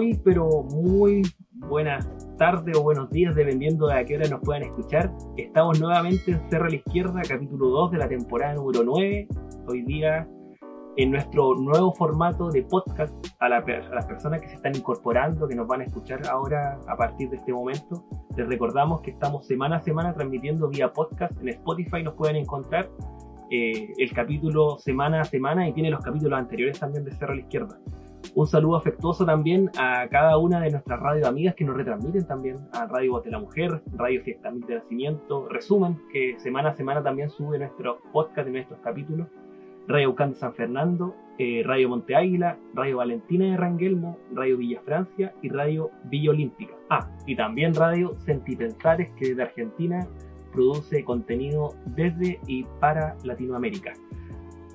Muy, 0.00 0.18
pero 0.24 0.62
muy 0.62 1.20
buenas 1.52 2.08
tardes 2.38 2.74
o 2.74 2.82
buenos 2.82 3.10
días, 3.10 3.34
dependiendo 3.34 3.86
de 3.86 3.98
a 3.98 4.04
qué 4.06 4.16
hora 4.16 4.30
nos 4.30 4.40
puedan 4.40 4.62
escuchar. 4.62 5.12
Estamos 5.36 5.78
nuevamente 5.78 6.32
en 6.32 6.40
Cerro 6.48 6.64
a 6.64 6.70
la 6.70 6.76
Izquierda, 6.76 7.20
capítulo 7.28 7.68
2 7.68 7.90
de 7.90 7.98
la 7.98 8.08
temporada 8.08 8.54
número 8.54 8.82
9. 8.82 9.28
Hoy 9.68 9.82
día 9.82 10.26
en 10.96 11.10
nuestro 11.10 11.54
nuevo 11.56 11.92
formato 11.92 12.48
de 12.48 12.62
podcast 12.62 13.14
a, 13.40 13.50
las 13.50 14.06
personas 14.06 14.40
que 14.40 14.48
se 14.48 14.54
están 14.54 14.74
incorporando, 14.74 15.46
que 15.46 15.54
nos 15.54 15.66
van 15.66 15.82
a 15.82 15.84
escuchar 15.84 16.26
ahora 16.28 16.80
a 16.88 16.96
partir 16.96 17.28
de 17.28 17.36
este 17.36 17.52
momento. 17.52 18.02
Les 18.38 18.48
recordamos 18.48 19.02
que 19.02 19.10
estamos 19.10 19.46
semana 19.46 19.76
a 19.76 19.80
semana 19.80 20.14
transmitiendo 20.14 20.70
vía 20.70 20.94
podcast 20.94 21.38
en 21.42 21.50
Spotify, 21.50 22.02
nos 22.02 22.14
pueden 22.14 22.36
encontrar 22.36 22.88
eh, 23.50 23.92
el 23.98 24.12
capítulo 24.14 24.78
semana 24.78 25.20
a 25.20 25.24
semana 25.24 25.68
y 25.68 25.74
tiene 25.74 25.90
los 25.90 26.02
capítulos 26.02 26.38
anteriores 26.38 26.80
también 26.80 27.04
de 27.04 27.12
Cerro 27.12 27.32
a 27.32 27.34
la 27.34 27.42
Izquierda. 27.42 27.78
Un 28.34 28.46
saludo 28.46 28.76
afectuoso 28.76 29.24
también 29.26 29.70
a 29.78 30.06
cada 30.08 30.38
una 30.38 30.60
de 30.60 30.70
nuestras 30.70 31.00
radio 31.00 31.26
amigas 31.26 31.54
que 31.54 31.64
nos 31.64 31.76
retransmiten 31.76 32.26
también, 32.26 32.58
a 32.72 32.86
Radio 32.86 33.12
Voz 33.12 33.24
de 33.24 33.30
la 33.30 33.38
Mujer, 33.38 33.82
Radio 33.96 34.22
Fiesta 34.22 34.50
de 34.52 34.76
Nacimiento, 34.76 35.48
Resumen, 35.48 35.98
que 36.12 36.38
semana 36.38 36.70
a 36.70 36.76
semana 36.76 37.02
también 37.02 37.30
sube 37.30 37.58
nuestro 37.58 37.98
podcast 38.12 38.48
y 38.48 38.52
nuestros 38.52 38.78
capítulos, 38.80 39.26
Radio 39.88 40.10
Ucán 40.10 40.34
San 40.36 40.54
Fernando, 40.54 41.14
eh, 41.38 41.62
Radio 41.64 41.88
Monte 41.88 42.14
Águila, 42.14 42.58
Radio 42.74 42.98
Valentina 42.98 43.46
de 43.46 43.56
Rangelmo, 43.56 44.16
Radio 44.32 44.58
Villa 44.58 44.80
Francia 44.84 45.34
y 45.42 45.48
Radio 45.48 45.90
Villa 46.04 46.30
Olímpica. 46.30 46.74
Ah, 46.90 47.10
y 47.26 47.34
también 47.34 47.74
Radio 47.74 48.14
Sentipensares, 48.24 49.10
que 49.16 49.30
desde 49.30 49.42
Argentina 49.42 50.06
produce 50.52 51.04
contenido 51.04 51.74
desde 51.86 52.38
y 52.46 52.64
para 52.78 53.16
Latinoamérica. 53.24 53.92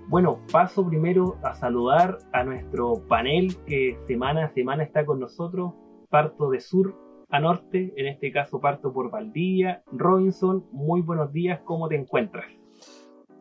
Bueno, 0.08 0.40
paso 0.52 0.86
primero 0.86 1.40
a 1.44 1.56
saludar 1.56 2.20
a 2.32 2.44
nuestro 2.44 3.02
panel 3.08 3.56
que 3.66 3.98
semana 4.06 4.46
a 4.46 4.54
semana 4.54 4.84
está 4.84 5.04
con 5.04 5.20
nosotros. 5.20 5.74
Parto 6.10 6.52
de 6.52 6.60
sur 6.60 6.96
a 7.30 7.40
norte, 7.40 7.92
en 7.98 8.08
este 8.08 8.32
caso 8.32 8.62
parto 8.62 8.94
por 8.94 9.10
Valdivia. 9.10 9.84
Robinson, 9.92 10.64
muy 10.72 11.02
buenos 11.02 11.34
días, 11.34 11.60
¿cómo 11.66 11.88
te 11.88 11.96
encuentras? 11.96 12.46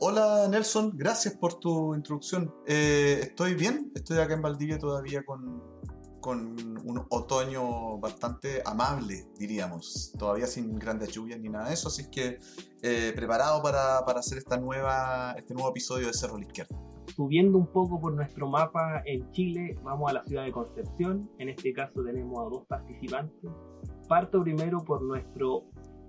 Hola 0.01 0.49
Nelson, 0.51 0.93
gracias 0.95 1.37
por 1.37 1.61
tu 1.61 1.95
introducción. 1.95 2.55
Eh, 2.67 3.19
estoy 3.21 3.55
bien, 3.55 3.93
estoy 3.95 4.19
acá 4.19 4.33
en 4.33 4.41
Valdivia 4.41 4.79
todavía 4.79 5.23
con, 5.23 5.63
con 6.25 6.57
un 6.87 7.07
otoño 7.11 7.99
bastante 7.99 8.63
amable, 8.65 9.27
diríamos. 9.39 10.11
Todavía 10.19 10.47
sin 10.47 10.79
grandes 10.79 11.13
lluvias 11.13 11.39
ni 11.39 11.51
nada 11.51 11.69
de 11.69 11.75
eso, 11.75 11.89
así 11.89 12.11
que 12.11 12.39
eh, 12.81 13.13
preparado 13.15 13.63
para, 13.63 14.03
para, 14.07 14.21
hacer 14.21 14.39
esta 14.39 14.57
nueva, 14.57 15.35
este 15.37 15.53
nuevo 15.53 15.69
episodio 15.69 16.07
de 16.07 16.15
Cerro 16.15 16.39
la 16.39 16.47
Izquierda. 16.47 16.75
Subiendo 17.15 17.59
un 17.59 17.67
poco 17.67 18.01
por 18.01 18.15
nuestro 18.15 18.49
mapa 18.49 19.03
en 19.05 19.31
Chile, 19.33 19.79
vamos 19.83 20.11
a 20.11 20.15
la 20.15 20.25
ciudad 20.25 20.45
de 20.45 20.53
Concepción. 20.53 21.31
En 21.39 21.51
este 21.51 21.75
caso 21.75 22.03
tenemos 22.03 22.39
a 22.41 22.49
dos 22.49 22.67
participantes. 22.69 23.51
Parto 24.09 24.43
primero 24.43 24.79
por 24.83 25.03
nuestro 25.03 25.65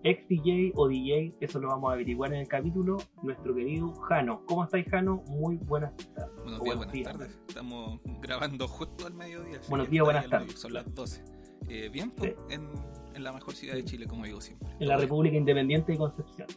ex 0.06 0.28
DJ 0.30 0.72
o 0.76 0.88
DJ, 0.88 1.36
eso 1.40 1.60
lo 1.60 1.70
vamos 1.70 1.90
a 1.90 1.94
averiguar 1.94 2.32
en 2.32 2.42
el 2.42 2.48
capítulo, 2.48 2.98
nuestro 3.24 3.56
querido 3.56 3.92
Jano. 3.94 4.44
¿Cómo 4.46 4.64
estáis, 4.64 4.88
Jano? 4.88 5.24
Muy 5.30 5.58
buenas 5.58 5.98
tardes. 6.14 6.36
Buenos 6.44 6.62
días, 6.62 6.78
buenas 6.78 7.04
tardes. 7.04 7.40
Estamos 7.48 8.00
grabando 8.22 8.68
justo 8.68 9.08
al 9.08 9.16
mediodía. 9.16 9.60
Buenos 9.68 9.90
días, 9.90 10.06
buenas 10.06 10.30
tardes. 10.30 10.60
Son 10.60 10.74
las 10.74 10.94
12. 10.94 11.24
Eh, 11.70 11.90
bien, 11.92 12.12
pues, 12.12 12.36
en, 12.52 12.70
en, 13.16 13.24
la 13.24 13.34
mejor 13.34 13.56
ciudad 13.56 13.74
de 13.74 13.84
Chile, 13.84 14.06
como 14.06 14.26
digo 14.26 14.40
siempre. 14.40 14.70
En 14.80 14.88
la 14.88 14.98
República 14.98 15.36
Independiente 15.38 15.94
de 15.94 15.98
Concepción. 15.98 16.48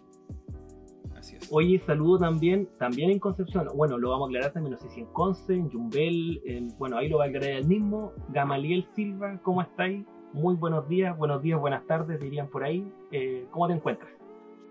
Así 1.16 1.36
es. 1.36 1.48
Oye, 1.50 1.82
saludo 1.86 2.18
también, 2.18 2.68
también 2.78 3.10
en 3.10 3.18
Concepción. 3.18 3.66
Bueno, 3.74 3.96
lo 3.96 4.10
vamos 4.10 4.26
a 4.26 4.28
aclarar 4.28 4.52
también, 4.52 4.72
no 4.72 4.78
sé 4.78 4.90
si 4.90 5.00
en 5.00 5.06
Conce, 5.06 5.54
en 5.54 5.70
Yumbel, 5.70 6.42
en, 6.44 6.68
bueno, 6.78 6.98
ahí 6.98 7.08
lo 7.08 7.16
va 7.16 7.24
a 7.24 7.28
aclarar 7.28 7.48
el 7.48 7.66
mismo. 7.66 8.12
Gamaliel 8.28 8.86
Silva, 8.94 9.40
¿cómo 9.42 9.62
estáis? 9.62 10.04
Muy 10.32 10.54
buenos 10.54 10.88
días, 10.88 11.16
buenos 11.16 11.42
días, 11.42 11.58
buenas 11.58 11.86
tardes, 11.86 12.20
dirían 12.20 12.48
por 12.48 12.64
ahí. 12.64 12.90
Eh, 13.12 13.46
¿Cómo 13.50 13.66
te 13.66 13.74
encuentras? 13.74 14.10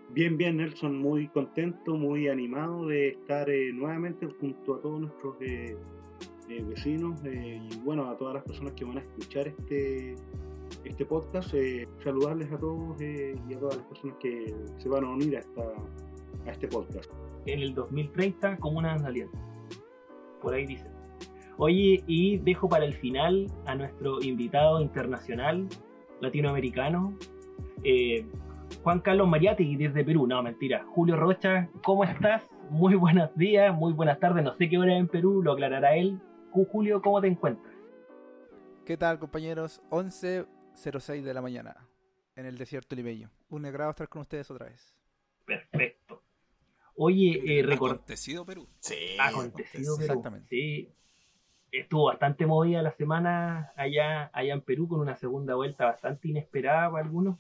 Bien, 0.10 0.38
bien, 0.38 0.58
Nelson, 0.58 0.98
muy 0.98 1.28
contento, 1.30 1.96
muy 1.96 2.28
animado 2.28 2.88
de 2.88 3.10
estar 3.10 3.50
eh, 3.50 3.72
nuevamente 3.74 4.28
junto 4.40 4.76
a 4.76 4.82
todos 4.82 5.02
nuestros 5.02 5.36
eh, 5.42 5.76
vecinos 6.48 7.20
y 7.26 7.78
bueno, 7.80 8.10
a 8.10 8.18
todas 8.18 8.36
las 8.36 8.44
personas 8.44 8.74
que 8.74 8.86
van 8.86 8.98
a 8.98 9.02
escuchar 9.02 9.48
este, 9.48 10.16
este 10.86 11.06
podcast. 11.06 11.54
saludarles 12.04 12.52
a 12.52 12.58
todos 12.58 13.02
y 13.02 13.54
a 13.54 13.60
todas 13.60 13.78
las 13.78 13.86
personas 13.88 14.18
que 14.20 14.56
se 14.78 14.88
van 14.88 15.04
a 15.04 15.10
unir 15.10 15.36
a, 15.36 15.40
esta, 15.40 15.64
a 16.46 16.52
este 16.52 16.68
podcast. 16.68 17.12
En 17.46 17.60
el 17.60 17.74
2030, 17.74 18.58
como 18.58 18.80
una 18.80 18.94
alianza. 18.94 19.38
Por 20.42 20.54
ahí 20.54 20.66
dice. 20.66 20.97
Oye, 21.60 22.04
y 22.06 22.38
dejo 22.38 22.70
para 22.70 22.86
el 22.86 22.94
final 22.94 23.48
a 23.66 23.74
nuestro 23.74 24.22
invitado 24.22 24.80
internacional 24.80 25.68
latinoamericano, 26.22 27.18
eh, 27.84 28.28
Juan 28.84 29.00
Carlos 29.00 29.28
Mariati, 29.28 29.76
desde 29.76 30.06
Perú. 30.06 30.28
No, 30.28 30.44
mentira. 30.44 30.86
Julio 30.94 31.16
Rocha, 31.16 31.68
¿cómo 31.84 32.04
estás? 32.04 32.44
Muy 32.70 32.94
buenos 32.94 33.36
días, 33.36 33.76
muy 33.76 33.92
buenas 33.94 34.20
tardes. 34.20 34.44
No 34.44 34.56
sé 34.56 34.70
qué 34.70 34.78
hora 34.78 34.96
en 34.96 35.08
Perú, 35.08 35.42
lo 35.42 35.54
aclarará 35.54 35.96
él. 35.96 36.20
Julio, 36.72 37.02
¿cómo 37.02 37.22
te 37.22 37.28
encuentras? 37.28 37.74
¿Qué 38.86 38.96
tal, 38.96 39.18
compañeros? 39.18 39.82
11.06 39.90 41.24
de 41.24 41.34
la 41.34 41.42
mañana 41.42 41.88
en 42.36 42.46
el 42.46 42.58
desierto 42.58 42.96
limeño. 42.96 43.32
Un 43.50 43.66
agrado 43.66 43.90
estar 43.90 44.10
con 44.10 44.22
ustedes 44.22 44.50
otra 44.52 44.68
vez. 44.68 44.96
Perfecto. 45.46 46.22
Oye, 46.96 47.60
eh, 47.60 47.74
Acontecido 47.74 48.46
Perú. 48.46 48.68
Sí. 48.80 49.18
Acontecido 49.20 49.98
Perú. 49.98 50.12
Exactamente. 50.12 50.48
Sí 50.50 50.94
estuvo 51.72 52.06
bastante 52.06 52.46
movida 52.46 52.82
la 52.82 52.92
semana 52.92 53.72
allá, 53.76 54.30
allá 54.34 54.54
en 54.54 54.62
Perú 54.62 54.88
con 54.88 55.00
una 55.00 55.16
segunda 55.16 55.56
vuelta 55.56 55.86
bastante 55.86 56.30
inesperada 56.30 56.90
para 56.92 57.04
algunos, 57.04 57.38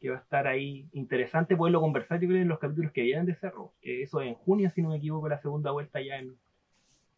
que 0.00 0.10
va 0.10 0.16
a 0.16 0.20
estar 0.20 0.46
ahí 0.46 0.88
interesante 0.92 1.56
poderlo 1.56 1.80
conversar 1.80 2.20
yo 2.20 2.28
creo 2.28 2.42
en 2.42 2.48
los 2.48 2.58
capítulos 2.58 2.92
que 2.92 3.02
vienen 3.02 3.26
de 3.26 3.34
Cerro, 3.34 3.72
que 3.80 4.02
eso 4.02 4.20
es 4.20 4.28
en 4.28 4.34
junio 4.34 4.70
si 4.70 4.82
no 4.82 4.90
me 4.90 4.96
equivoco 4.96 5.28
la 5.28 5.38
segunda 5.38 5.70
vuelta 5.70 5.98
allá 5.98 6.18
en, 6.18 6.36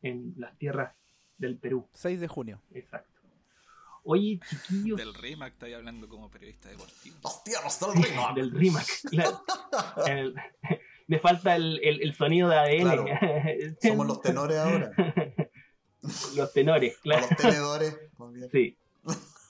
en 0.03 0.35
las 0.37 0.57
tierras 0.59 0.95
del 1.39 1.57
Perú. 1.57 1.89
6 1.93 2.21
de 2.21 2.29
junio. 2.29 2.61
Exacto. 2.73 3.19
Oye, 4.05 4.41
chiquillos. 4.49 4.97
Del 4.97 5.13
RIMAC 5.13 5.53
estoy 5.53 5.75
hablando 5.75 6.09
como 6.09 6.31
periodista 6.31 6.71
deportivo. 6.71 7.17
Las 7.23 7.45
tierras 7.45 7.81
del 7.81 8.03
RIMAC. 8.03 8.35
del 8.35 8.51
RIMAC, 8.53 8.87
claro. 9.11 9.43
me 11.09 11.19
falta 11.21 11.57
el, 11.57 11.81
el, 11.83 12.15
sonido 12.15 12.49
de 12.49 12.57
ADN. 12.57 13.77
Somos 13.83 14.07
los 14.07 14.23
tenores 14.23 14.57
ahora. 14.59 14.93
Los 16.39 16.53
tenores, 16.53 16.97
claro. 16.99 17.27
los 17.29 17.37
tenedores. 17.37 17.99
Sí. 18.53 18.77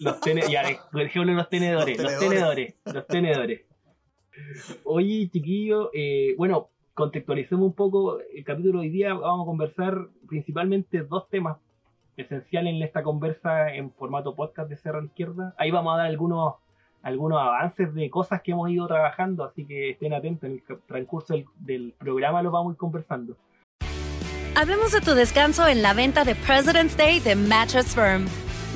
Los 0.00 0.20
tenedores, 0.20 0.52
ya, 0.52 0.62
ejemplo, 0.62 1.34
los 1.34 1.48
tenedores, 1.48 2.02
los 2.02 2.18
tenedores, 2.18 2.74
los 2.84 3.06
tenedores. 3.06 3.60
Oye, 4.84 5.28
chiquillo, 5.30 5.90
eh, 5.92 6.34
bueno, 6.38 6.68
contextualicemos 6.94 7.66
un 7.66 7.74
poco 7.74 8.18
el 8.20 8.44
capítulo 8.44 8.80
de 8.80 8.86
hoy 8.86 8.90
día. 8.90 9.14
Vamos 9.14 9.44
a 9.44 9.46
conversar 9.46 10.08
principalmente 10.28 11.02
dos 11.02 11.28
temas 11.28 11.58
esenciales 12.16 12.74
en 12.74 12.82
esta 12.82 13.02
conversa 13.02 13.74
en 13.74 13.92
formato 13.92 14.34
podcast 14.34 14.70
de 14.70 14.76
Cerro 14.76 15.04
Izquierda. 15.04 15.54
Ahí 15.58 15.70
vamos 15.70 15.94
a 15.94 15.98
dar 15.98 16.06
algunos, 16.06 16.54
algunos 17.02 17.40
avances 17.40 17.92
de 17.94 18.08
cosas 18.10 18.42
que 18.42 18.52
hemos 18.52 18.70
ido 18.70 18.86
trabajando, 18.86 19.44
así 19.44 19.64
que 19.64 19.90
estén 19.90 20.14
atentos 20.14 20.44
en 20.44 20.52
el 20.52 20.78
transcurso 20.86 21.34
del, 21.34 21.46
del 21.60 21.94
programa, 21.98 22.42
lo 22.42 22.50
vamos 22.50 22.70
a 22.70 22.72
ir 22.74 22.78
conversando. 22.78 23.36
Hablemos 24.58 24.90
de 24.90 25.00
tu 25.00 25.14
descanso 25.14 25.68
en 25.68 25.82
la 25.82 25.94
venta 25.94 26.24
de 26.24 26.34
President's 26.34 26.96
Day 26.96 27.20
de 27.20 27.36
Mattress 27.36 27.94
Firm. 27.94 28.26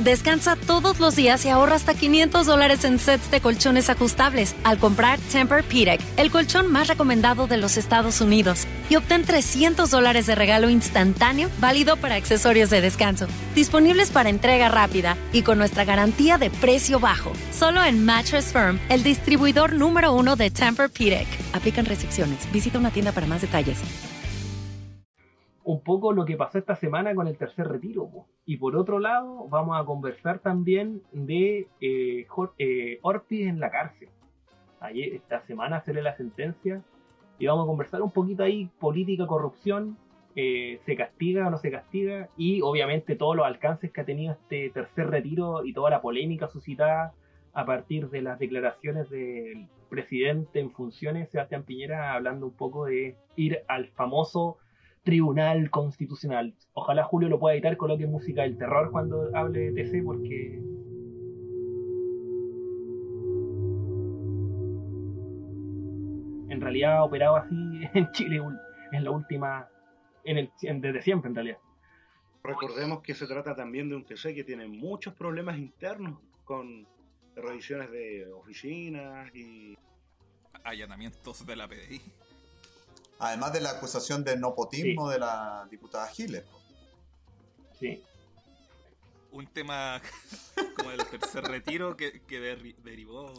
Descansa 0.05 0.55
todos 0.55 1.01
los 1.01 1.17
días 1.17 1.45
y 1.45 1.49
ahorra 1.49 1.75
hasta 1.75 1.93
500 1.95 2.47
dólares 2.47 2.85
en 2.85 3.01
sets 3.01 3.29
de 3.33 3.41
colchones 3.41 3.91
ajustables 3.91 4.55
al 4.63 4.79
comprar 4.79 5.19
Tempur-Pedic, 5.19 6.01
el 6.17 6.31
colchón 6.31 6.71
más 6.71 6.87
recomendado 6.87 7.49
de 7.49 7.57
los 7.57 7.77
Estados 7.77 8.21
Unidos. 8.21 8.65
Y 8.91 8.95
obtén 8.95 9.25
300 9.25 9.91
dólares 9.91 10.27
de 10.27 10.37
regalo 10.37 10.71
instantáneo 10.71 11.51
válido 11.59 11.97
para 11.97 12.15
accesorios 12.15 12.71
de 12.71 12.81
descanso. 12.81 13.27
Disponibles 13.57 14.11
para 14.11 14.29
entrega 14.29 14.69
rápida 14.69 15.17
y 15.33 15.43
con 15.43 15.59
nuestra 15.59 15.85
garantía 15.85 16.39
de 16.39 16.51
precio 16.51 17.01
bajo. 17.01 17.33
Solo 17.53 17.83
en 17.83 18.05
Mattress 18.05 18.53
Firm, 18.53 18.79
el 18.89 19.03
distribuidor 19.03 19.73
número 19.73 20.13
uno 20.13 20.37
de 20.37 20.53
Tempur-Pedic. 20.53 21.27
Aplican 21.55 21.87
restricciones. 21.87 22.39
Visita 22.53 22.79
una 22.79 22.93
tienda 22.93 23.11
para 23.11 23.27
más 23.27 23.41
detalles 23.41 23.79
un 25.65 25.83
poco 25.83 26.13
lo 26.13 26.25
que 26.25 26.37
pasó 26.37 26.59
esta 26.59 26.77
semana 26.77 27.15
con 27.15 27.29
el 27.29 27.37
tercer 27.37 27.69
retiro. 27.69 28.09
Y 28.45 28.57
por 28.57 28.77
otro 28.77 28.99
lado, 28.99 29.47
vamos 29.49 29.81
a 29.81 29.85
conversar 29.85 30.41
también 30.41 31.03
de 31.13 31.69
eh, 31.81 32.27
eh 32.59 32.99
Ortiz 33.03 33.47
en 33.47 33.61
la 33.61 33.71
cárcel. 33.71 34.09
Ayer, 34.81 35.15
esta 35.15 35.41
semana 35.43 35.81
sale 35.81 36.03
la 36.03 36.17
sentencia 36.17 36.83
y 37.39 37.47
vamos 37.47 37.65
a 37.65 37.67
conversar 37.67 38.03
un 38.03 38.11
poquito 38.11 38.43
ahí 38.43 38.69
política, 38.81 39.27
corrupción, 39.27 39.97
eh, 40.35 40.81
se 40.87 40.97
castiga 40.97 41.47
o 41.47 41.51
no 41.51 41.59
se 41.59 41.71
castiga 41.71 42.29
y 42.39 42.63
obviamente 42.63 43.17
todos 43.17 43.37
los 43.37 43.45
alcances 43.45 43.93
que 43.93 44.01
ha 44.01 44.05
tenido 44.05 44.33
este 44.33 44.71
tercer 44.71 45.11
retiro 45.11 45.63
y 45.63 45.75
toda 45.75 45.91
la 45.91 46.01
polémica 46.01 46.49
suscitada 46.49 47.13
a 47.53 47.67
partir 47.67 48.09
de 48.09 48.23
las 48.23 48.39
declaraciones 48.39 49.11
del 49.11 49.69
presidente 49.91 50.59
en 50.59 50.71
funciones, 50.71 51.29
Sebastián 51.31 51.65
Piñera, 51.65 52.15
hablando 52.15 52.47
un 52.47 52.57
poco 52.57 52.87
de 52.87 53.15
ir 53.37 53.59
al 53.69 53.89
famoso 53.89 54.57
Tribunal 55.03 55.71
Constitucional. 55.71 56.55
Ojalá 56.75 57.05
Julio 57.05 57.29
lo 57.29 57.39
pueda 57.39 57.55
editar, 57.55 57.77
coloque 57.77 58.07
música 58.07 58.43
del 58.43 58.57
terror 58.57 58.91
cuando 58.91 59.35
hable 59.35 59.73
de 59.73 59.85
TC, 59.85 60.05
porque 60.05 60.55
en 66.49 66.61
realidad 66.61 66.99
ha 66.99 67.05
operado 67.05 67.37
así 67.37 67.57
en 67.95 68.11
Chile 68.13 68.41
en 68.93 69.05
la 69.05 69.11
última, 69.11 69.69
en 70.25 70.39
el, 70.39 70.51
en, 70.63 70.81
desde 70.81 71.03
siempre 71.03 71.29
en 71.29 71.35
realidad. 71.35 71.59
Recordemos 72.45 73.03
que 73.03 73.15
se 73.15 73.27
trata 73.27 73.55
también 73.55 73.89
de 73.89 73.97
un 73.97 74.05
TC 74.05 74.35
que 74.35 74.45
tiene 74.45 74.67
muchos 74.67 75.15
problemas 75.15 75.59
internos 75.59 76.19
con 76.45 76.87
revisiones 77.37 77.91
de 77.91 78.27
oficinas 78.33 79.35
y 79.35 79.77
allanamientos 80.65 81.47
de 81.47 81.57
la 81.57 81.69
PDI. 81.69 82.01
Además 83.23 83.53
de 83.53 83.61
la 83.61 83.71
acusación 83.71 84.25
de 84.25 84.37
nopotismo 84.37 85.09
de 85.09 85.21
la 85.21 85.69
diputada 85.71 86.09
Giles. 86.09 86.43
Sí. 87.79 88.03
Un 89.31 89.47
tema 89.47 90.03
como 90.77 90.91
el 90.91 91.07
tercer 91.07 91.45
retiro 91.45 91.97
que, 91.97 92.21
derivó 92.83 93.33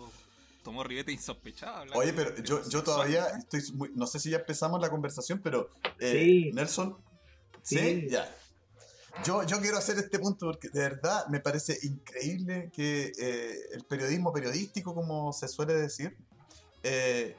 tomó 0.64 0.86
ribete 0.86 1.12
insospechado. 1.12 1.92
Oye, 1.96 2.14
pero 2.14 2.42
yo, 2.42 2.62
yo 2.70 2.82
todavía 2.82 3.28
estoy 3.38 3.62
muy, 3.74 3.92
no 3.94 4.08
sé 4.08 4.22
si 4.22 4.30
ya 4.30 4.38
empezamos 4.38 4.80
la 4.80 4.90
conversación, 4.90 5.42
pero 5.44 5.70
eh, 6.00 6.50
Nelson, 6.54 6.98
¿sí? 7.62 8.08
Ya. 8.10 8.34
Yo, 9.26 9.44
yo 9.44 9.60
quiero 9.60 9.78
hacer 9.78 9.98
este 9.98 10.18
punto 10.18 10.46
porque 10.46 10.70
de 10.70 10.80
verdad 10.80 11.28
me 11.28 11.42
parece 11.42 11.78
increíble 11.84 12.72
que 12.74 13.12
eh, 13.20 13.56
el 13.74 13.84
periodismo 13.84 14.32
periodístico, 14.32 14.96
como 14.96 15.34
se 15.34 15.50
suele 15.50 15.74
decir, 15.74 16.16
eh, 16.84 17.36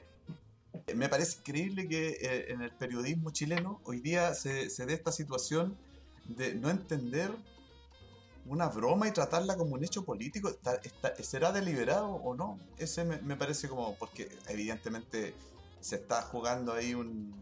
me 0.94 1.08
parece 1.08 1.38
increíble 1.38 1.88
que 1.88 2.08
eh, 2.08 2.52
en 2.52 2.62
el 2.62 2.72
periodismo 2.72 3.30
chileno 3.30 3.80
hoy 3.84 4.00
día 4.00 4.34
se, 4.34 4.70
se 4.70 4.86
dé 4.86 4.94
esta 4.94 5.12
situación 5.12 5.76
de 6.26 6.54
no 6.54 6.70
entender 6.70 7.30
una 8.46 8.68
broma 8.68 9.08
y 9.08 9.12
tratarla 9.12 9.56
como 9.56 9.74
un 9.74 9.84
hecho 9.84 10.04
político. 10.04 10.50
¿Será 11.20 11.52
deliberado 11.52 12.08
o 12.08 12.34
no? 12.34 12.58
Ese 12.76 13.04
me, 13.04 13.18
me 13.22 13.36
parece 13.36 13.68
como, 13.68 13.94
porque 13.96 14.28
evidentemente 14.48 15.34
se 15.80 15.96
está 15.96 16.22
jugando 16.22 16.72
ahí 16.72 16.94
un, 16.94 17.34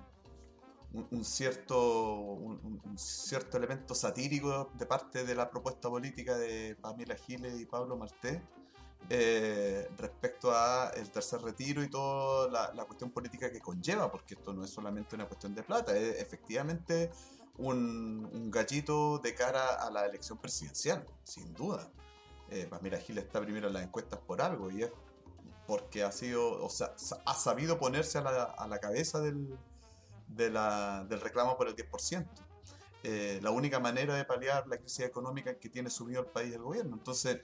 un, 0.93 1.25
cierto, 1.25 2.20
un, 2.20 2.81
cierto 2.96 3.56
elemento 3.56 3.94
satírico 3.94 4.70
de 4.75 4.87
parte 4.87 5.25
de 5.25 5.35
la 5.35 5.50
propuesta 5.50 5.88
política 5.88 6.37
de 6.37 6.76
Pamela 6.81 7.17
Giles 7.17 7.61
y 7.61 7.67
Pablo 7.67 7.96
Martés 7.96 8.40
eh, 9.10 9.88
respecto 9.99 10.52
a 10.52 10.90
el 10.96 11.10
tercer 11.10 11.40
retiro 11.43 11.82
y 11.82 11.90
toda 11.90 12.72
la, 12.72 12.84
cuestión 12.84 13.10
política 13.10 13.50
que 13.50 13.60
conlleva, 13.60 14.10
porque 14.10 14.34
esto 14.34 14.52
no 14.52 14.64
es 14.64 14.70
solamente 14.70 15.16
una 15.16 15.26
cuestión 15.26 15.54
de 15.54 15.62
plata, 15.62 15.96
es 15.96 16.20
efectivamente 16.20 17.10
un, 17.58 18.50
gallito 18.50 19.19
de 19.19 19.34
cara 19.34 19.75
a 19.75 19.90
la 19.90 20.06
elección 20.06 20.38
presidencial, 20.38 21.06
sin 21.25 21.52
duda. 21.54 21.90
Eh, 22.50 22.66
Pamela 22.69 22.99
Giles 22.99 23.25
está 23.25 23.40
primero 23.40 23.69
en 23.69 23.75
las 23.75 23.82
encuestas 23.82 24.20
por 24.20 24.43
algo 24.43 24.70
y 24.70 24.82
es 24.82 24.90
porque 25.66 26.02
ha 26.02 26.12
sido, 26.12 26.62
o 26.62 26.69
sea, 26.69 26.94
ha 27.25 27.34
sabido 27.34 27.78
ponerse 27.78 28.19
a 28.19 28.22
la, 28.22 28.43
a 28.44 28.66
la 28.66 28.78
cabeza 28.78 29.20
del, 29.20 29.56
de 30.28 30.50
la, 30.50 31.04
del 31.08 31.20
reclamo 31.20 31.56
por 31.56 31.69
el 31.69 31.76
10%. 31.76 32.26
Eh, 33.04 33.40
la 33.43 33.50
única 33.50 33.81
manera 33.81 34.14
de 34.14 34.25
paliar 34.25 34.66
la 34.69 34.76
crisis 34.76 35.00
económica 35.00 35.58
que 35.58 35.69
tiene 35.69 35.90
subido 35.90 36.20
el 36.20 36.26
país 36.26 36.54
el 36.54 36.62
gobierno. 36.62 36.94
Entonces, 36.94 37.40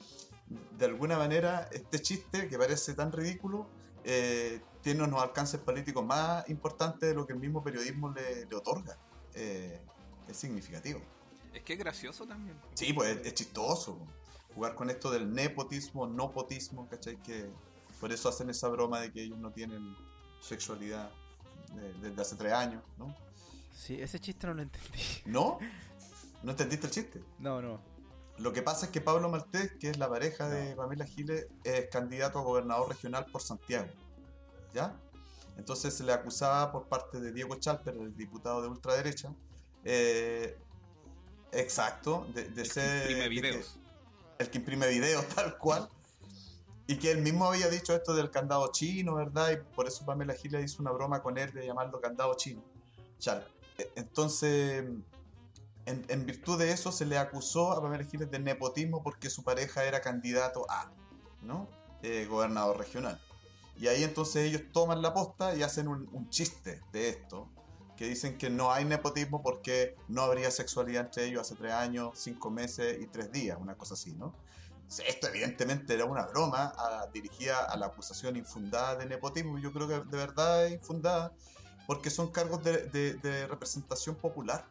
de 0.79 0.85
alguna 0.85 1.19
manera, 1.19 1.69
este 1.73 2.01
chiste 2.01 2.49
que 2.49 2.59
parece 2.59 2.95
tan 2.95 3.13
ridículo 3.13 3.67
eh, 4.05 4.61
tiene 4.83 5.03
unos 5.03 5.23
alcances 5.23 5.61
políticos 5.61 6.05
más 6.05 6.49
importantes 6.49 7.09
de 7.09 7.15
lo 7.15 7.27
que 7.27 7.33
el 7.33 7.39
mismo 7.39 7.63
periodismo 7.63 8.13
le, 8.13 8.55
otorga. 8.55 8.97
Eh, 9.35 9.81
es 10.27 10.37
significativo. 10.37 11.01
Es 11.53 11.63
que 11.63 11.75
es 11.75 11.79
gracioso 11.79 12.27
también. 12.27 12.57
Sí, 12.75 12.93
pues 12.93 13.19
es, 13.25 13.35
chistoso. 13.35 13.99
Jugar 14.55 14.75
con 14.75 14.91
esto 14.91 15.11
del 15.11 15.33
nepotismo, 15.33 16.07
no 16.07 16.33
potismo, 16.33 16.89
¿cachai? 16.89 17.17
Que 17.23 17.51
por 18.01 18.13
eso 18.13 18.29
hacen 18.29 18.51
esa 18.51 18.69
broma 18.69 19.01
de 19.01 19.13
que 19.13 19.23
ellos 19.23 19.39
no 19.39 19.51
tienen 19.51 19.95
sexualidad 20.41 21.11
desde 22.01 22.21
hace 22.21 22.37
tres 22.37 22.53
años, 22.53 22.83
¿no? 22.97 23.15
Sí, 23.73 24.01
ese 24.01 24.19
chiste 24.19 24.47
no 24.47 24.55
lo 24.55 24.63
entendí. 24.63 25.03
¿No? 25.27 25.59
¿No 26.43 26.53
entendiste 26.53 26.87
el 26.87 26.93
chiste? 26.93 27.23
No, 27.39 27.61
no. 27.61 27.81
Lo 28.39 28.53
que 28.53 28.63
pasa 28.63 28.87
es 28.87 28.93
que 28.93 29.01
Pablo 29.01 29.29
Maltés, 29.29 29.73
que 29.81 29.91
es 29.91 29.99
la 29.99 30.09
pareja 30.09 30.49
de 30.49 30.77
Pamela 30.77 31.05
Giles, 31.05 31.49
es 31.65 31.89
candidato 31.91 32.39
a 32.39 32.43
gobernador 32.43 32.89
regional 32.89 33.27
por 33.27 33.43
Santiago. 33.43 33.89
¿Ya? 34.73 34.95
Entonces 35.57 35.93
se 35.93 36.05
le 36.05 36.13
acusaba 36.13 36.71
por 36.71 36.89
parte 36.89 37.21
de 37.21 37.33
Diego 37.33 37.57
Chalper, 37.57 37.97
el 37.97 38.17
diputado 38.17 38.63
de 38.63 38.69
ultraderecha, 38.69 39.35
eh, 39.85 40.57
exacto, 41.51 42.27
de, 42.33 42.65
ser. 42.65 43.11
Imprime 43.11 43.29
videos. 43.29 43.79
el 44.39 44.51
que 44.51 44.59
imprime 44.59 44.87
videos, 44.89 45.27
tal 45.35 45.59
cual, 45.59 45.89
y 46.87 46.97
que 46.97 47.11
él 47.11 47.23
mismo 47.23 47.47
había 47.47 47.69
dicho 47.69 47.93
esto 47.93 48.15
del 48.15 48.31
candado 48.31 48.71
chino, 48.71 49.17
¿verdad? 49.17 49.51
Y 49.51 49.57
por 49.75 49.89
eso 49.89 50.07
Pamela 50.07 50.35
Giles 50.35 50.65
hizo 50.65 50.81
una 50.81 50.93
broma 50.93 51.23
con 51.23 51.37
él 51.39 51.53
de 51.53 51.67
llamarlo 51.67 52.01
candado 52.01 52.35
chino. 52.35 52.63
Chal. 53.19 53.47
Entonces, 53.97 54.85
en, 55.89 56.27
virtud 56.27 56.59
de 56.59 56.71
eso, 56.73 56.93
se 56.93 57.07
le 57.07 57.19
acusó 57.19 57.73
a 57.73 57.83
Pamela 57.83 58.05
Giles 58.05 58.31
de 58.31 58.39
nepotismo 58.39 59.03
porque 59.03 59.31
su 59.31 59.43
pareja 59.43 59.85
era 59.85 60.01
candidato 60.01 60.67
a, 60.69 60.91
¿no? 61.43 61.69
Eh, 62.03 62.27
gobernador 62.29 62.79
regional. 62.79 63.21
Y 63.77 63.89
ahí 63.89 64.03
entonces 64.03 64.49
ellos 64.49 64.63
toman 64.73 65.03
la 65.03 65.15
posta 65.15 65.55
y 65.55 65.63
hacen 65.63 65.89
un, 65.89 66.09
un 66.13 66.29
chiste 66.31 66.81
de 66.93 67.09
esto, 67.09 67.49
que 67.97 68.07
dicen 68.07 68.39
que 68.39 68.51
no 68.51 68.73
hay 68.73 68.85
nepotismo 68.85 69.43
porque 69.43 69.97
no 70.09 70.23
habría 70.23 70.51
sexualidad 70.51 71.07
entre 71.07 71.27
ellos 71.27 71.41
hace 71.43 71.55
tres 71.55 71.73
años, 71.73 72.11
cinco 72.15 72.51
meses 72.51 72.99
y 73.01 73.07
tres 73.07 73.33
días, 73.33 73.59
una 73.61 73.77
cosa 73.77 73.95
así, 73.95 74.13
¿no? 74.13 74.35
Esto 75.07 75.29
evidentemente 75.29 75.95
era 75.95 76.07
una 76.07 76.25
broma 76.27 76.73
dirigida 77.13 77.65
a 77.65 77.77
la 77.77 77.87
acusación 77.87 78.37
infundada 78.37 78.97
de 78.97 79.07
nepotismo. 79.07 79.59
Yo 79.59 79.71
creo 79.71 79.87
que 79.87 79.95
de 79.95 80.17
verdad 80.17 80.67
es 80.67 80.73
infundada 80.73 81.33
porque 81.87 82.09
son 82.09 82.31
cargos 82.31 82.63
de, 82.65 83.47
representación 83.49 84.15
popular, 84.15 84.65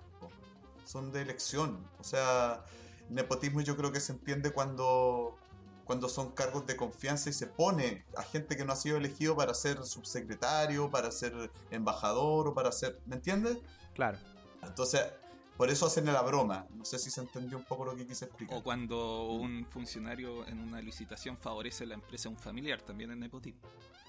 son 0.88 1.12
de 1.12 1.22
elección. 1.22 1.86
O 2.00 2.04
sea, 2.04 2.64
nepotismo 3.10 3.62
yo 3.62 3.76
creo 3.76 3.92
que 3.92 4.00
se 4.00 4.14
entiende 4.14 4.52
cuando, 4.52 5.38
cuando 5.84 6.10
son 6.10 6.32
cargos 6.32 6.66
de 6.66 6.76
confianza 6.76 7.30
y 7.30 7.34
se 7.34 7.46
pone 7.48 8.06
a 8.16 8.24
gente 8.24 8.56
que 8.56 8.66
no 8.66 8.74
ha 8.74 8.76
sido 8.76 8.98
elegido 8.98 9.36
para 9.36 9.54
ser 9.54 9.84
subsecretario, 9.86 10.90
para 10.90 11.12
ser 11.12 11.52
embajador 11.72 12.48
o 12.48 12.54
para 12.54 12.72
ser... 12.72 13.00
¿Me 13.06 13.16
entiendes? 13.16 13.58
Claro. 13.94 14.18
Entonces, 14.64 15.02
por 15.58 15.70
eso 15.70 15.88
hacen 15.88 16.06
la 16.06 16.22
broma. 16.22 16.68
No 16.76 16.86
sé 16.86 17.00
si 17.00 17.10
se 17.10 17.22
entendió 17.22 17.58
un 17.58 17.64
poco 17.64 17.84
lo 17.84 17.96
que 17.96 18.06
quise 18.06 18.26
explicar. 18.26 18.58
O 18.58 18.64
cuando 18.64 19.24
un 19.26 19.66
funcionario 19.66 20.48
en 20.48 20.60
una 20.60 20.82
licitación 20.82 21.36
favorece 21.36 21.84
a 21.84 21.88
la 21.88 21.94
empresa 21.96 22.30
a 22.30 22.32
un 22.32 22.38
familiar, 22.38 22.82
también 22.82 23.12
en 23.12 23.20
nepotismo. 23.20 23.62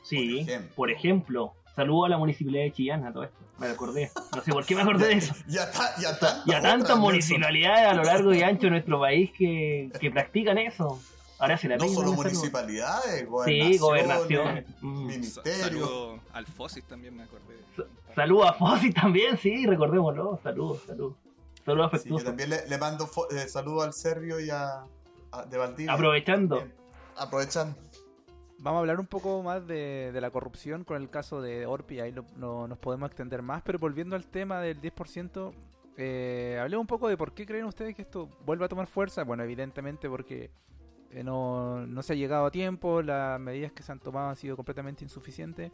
Sí, 0.02 0.46
por 0.76 0.90
ejemplo. 0.90 1.54
Saludo 1.74 2.06
a 2.06 2.08
la 2.08 2.18
municipalidad 2.18 2.64
de 2.64 2.72
Chillán, 2.72 3.06
a 3.06 3.12
todo 3.12 3.22
esto. 3.22 3.38
Me 3.58 3.68
acordé. 3.68 4.10
No 4.34 4.42
sé 4.42 4.52
por 4.52 4.66
qué 4.66 4.74
me 4.74 4.82
acordé 4.82 5.06
de 5.06 5.12
eso. 5.14 5.34
ya 5.46 5.62
está, 5.62 5.94
ya 6.00 6.10
está. 6.10 6.42
Y 6.44 6.52
a 6.52 6.60
tantas 6.60 6.98
municipalidades 6.98 7.88
a 7.88 7.94
lo 7.94 8.02
largo 8.02 8.34
y 8.34 8.42
ancho 8.42 8.64
de 8.64 8.70
nuestro 8.70 9.00
país 9.00 9.30
que, 9.36 9.90
que 10.00 10.10
practican 10.10 10.58
eso. 10.58 11.00
Ahora 11.38 11.56
se 11.56 11.68
la 11.68 11.76
No 11.76 11.88
solo 11.88 12.14
municipalidades, 12.14 13.26
gobernación. 13.28 13.72
Sí, 13.72 13.78
gobernación. 13.78 14.66
Mm. 14.80 15.06
Ministerio. 15.06 15.64
Saludo 15.64 16.20
al 16.32 16.46
Fosis 16.46 16.84
también 16.84 17.16
me 17.16 17.22
acordé. 17.22 17.56
Saludo 18.14 18.48
a 18.48 18.54
Fosis 18.54 18.92
también, 18.92 19.38
sí, 19.38 19.64
recordémoslo. 19.64 20.40
Saludos, 20.42 20.82
saludos. 20.84 21.14
Saludos 21.68 22.04
yo 22.04 22.24
también 22.24 22.50
le, 22.50 22.78
mando 22.78 23.08
eh, 23.30 23.46
saludos 23.48 23.84
al 23.84 23.92
Servio 23.92 24.40
y 24.40 24.48
a, 24.50 24.84
de 25.50 25.58
Valdivia. 25.58 25.92
Aprovechando. 25.92 26.66
aprovechando. 27.16 27.76
Vamos 28.60 28.78
a 28.78 28.80
hablar 28.80 28.98
un 28.98 29.06
poco 29.06 29.42
más 29.42 29.66
de, 29.66 30.16
la 30.20 30.30
corrupción 30.30 30.82
con 30.84 31.00
el 31.00 31.10
caso 31.10 31.40
de 31.40 31.66
Orpi, 31.66 32.00
ahí 32.00 32.12
no, 32.36 32.66
nos 32.66 32.78
podemos 32.78 33.06
extender 33.08 33.40
más, 33.42 33.62
pero 33.62 33.78
volviendo 33.78 34.16
al 34.16 34.26
tema 34.26 34.60
del 34.60 34.80
10%, 34.80 35.52
eh, 35.96 36.58
hablemos 36.60 36.82
un 36.82 36.88
poco 36.88 37.08
de 37.08 37.16
por 37.16 37.32
qué 37.34 37.46
creen 37.46 37.66
ustedes 37.66 37.94
que 37.94 38.02
esto 38.02 38.28
vuelva 38.44 38.66
a 38.66 38.68
tomar 38.68 38.88
fuerza. 38.88 39.22
Bueno, 39.22 39.44
evidentemente 39.44 40.08
porque 40.08 40.50
eh, 41.10 41.22
no, 41.22 41.86
no, 41.86 42.02
se 42.02 42.14
ha 42.14 42.16
llegado 42.16 42.46
a 42.46 42.50
tiempo, 42.50 43.00
las 43.00 43.38
medidas 43.38 43.72
que 43.72 43.82
se 43.82 43.92
han 43.92 44.00
tomado 44.00 44.30
han 44.30 44.36
sido 44.36 44.56
completamente 44.56 45.04
insuficientes 45.04 45.70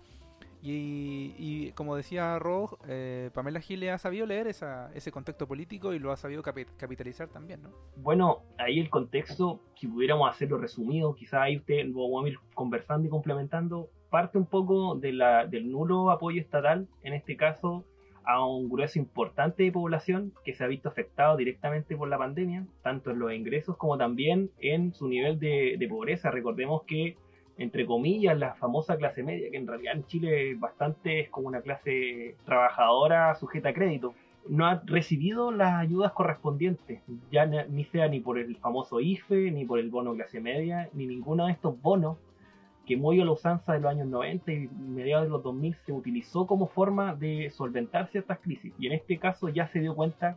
y, 0.66 1.73
como 1.73 1.94
decía 1.94 2.38
Rog, 2.38 2.78
eh, 2.88 3.30
Pamela 3.35 3.61
Gile 3.61 3.90
ha 3.90 3.99
sabido 3.99 4.25
leer 4.25 4.47
ese 4.47 5.12
contexto 5.12 5.47
político 5.47 5.92
y 5.92 5.99
lo 5.99 6.11
ha 6.11 6.16
sabido 6.16 6.42
capitalizar 6.42 7.28
también, 7.28 7.62
¿no? 7.62 7.71
Bueno, 7.97 8.44
ahí 8.56 8.80
el 8.80 8.88
contexto, 8.88 9.61
si 9.75 9.87
pudiéramos 9.87 10.30
hacerlo 10.30 10.56
resumido, 10.56 11.14
quizás 11.14 11.42
ahí 11.42 11.59
usted 11.59 11.85
lo 11.85 12.09
vamos 12.09 12.25
a 12.25 12.28
ir 12.28 12.38
conversando 12.54 13.06
y 13.06 13.11
complementando, 13.11 13.90
parte 14.09 14.38
un 14.38 14.47
poco 14.47 14.94
de 14.94 15.12
la, 15.12 15.47
del 15.47 15.71
nulo 15.71 16.11
apoyo 16.11 16.40
estatal, 16.40 16.88
en 17.02 17.12
este 17.12 17.37
caso 17.37 17.85
a 18.26 18.42
un 18.47 18.71
grueso 18.71 18.99
importante 18.99 19.64
de 19.64 19.73
población 19.73 20.33
que 20.47 20.54
se 20.54 20.64
ha 20.64 20.66
visto 20.66 20.88
afectado 20.88 21.37
directamente 21.37 21.94
por 21.94 22.09
la 22.09 22.16
pandemia, 22.16 22.66
tanto 22.83 23.11
en 23.11 23.18
los 23.18 23.35
ingresos 23.35 23.76
como 23.76 23.99
también 23.99 24.50
en 24.61 24.94
su 24.94 25.09
nivel 25.09 25.38
de 25.38 25.87
pobreza. 25.90 26.30
Recordemos 26.30 26.85
que 26.87 27.18
entre 27.56 27.87
comillas, 27.87 28.37
la 28.37 28.54
famosa 28.54 28.96
clase 28.96 29.23
media, 29.23 29.50
que 29.50 29.56
en 29.56 29.66
realidad 29.66 29.94
en 29.94 30.06
Chile 30.06 30.54
bastante 30.56 31.20
es 31.20 31.30
como 31.30 31.49
una 31.49 31.62
clase 31.62 32.37
trabajadora 32.44 33.34
sujeta 33.37 33.70
a 33.70 33.75
crédito, 33.75 34.14
no 34.49 34.66
ha 34.66 34.82
recibido 34.84 35.50
las 35.52 35.75
ayudas 35.75 36.12
correspondientes, 36.12 37.00
ya 37.30 37.46
ni 37.46 37.84
sea 37.84 38.08
ni 38.08 38.20
por 38.20 38.38
el 38.38 38.56
famoso 38.56 39.00
IFE, 39.00 39.50
ni 39.50 39.64
por 39.64 39.78
el 39.78 39.90
bono 39.90 40.14
clase 40.14 40.40
media, 40.40 40.90
ni 40.92 41.06
ninguno 41.06 41.46
de 41.46 41.52
estos 41.52 41.80
bonos 41.80 42.18
que 42.87 42.96
muy 42.96 43.20
a 43.20 43.25
la 43.25 43.32
usanza 43.32 43.73
de 43.73 43.80
los 43.80 43.90
años 43.90 44.08
90 44.08 44.52
y 44.52 44.68
mediados 44.68 45.25
de 45.25 45.30
los 45.30 45.42
2000 45.42 45.75
se 45.87 45.92
utilizó 45.92 46.46
como 46.46 46.66
forma 46.66 47.14
de 47.14 47.50
solventar 47.50 48.08
ciertas 48.08 48.38
crisis. 48.40 48.75
Y 48.78 48.87
en 48.87 48.92
este 48.92 49.18
caso 49.18 49.49
ya 49.49 49.68
se 49.68 49.80
dio 49.80 49.94
cuenta 49.94 50.37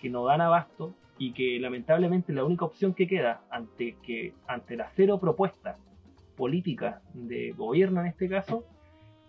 que 0.00 0.10
no 0.10 0.24
dan 0.24 0.40
abasto 0.40 0.92
y 1.18 1.32
que 1.32 1.58
lamentablemente 1.60 2.32
la 2.32 2.44
única 2.44 2.64
opción 2.64 2.94
que 2.94 3.06
queda 3.06 3.42
ante, 3.50 3.96
que, 4.02 4.34
ante 4.48 4.76
la 4.76 4.90
cero 4.96 5.20
propuesta 5.20 5.78
política 6.36 7.00
de 7.12 7.52
gobierno 7.52 8.00
en 8.00 8.08
este 8.08 8.28
caso, 8.28 8.64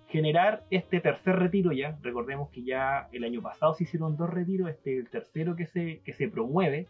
generar 0.08 0.64
este 0.70 1.00
tercer 1.00 1.38
retiro 1.38 1.72
ya. 1.72 1.98
Recordemos 2.02 2.50
que 2.50 2.64
ya 2.64 3.10
el 3.12 3.24
año 3.24 3.42
pasado 3.42 3.74
se 3.74 3.84
hicieron 3.84 4.18
dos 4.18 4.30
retiros, 4.30 4.70
este 4.70 4.94
es 4.94 5.06
el 5.06 5.10
tercero 5.10 5.56
que 5.56 5.66
se, 5.66 6.00
que 6.06 6.14
se 6.14 6.28
promueve 6.28 6.88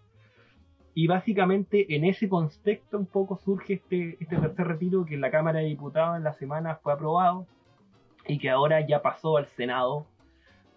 y 0.98 1.08
básicamente 1.08 1.94
en 1.94 2.06
ese 2.06 2.30
contexto 2.30 2.98
un 2.98 3.06
poco 3.06 3.36
surge 3.36 3.74
este, 3.74 4.18
este 4.22 4.38
tercer 4.38 4.66
retiro 4.66 5.06
que 5.06 5.16
en 5.16 5.22
la 5.22 5.30
Cámara 5.30 5.60
de 5.60 5.66
Diputados 5.66 6.18
en 6.18 6.24
la 6.24 6.34
semana 6.34 6.76
fue 6.76 6.94
aprobado 6.94 7.46
y 8.28 8.40
que 8.40 8.50
ahora 8.50 8.86
ya 8.88 9.02
pasó 9.02 9.36
al 9.36 9.48
Senado 9.48 10.08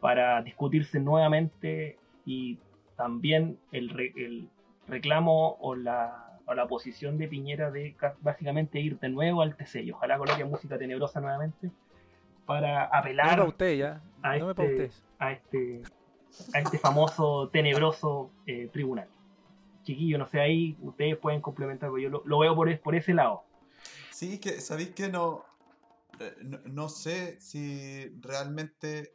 para 0.01 0.43
discutirse 0.43 0.99
nuevamente 0.99 1.99
y 2.27 2.59
también 2.97 3.59
el, 3.71 3.91
el 4.17 4.49
reclamo 4.89 5.57
o 5.61 5.77
la, 5.77 6.28
o 6.49 6.55
la 6.55 6.67
posición 6.67 7.19
de 7.19 7.29
Piñera 7.29 7.71
de 7.71 7.95
básicamente 8.21 8.81
ir 8.81 8.99
de 8.99 9.09
nuevo 9.09 9.43
al 9.43 9.57
TC 9.57 9.83
y 9.85 9.91
ojalá 9.93 10.19
coloque 10.19 10.45
música 10.45 10.79
tenebrosa 10.79 11.21
nuevamente 11.21 11.71
para 12.47 12.85
apelar 12.85 13.47
usted, 13.47 13.77
ya. 13.77 14.03
A, 14.23 14.37
este, 14.37 14.91
a, 15.19 15.33
este, 15.33 15.83
a 16.55 16.61
este 16.61 16.79
famoso 16.79 17.51
tenebroso 17.51 18.31
eh, 18.47 18.69
tribunal 18.73 19.09
chiquillo, 19.89 20.19
no 20.19 20.27
sé, 20.27 20.41
ahí 20.41 20.77
ustedes 20.83 21.17
pueden 21.17 21.41
complementar, 21.41 21.91
yo 21.99 22.11
lo, 22.11 22.39
veo 22.39 22.55
por, 22.55 22.79
por 22.81 22.95
ese 22.95 23.15
lado. 23.15 23.45
Sí, 24.11 24.39
que 24.39 24.61
sabéis 24.61 24.91
que 24.91 25.09
no, 25.09 25.45
eh, 26.21 26.35
no, 26.67 26.91
sé 26.91 27.41
si 27.41 28.09
realmente 28.21 29.15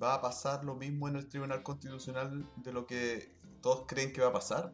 va 0.00 0.14
a 0.14 0.20
pasar 0.20 0.64
lo 0.64 0.76
mismo 0.76 1.08
en 1.08 1.16
el 1.16 1.28
Tribunal 1.28 1.64
Constitucional 1.64 2.46
de 2.56 2.72
lo 2.72 2.86
que 2.86 3.34
todos 3.60 3.84
creen 3.88 4.12
que 4.12 4.20
va 4.20 4.28
a 4.28 4.32
pasar. 4.32 4.72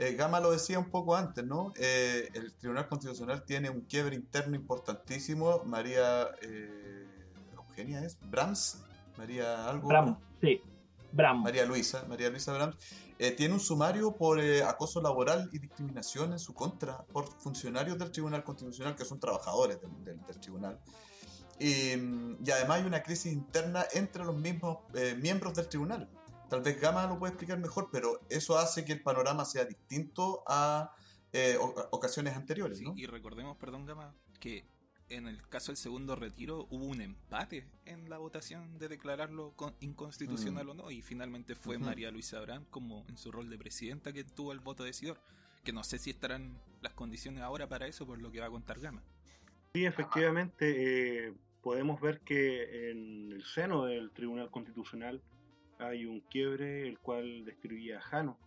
Eh, 0.00 0.14
Gama 0.14 0.40
lo 0.40 0.50
decía 0.50 0.78
un 0.78 0.90
poco 0.90 1.14
antes, 1.14 1.44
¿no? 1.44 1.72
Eh, 1.76 2.28
el 2.34 2.54
Tribunal 2.54 2.88
Constitucional 2.88 3.44
tiene 3.44 3.70
un 3.70 3.82
quiebre 3.82 4.16
interno 4.16 4.56
importantísimo. 4.56 5.62
María 5.64 6.30
Eugenia 7.54 8.02
es 8.04 8.18
Brahms, 8.30 8.82
María 9.16 9.68
algo. 9.68 9.88
Brahms, 9.88 10.16
sí. 10.40 10.60
Brahms. 11.12 11.42
María 11.44 11.64
Luisa, 11.66 12.04
María 12.08 12.30
Luisa 12.30 12.52
Brahms. 12.52 12.76
Eh, 13.22 13.32
tiene 13.32 13.52
un 13.52 13.60
sumario 13.60 14.16
por 14.16 14.40
eh, 14.40 14.62
acoso 14.62 15.02
laboral 15.02 15.50
y 15.52 15.58
discriminación 15.58 16.32
en 16.32 16.38
su 16.38 16.54
contra 16.54 17.02
por 17.12 17.28
funcionarios 17.28 17.98
del 17.98 18.10
Tribunal 18.10 18.42
Constitucional 18.42 18.96
que 18.96 19.04
son 19.04 19.20
trabajadores 19.20 19.78
del, 19.82 20.40
tribunal. 20.40 20.80
Y, 21.58 21.92
además 22.50 22.78
hay 22.78 22.84
una 22.86 23.02
crisis 23.02 23.30
interna 23.30 23.84
entre 23.92 24.24
los 24.24 24.34
mismos 24.34 24.78
eh, 24.94 25.14
miembros 25.20 25.52
del 25.52 25.68
tribunal. 25.68 26.08
Tal 26.50 26.62
vez 26.62 26.80
Gama 26.80 27.06
lo 27.06 27.18
puede 27.18 27.32
explicar 27.32 27.58
mejor, 27.58 27.88
pero 27.92 28.20
eso 28.28 28.58
hace 28.58 28.84
que 28.84 28.92
el 28.92 29.02
panorama 29.02 29.44
sea 29.44 29.64
distinto 29.64 30.42
a 30.46 30.92
ocasiones 31.90 32.34
anteriores. 32.34 32.82
y 32.96 33.06
recordemos, 33.06 33.56
perdón 33.56 33.86
Gama, 33.86 34.12
que 34.40 34.64
en 35.10 35.26
el 35.26 35.46
caso 35.48 35.72
del 35.72 35.76
segundo 35.76 36.16
retiro 36.16 36.66
hubo 36.70 36.86
un 36.86 37.00
empate 37.00 37.66
en 37.84 38.08
la 38.08 38.18
votación 38.18 38.78
de 38.78 38.88
declararlo 38.88 39.54
inconstitucional 39.80 40.66
mm. 40.66 40.70
o 40.70 40.74
no 40.74 40.90
y 40.90 41.02
finalmente 41.02 41.56
fue 41.56 41.78
María 41.78 42.10
Luisa 42.10 42.38
Abraham 42.38 42.64
como 42.70 43.04
en 43.08 43.16
su 43.16 43.32
rol 43.32 43.50
de 43.50 43.58
presidenta 43.58 44.12
que 44.12 44.22
tuvo 44.22 44.52
el 44.52 44.60
voto 44.60 44.84
decidor 44.84 45.20
que 45.64 45.72
no 45.72 45.82
sé 45.82 45.98
si 45.98 46.10
estarán 46.10 46.60
las 46.80 46.94
condiciones 46.94 47.42
ahora 47.42 47.68
para 47.68 47.88
eso 47.88 48.06
por 48.06 48.20
lo 48.20 48.30
que 48.30 48.40
va 48.40 48.46
a 48.46 48.50
contar 48.50 48.78
Gama 48.78 49.02
sí 49.74 49.84
efectivamente 49.84 51.26
eh, 51.26 51.34
podemos 51.60 52.00
ver 52.00 52.20
que 52.20 52.90
en 52.90 53.32
el 53.32 53.44
seno 53.44 53.86
del 53.86 54.12
Tribunal 54.12 54.50
Constitucional 54.50 55.20
hay 55.80 56.06
un 56.06 56.20
quiebre 56.20 56.86
el 56.88 56.98
cual 56.98 57.44
describía 57.44 58.00
Jano 58.00 58.38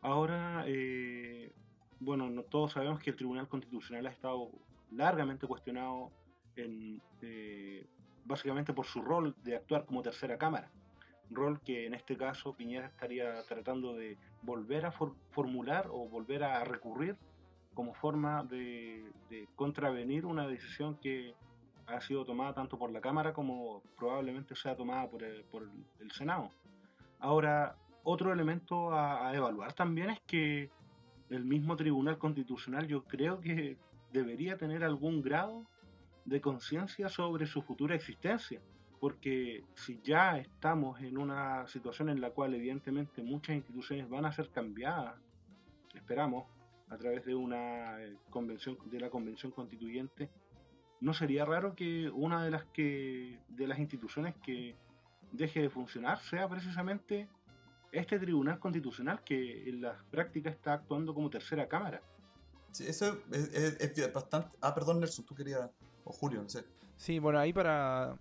ahora 0.00 0.64
eh, 0.66 1.52
bueno 2.00 2.28
no 2.30 2.42
todos 2.42 2.72
sabemos 2.72 3.00
que 3.00 3.10
el 3.10 3.16
Tribunal 3.16 3.48
Constitucional 3.48 4.06
ha 4.06 4.10
estado 4.10 4.50
largamente 4.90 5.46
cuestionado 5.46 6.10
en, 6.56 7.00
eh, 7.22 7.86
básicamente 8.24 8.72
por 8.72 8.86
su 8.86 9.00
rol 9.02 9.34
de 9.42 9.56
actuar 9.56 9.86
como 9.86 10.02
tercera 10.02 10.38
cámara, 10.38 10.70
rol 11.30 11.60
que 11.60 11.86
en 11.86 11.94
este 11.94 12.16
caso 12.16 12.54
Piñera 12.54 12.86
estaría 12.86 13.42
tratando 13.44 13.94
de 13.94 14.18
volver 14.42 14.86
a 14.86 14.92
formular 14.92 15.88
o 15.90 16.08
volver 16.08 16.44
a 16.44 16.62
recurrir 16.64 17.16
como 17.74 17.94
forma 17.94 18.44
de, 18.44 19.10
contravenir 19.54 20.26
una 20.26 20.46
decisión 20.46 20.96
que 20.96 21.34
ha 21.86 22.00
sido 22.00 22.24
tomada 22.24 22.52
tanto 22.52 22.78
por 22.78 22.90
la 22.90 23.00
Cámara 23.00 23.32
como 23.32 23.82
probablemente 23.96 24.54
sea 24.56 24.76
tomada 24.76 25.08
por 25.08 25.22
el, 25.22 25.44
Senado. 26.10 26.50
Ahora, 27.20 27.76
otro 28.04 28.32
elemento 28.32 28.92
a, 28.92 29.34
evaluar 29.34 29.72
también 29.72 30.10
es 30.10 30.20
que 30.26 30.70
el 31.30 31.44
mismo 31.44 31.76
Tribunal 31.76 32.18
Constitucional 32.18 32.86
yo 32.86 33.04
creo 33.04 33.40
que 33.40 33.76
debería 34.12 34.56
tener 34.56 34.84
algún 34.84 35.20
grado 35.20 35.66
de 36.24 36.40
conciencia 36.40 37.08
sobre 37.08 37.46
su 37.46 37.62
futura 37.62 37.94
existencia. 37.94 38.60
Porque 39.00 39.64
si 39.74 40.00
ya 40.02 40.38
estamos 40.38 41.00
en 41.00 41.18
una 41.18 41.66
situación 41.68 42.08
en 42.08 42.20
la 42.20 42.30
cual 42.30 42.54
evidentemente 42.54 43.22
muchas 43.22 43.56
instituciones 43.56 44.08
van 44.08 44.24
a 44.24 44.32
ser 44.32 44.50
cambiadas, 44.50 45.14
esperamos, 45.94 46.46
a 46.88 46.96
través 46.96 47.24
de 47.24 47.34
una 47.34 48.02
eh, 48.02 48.16
convención, 48.30 48.78
de 48.86 49.00
la 49.00 49.10
convención 49.10 49.52
constituyente, 49.52 50.30
no 51.00 51.14
sería 51.14 51.44
raro 51.44 51.74
que 51.74 52.10
una 52.10 52.42
de 52.42 52.50
las 52.50 52.64
que 52.66 53.38
de 53.48 53.66
las 53.66 53.78
instituciones 53.78 54.34
que 54.42 54.74
deje 55.32 55.62
de 55.62 55.70
funcionar 55.70 56.18
sea 56.20 56.48
precisamente 56.48 57.28
este 57.92 58.18
tribunal 58.18 58.58
constitucional 58.58 59.22
que 59.24 59.68
en 59.68 59.82
la 59.82 59.96
práctica 60.10 60.50
está 60.50 60.74
actuando 60.74 61.14
como 61.14 61.30
tercera 61.30 61.68
cámara. 61.68 62.02
Sí, 62.72 62.86
eso 62.86 63.18
es, 63.32 64.12
bastante. 64.12 64.56
Ah, 64.60 64.74
perdón, 64.74 65.00
Nelson, 65.00 65.24
tú 65.24 65.34
querías. 65.34 65.70
O 66.04 66.12
Julio, 66.12 66.42
no 66.42 66.48
sé. 66.48 66.64
Sí, 66.96 67.18
bueno, 67.18 67.38
ahí 67.38 67.52
para 67.52 68.16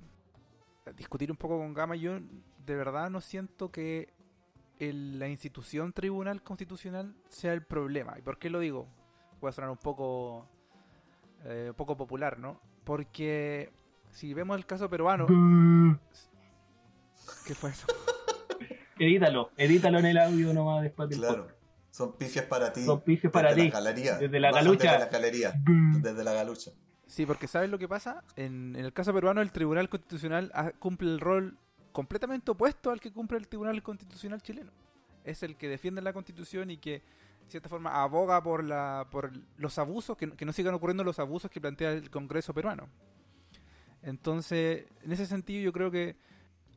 discutir 0.96 1.32
un 1.32 1.38
poco 1.38 1.58
con 1.58 1.74
Gama, 1.74 1.96
yo 1.96 2.20
de 2.66 2.76
verdad 2.76 3.10
no 3.10 3.22
siento 3.22 3.72
que 3.72 4.14
la 4.80 5.28
institución 5.28 5.92
Tribunal 5.92 6.44
Constitucional 6.44 7.16
sea 7.30 7.54
el 7.54 7.64
problema. 7.64 8.16
¿Y 8.18 8.22
por 8.22 8.38
qué 8.38 8.50
lo 8.50 8.60
digo? 8.60 8.88
Puede 9.40 9.54
sonar 9.54 9.70
un 9.70 9.78
poco, 9.78 10.48
eh, 11.46 11.68
un 11.70 11.76
poco 11.76 11.98
popular, 11.98 12.40
¿no? 12.40 12.60
Porque 12.84 13.72
si 14.12 14.34
vemos 14.34 14.58
el 14.58 14.66
caso 14.66 14.90
peruano. 14.90 15.28
¿Qué 17.48 17.56
fue 17.56 17.70
eso? 17.70 17.88
edítalo, 19.00 19.52
edítalo 19.56 20.00
en 20.00 20.06
el 20.08 20.18
audio 20.18 20.54
nomás 20.54 20.84
después 20.84 21.08
del 21.08 21.20
claro. 21.20 21.48
Son 21.92 22.12
pifias 22.12 22.44
para 22.44 22.74
ti. 22.74 22.84
Son 22.84 23.00
pifias 23.00 23.32
para 23.32 23.50
desde 23.50 23.62
ti. 23.62 23.68
La 23.70 23.80
galería. 23.80 24.18
Desde 24.18 24.40
la 24.42 24.52
galucha. 24.52 24.92
Desde 24.92 25.00
la 25.00 25.10
galería. 25.10 25.54
Desde 26.02 26.24
la 26.26 26.34
galucha. 26.34 26.72
Sí, 27.08 27.26
porque 27.26 27.48
¿sabes 27.48 27.70
lo 27.70 27.80
que 27.80 27.88
pasa? 27.88 28.22
En, 28.36 28.76
el 28.76 28.92
caso 28.92 29.14
peruano, 29.14 29.42
el 29.42 29.54
Tribunal 29.54 29.88
Constitucional 29.88 30.52
cumple 30.78 31.10
el 31.10 31.22
rol 31.22 31.58
completamente 31.94 32.52
opuesto 32.52 32.92
al 32.92 33.00
que 33.00 33.14
cumple 33.14 33.38
el 33.38 33.48
Tribunal 33.48 33.82
Constitucional 33.82 34.42
chileno. 34.42 34.74
Es 35.24 35.42
el 35.42 35.56
que 35.56 35.70
defiende 35.70 36.02
la 36.02 36.12
Constitución 36.12 36.70
y 36.70 36.78
que, 36.78 37.02
de 37.46 37.50
cierta 37.50 37.70
forma, 37.70 38.04
aboga 38.04 38.44
por, 38.44 38.62
la, 38.62 39.08
por 39.10 39.32
los 39.56 39.80
abusos, 39.80 40.18
que, 40.18 40.30
que 40.32 40.46
no 40.46 40.52
sigan 40.52 40.74
ocurriendo 40.74 41.06
los 41.06 41.18
abusos 41.18 41.50
que 41.50 41.62
plantea 41.62 41.94
el 41.94 42.10
Congreso 42.10 42.54
peruano. 42.54 42.90
Entonces, 44.04 44.86
en 45.02 45.14
ese 45.14 45.26
sentido, 45.26 45.64
yo 45.64 45.72
creo 45.72 45.90
que 45.90 46.18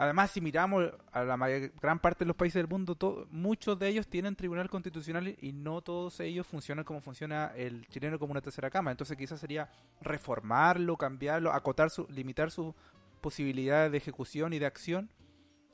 Además, 0.00 0.30
si 0.30 0.40
miramos 0.40 0.90
a 1.12 1.24
la 1.24 1.36
gran 1.36 1.98
parte 1.98 2.24
de 2.24 2.28
los 2.28 2.34
países 2.34 2.54
del 2.54 2.68
mundo, 2.68 2.96
muchos 3.30 3.78
de 3.78 3.86
ellos 3.86 4.08
tienen 4.08 4.34
tribunal 4.34 4.70
constitucional 4.70 5.36
y 5.42 5.52
no 5.52 5.82
todos 5.82 6.20
ellos 6.20 6.46
funcionan 6.46 6.86
como 6.86 7.02
funciona 7.02 7.52
el 7.54 7.86
chileno 7.88 8.18
como 8.18 8.30
una 8.30 8.40
tercera 8.40 8.70
cama. 8.70 8.92
Entonces, 8.92 9.14
quizás 9.18 9.38
sería 9.38 9.68
reformarlo, 10.00 10.96
cambiarlo, 10.96 11.52
acotar, 11.52 11.90
su, 11.90 12.06
limitar 12.08 12.50
sus 12.50 12.74
posibilidades 13.20 13.92
de 13.92 13.98
ejecución 13.98 14.54
y 14.54 14.58
de 14.58 14.64
acción. 14.64 15.10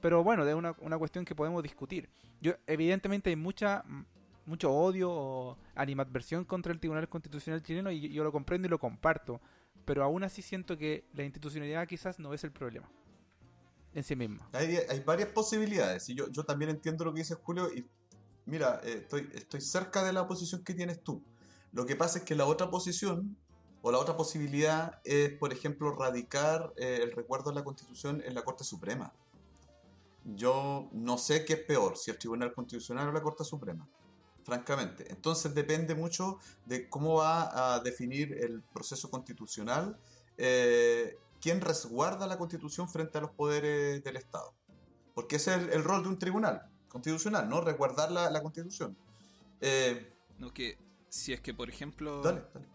Pero 0.00 0.25
bueno, 0.25 0.45
es 0.45 0.56
una, 0.56 0.75
una 0.80 0.99
cuestión 0.99 1.25
que 1.25 1.37
podemos 1.37 1.62
discutir. 1.62 2.11
Yo, 2.40 2.54
evidentemente, 2.66 3.30
hay 3.30 3.37
mucha 3.37 3.85
mucho 4.45 4.73
odio 4.73 5.09
o 5.09 5.56
animadversión 5.76 6.45
contra 6.45 6.73
el 6.73 6.80
Tribunal 6.80 7.09
Constitucional 7.09 7.62
chileno 7.62 7.92
y 7.92 8.12
yo 8.12 8.25
lo 8.25 8.33
comprendo 8.33 8.66
y 8.66 8.71
lo 8.71 8.80
comparto. 8.80 9.40
Pero 9.85 10.02
aún 10.02 10.25
así 10.25 10.42
siento 10.42 10.76
que 10.76 11.04
la 11.14 11.23
institucionalidad 11.23 11.87
quizás 11.87 12.18
no 12.18 12.35
es 12.35 12.42
el 12.42 12.50
problema 12.50 12.88
en 13.96 14.04
sí 14.04 14.14
mismo. 14.14 14.46
Hay, 14.52 15.00
varias 15.06 15.30
posibilidades 15.30 16.06
y 16.10 16.14
yo, 16.14 16.28
yo 16.28 16.44
también 16.44 16.70
entiendo 16.70 17.06
lo 17.06 17.14
que 17.14 17.20
dice 17.20 17.34
Julio 17.34 17.72
y 17.74 17.88
mira, 18.44 18.78
eh, 18.84 18.98
estoy, 19.02 19.30
estoy 19.32 19.62
cerca 19.62 20.04
de 20.04 20.12
la 20.12 20.28
posición 20.28 20.62
que 20.62 20.74
tienes 20.74 21.02
tú. 21.02 21.22
Lo 21.72 21.86
que 21.86 21.96
pasa 21.96 22.18
es 22.18 22.24
que 22.24 22.34
la 22.34 22.44
otra 22.44 22.70
posición 22.70 23.38
o 23.80 23.90
la 23.90 23.98
otra 23.98 24.14
posibilidad 24.14 25.00
es, 25.04 25.30
por 25.38 25.50
ejemplo, 25.50 25.94
radicar 25.94 26.74
eh, 26.76 27.00
el 27.04 27.12
recuerdo 27.12 27.50
de 27.50 27.56
la 27.56 27.64
Constitución 27.64 28.22
en 28.26 28.34
la 28.34 28.42
Corte 28.42 28.64
Suprema. 28.64 29.14
Yo 30.24 30.90
no 30.92 31.16
sé 31.16 31.46
qué 31.46 31.54
es 31.54 31.60
peor, 31.60 31.96
si 31.96 32.10
el 32.10 32.18
Tribunal 32.18 32.52
Constitucional 32.52 33.08
o 33.08 33.12
la 33.12 33.22
Corte 33.22 33.44
Suprema. 33.44 33.88
francamente. 34.44 35.10
Entonces 35.10 35.54
depende 35.54 35.94
mucho 35.94 36.38
de 36.66 36.88
cómo 36.88 37.14
va 37.14 37.74
a 37.74 37.80
definir 37.80 38.32
el 38.34 38.62
proceso 38.62 39.10
constitucional, 39.10 39.98
eh, 40.36 41.18
quién 41.40 41.61
resguarda 41.61 42.26
la 42.26 42.38
constitución 42.38 42.88
frente 42.88 43.19
a 43.19 43.21
los 43.21 43.31
poderes 43.31 44.02
del 44.05 44.16
Estado. 44.16 44.55
Porque 45.14 45.37
ese 45.37 45.55
es 45.55 45.69
el, 45.75 45.85
rol 45.85 46.02
de 46.02 46.09
un 46.11 46.19
tribunal 46.19 46.62
constitucional, 46.88 47.49
¿no? 47.49 47.61
Resguardar 47.61 48.11
la, 48.12 48.31
la 48.31 48.43
constitución. 48.43 48.97
Eh, 49.61 50.12
no, 50.38 50.52
que 50.52 50.78
si 51.09 51.33
es 51.33 51.40
que, 51.40 51.55
por 51.55 51.69
ejemplo, 51.71 52.21
dale, 52.23 52.43
dale. 52.52 52.66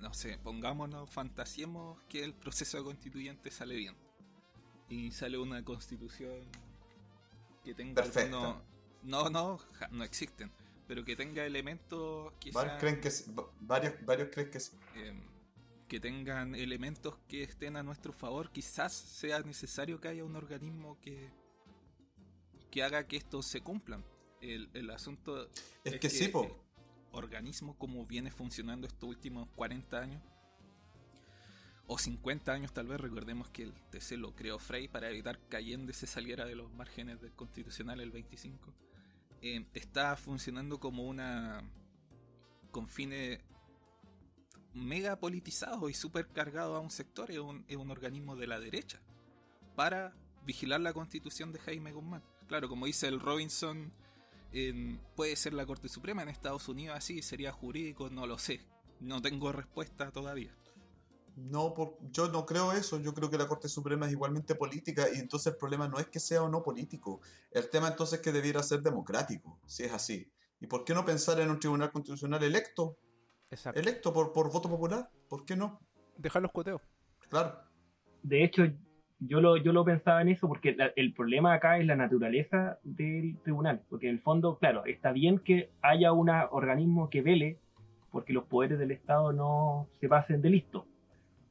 no 0.00 0.14
sé, 0.14 0.38
pongámonos, 0.38 1.10
fantasiemos 1.10 2.00
que 2.08 2.24
el 2.24 2.34
proceso 2.34 2.82
constituyente 2.84 3.50
sale 3.50 3.74
bien. 3.76 3.96
Y 4.88 5.10
sale 5.10 5.36
una 5.38 5.64
constitución 5.64 6.32
que 7.64 7.74
tenga 7.74 8.02
algunos- 8.02 8.62
No, 9.02 9.28
no, 9.30 9.58
ja- 9.58 9.88
no 9.90 10.04
existen. 10.04 10.50
Pero 10.86 11.04
que 11.04 11.14
tenga 11.16 11.44
elementos 11.44 12.32
que 12.40 12.50
Varios 12.50 12.78
creen 12.80 13.00
que 13.00 13.10
sí, 13.10 13.30
varios, 13.60 13.94
varios 14.06 14.28
creen 14.32 14.50
que 14.50 14.58
sí. 14.60 14.72
em, 14.94 15.20
que 15.88 16.00
tengan 16.00 16.54
elementos 16.54 17.18
que 17.26 17.42
estén 17.42 17.76
a 17.76 17.82
nuestro 17.82 18.12
favor, 18.12 18.50
quizás 18.52 18.92
sea 18.92 19.40
necesario 19.40 20.00
que 20.00 20.08
haya 20.08 20.24
un 20.24 20.36
organismo 20.36 21.00
que 21.00 21.30
que 22.70 22.82
haga 22.82 23.06
que 23.06 23.16
estos 23.16 23.46
se 23.46 23.62
cumplan. 23.62 24.04
El, 24.40 24.68
el 24.74 24.90
asunto 24.90 25.48
Es 25.82 25.98
que 25.98 26.10
sí, 26.10 26.28
po. 26.28 26.44
el 26.44 26.52
organismo 27.10 27.76
como 27.76 28.06
viene 28.06 28.30
funcionando 28.30 28.86
estos 28.86 29.08
últimos 29.08 29.48
40 29.56 29.98
años 29.98 30.22
o 31.88 31.98
50 31.98 32.52
años 32.52 32.72
tal 32.72 32.86
vez, 32.86 33.00
recordemos 33.00 33.48
que 33.48 33.62
el 33.62 33.72
TC 33.90 34.12
lo 34.18 34.34
creó 34.36 34.58
Frey 34.58 34.88
para 34.88 35.08
evitar 35.08 35.38
que 35.48 35.56
Allende 35.56 35.94
se 35.94 36.06
saliera 36.06 36.44
de 36.44 36.54
los 36.54 36.70
márgenes 36.70 37.18
del 37.20 37.32
constitucional 37.32 38.00
el 38.00 38.10
25, 38.10 38.74
eh, 39.40 39.64
está 39.72 40.14
funcionando 40.16 40.78
como 40.78 41.04
una 41.04 41.62
con 42.70 42.88
fines 42.88 43.40
mega 44.74 45.18
politizados 45.18 45.90
y 45.90 45.94
súper 45.94 46.28
cargados 46.28 46.76
a 46.76 46.80
un 46.80 46.90
sector, 46.90 47.30
es 47.30 47.38
un, 47.38 47.90
organismo 47.90 48.36
de 48.36 48.46
la 48.46 48.60
derecha 48.60 49.00
para 49.74 50.14
vigilar 50.44 50.80
la 50.80 50.92
constitución 50.92 51.52
de 51.52 51.58
Jaime 51.58 51.92
Guzmán. 51.92 52.22
Claro, 52.46 52.68
como 52.68 52.86
dice 52.86 53.08
el 53.08 53.20
Robinson, 53.20 53.92
puede 55.14 55.36
ser 55.36 55.52
la 55.54 55.66
Corte 55.66 55.88
Suprema 55.88 56.22
en 56.22 56.28
Estados 56.28 56.68
Unidos 56.68 56.96
así, 56.96 57.22
sería 57.22 57.52
jurídico, 57.52 58.10
no 58.10 58.26
lo 58.26 58.38
sé. 58.38 58.60
No 59.00 59.22
tengo 59.22 59.52
respuesta 59.52 60.10
todavía. 60.10 60.52
No, 61.36 61.72
por- 61.72 61.98
yo 62.10 62.28
no 62.28 62.44
creo 62.44 62.72
eso. 62.72 62.98
Yo 62.98 63.14
creo 63.14 63.30
que 63.30 63.38
la 63.38 63.46
Corte 63.46 63.68
Suprema 63.68 64.06
es 64.06 64.12
igualmente 64.12 64.56
política 64.56 65.06
y 65.14 65.18
entonces 65.18 65.52
el 65.52 65.56
problema 65.56 65.86
no 65.86 65.98
es 65.98 66.08
que 66.08 66.18
sea 66.18 66.42
o 66.42 66.48
no 66.48 66.62
político. 66.62 67.20
El 67.52 67.70
tema 67.70 67.88
entonces 67.88 68.18
es 68.18 68.24
que 68.24 68.32
debiera 68.32 68.62
ser 68.62 68.82
democrático, 68.82 69.60
si 69.66 69.84
es 69.84 69.92
así. 69.92 70.28
¿Y 70.60 70.66
por 70.66 70.84
qué 70.84 70.94
no 70.94 71.04
pensar 71.04 71.38
en 71.38 71.50
un 71.50 71.60
tribunal 71.60 71.92
constitucional 71.92 72.42
electo? 72.42 72.98
Exacto. 73.50 73.80
Electo 73.80 74.12
por, 74.12 74.32
por 74.32 74.52
voto 74.52 74.68
popular. 74.68 75.08
¿Por 75.28 75.44
qué 75.44 75.56
no? 75.56 75.80
Dejar 76.16 76.42
los 76.42 76.52
cuoteos. 76.52 76.82
Claro. 77.28 77.54
De 78.22 78.44
hecho, 78.44 78.64
yo 79.20 79.40
lo, 79.40 79.56
yo 79.56 79.72
lo 79.72 79.84
pensaba 79.84 80.20
en 80.22 80.28
eso 80.28 80.48
porque 80.48 80.74
la- 80.74 80.92
el 80.96 81.12
problema 81.14 81.54
acá 81.54 81.78
es 81.78 81.86
la 81.86 81.96
naturaleza 81.96 82.78
del 82.82 83.38
tribunal. 83.42 83.82
Porque 83.88 84.08
en 84.08 84.14
el 84.16 84.20
fondo, 84.20 84.58
claro, 84.58 84.84
está 84.84 85.12
bien 85.12 85.38
que 85.38 85.70
haya 85.82 86.12
un 86.12 86.28
organismo 86.30 87.08
que 87.10 87.22
vele 87.22 87.58
porque 88.10 88.32
los 88.32 88.44
poderes 88.44 88.78
del 88.78 88.90
Estado 88.90 89.32
no 89.32 89.86
se 90.00 90.08
pasen 90.08 90.40
de 90.40 90.50
listo. 90.50 90.86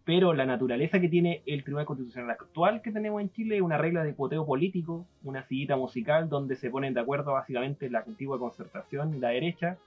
Pero 0.06 0.34
la 0.34 0.46
naturaleza 0.46 1.00
que 1.02 1.10
tiene 1.10 1.43
el 1.45 1.63
Tribunal 1.63 1.86
Constitucional 1.86 2.32
actual 2.32 2.82
que 2.82 2.91
tenemos 2.93 3.22
en 3.22 3.30
Chile 3.32 3.58
es 3.58 3.62
una 3.62 3.78
regla 3.78 4.04
de 4.04 4.15
cuoteo 4.15 4.45
político, 4.45 5.06
una 5.24 5.43
sillita 5.43 5.76
musical 5.76 6.30
donde 6.30 6.56
se 6.56 6.69
ponen 6.69 6.93
de 6.93 7.02
acuerdo 7.02 7.34
básicamente 7.34 7.89
la 7.89 8.00
antigua 8.00 8.39
concertación 8.39 9.13
y 9.13 9.19
la 9.19 9.30
derecha, 9.30 9.78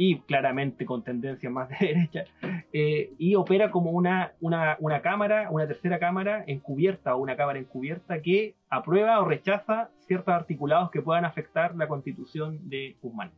y 0.00 0.20
claramente 0.20 0.86
con 0.86 1.02
tendencia 1.02 1.50
más 1.50 1.68
de 1.70 1.76
derecha, 1.80 2.24
eh, 2.72 3.12
y 3.18 3.34
opera 3.34 3.72
como 3.72 3.90
una, 3.90 4.32
una, 4.40 4.76
una 4.78 5.02
cámara, 5.02 5.50
una 5.50 5.66
tercera 5.66 5.98
cámara 5.98 6.44
encubierta 6.46 7.16
o 7.16 7.18
una 7.18 7.36
cámara 7.36 7.58
encubierta 7.58 8.22
que 8.22 8.54
aprueba 8.70 9.20
o 9.20 9.24
rechaza 9.24 9.90
ciertos 10.06 10.32
articulados 10.32 10.92
que 10.92 11.02
puedan 11.02 11.24
afectar 11.24 11.74
la 11.74 11.88
constitución 11.88 12.68
de 12.68 12.96
Guzmán. 13.02 13.32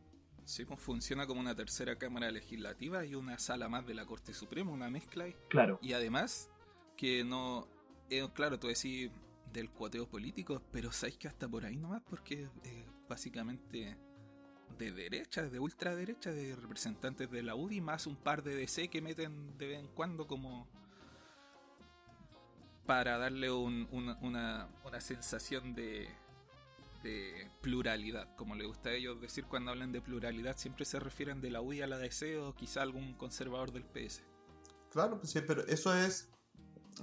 Sí, 0.45 0.63
pues 0.65 0.79
funciona 0.79 1.25
como 1.25 1.39
una 1.41 1.55
tercera 1.55 1.95
cámara 1.95 2.29
legislativa 2.29 3.05
y 3.05 3.15
una 3.15 3.39
sala 3.39 3.67
más 3.67 3.87
de 3.87 3.95
la 3.95 4.05
Corte 4.05 4.31
Suprema, 4.33 4.71
una 4.71 4.89
mezcla. 4.91 5.25
Claro, 5.49 5.79
Y 5.81 5.93
además, 5.93 6.51
que 6.95 7.23
no. 7.23 7.67
eh, 8.11 8.27
claro, 8.35 8.59
tú 8.59 8.67
decís 8.67 9.09
del 9.51 9.71
cuoteo 9.71 10.07
político, 10.07 10.61
pero 10.71 10.91
sabéis 10.91 11.17
que 11.17 11.27
hasta 11.27 11.47
por 11.49 11.65
ahí 11.65 11.77
nomás, 11.77 12.03
porque 12.07 12.43
es 12.63 12.85
básicamente 13.09 13.97
de 14.81 14.91
derecha, 14.91 15.43
de 15.43 15.59
ultraderecha, 15.59 16.31
de 16.31 16.55
representantes 16.55 17.29
de 17.29 17.43
la 17.43 17.55
UDI, 17.55 17.79
más 17.81 18.07
un 18.07 18.15
par 18.17 18.41
de 18.43 18.55
DC 18.55 18.87
que 18.89 19.01
meten 19.01 19.57
de 19.57 19.67
vez 19.67 19.79
en 19.79 19.87
cuando 19.87 20.25
como. 20.27 20.67
para 22.85 23.17
darle 23.17 23.51
un- 23.51 23.87
una, 23.91 24.67
una, 24.83 25.01
sensación 25.01 25.73
de. 25.75 26.09
de 27.03 27.47
pluralidad, 27.61 28.35
como 28.35 28.55
le 28.55 28.65
gusta 28.65 28.89
a 28.89 28.93
ellos 28.93 29.21
decir 29.21 29.45
cuando 29.45 29.71
hablan 29.71 29.91
de 29.91 30.01
pluralidad, 30.01 30.57
siempre 30.57 30.83
se 30.85 30.99
refieren 30.99 31.41
de 31.41 31.51
la 31.51 31.61
UDI 31.61 31.83
a 31.83 31.87
la 31.87 31.97
DC 31.97 32.37
o 32.39 32.53
quizá 32.55 32.81
algún 32.81 33.13
conservador 33.13 33.71
del 33.71 33.83
PS. 33.83 34.23
Claro, 34.91 35.17
pues 35.19 35.31
sí, 35.31 35.39
pero 35.47 35.65
eso 35.67 35.95
es, 35.95 36.29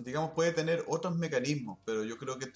digamos, 0.05 0.33
puede 0.33 0.53
tener 0.53 0.85
otros 0.88 1.17
mecanismos, 1.17 1.79
pero 1.85 2.05
yo 2.05 2.17
creo 2.19 2.38
que, 2.38 2.53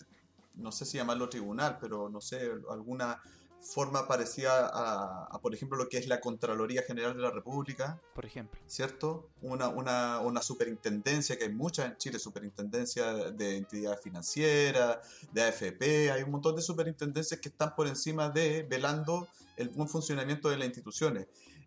no 0.54 0.70
sé 0.70 0.84
si 0.84 0.98
llamarlo 0.98 1.28
tribunal, 1.28 1.78
pero 1.80 2.08
no 2.10 2.20
sé, 2.20 2.52
alguna 2.70 3.18
forma 3.62 4.06
parecida 4.08 4.66
a, 4.66 5.24
a, 5.30 5.40
por 5.40 5.54
ejemplo, 5.54 5.78
lo 5.78 5.88
que 5.88 5.96
es 5.96 6.08
la 6.08 6.20
Contraloría 6.20 6.82
General 6.82 7.14
de 7.14 7.22
la 7.22 7.30
República, 7.30 8.00
Por 8.14 8.26
ejemplo. 8.26 8.60
¿cierto? 8.66 9.30
Una, 9.40 9.68
una, 9.68 10.20
una 10.20 10.42
superintendencia, 10.42 11.38
que 11.38 11.44
hay 11.44 11.52
muchas 11.52 11.86
en 11.86 11.96
Chile, 11.96 12.18
superintendencia 12.18 13.12
de 13.30 13.56
entidades 13.56 14.00
financieras, 14.00 14.98
de 15.32 15.42
AFP, 15.42 16.10
hay 16.10 16.22
un 16.22 16.32
montón 16.32 16.56
de 16.56 16.62
superintendencias 16.62 17.40
que 17.40 17.48
están 17.48 17.74
por 17.74 17.86
encima 17.86 18.30
de 18.30 18.64
velando 18.64 19.28
el 19.56 19.68
buen 19.68 19.88
funcionamiento 19.88 20.48
de 20.50 20.56
las 20.56 20.66
instituciones. 20.66 21.26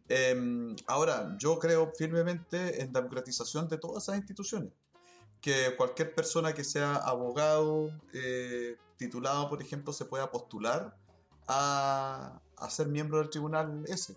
Eh, 0.10 0.76
ahora, 0.88 1.36
yo 1.40 1.58
creo 1.58 1.92
firmemente 1.98 2.82
en 2.82 2.92
democratización 2.92 3.68
de 3.68 3.78
todas 3.78 4.04
esas 4.04 4.18
instituciones. 4.18 4.72
Que 5.42 5.76
cualquier 5.78 6.14
persona 6.14 6.54
que 6.54 6.64
sea 6.64 6.96
abogado, 6.96 7.90
eh, 8.14 8.78
titulado, 8.98 9.50
por 9.50 9.62
ejemplo, 9.62 9.94
se 9.94 10.06
pueda 10.06 10.32
postular 10.32 10.96
a, 11.48 12.40
a 12.58 12.70
ser 12.70 12.88
miembro 12.88 13.20
del 13.20 13.30
tribunal 13.30 13.84
ese, 13.88 14.16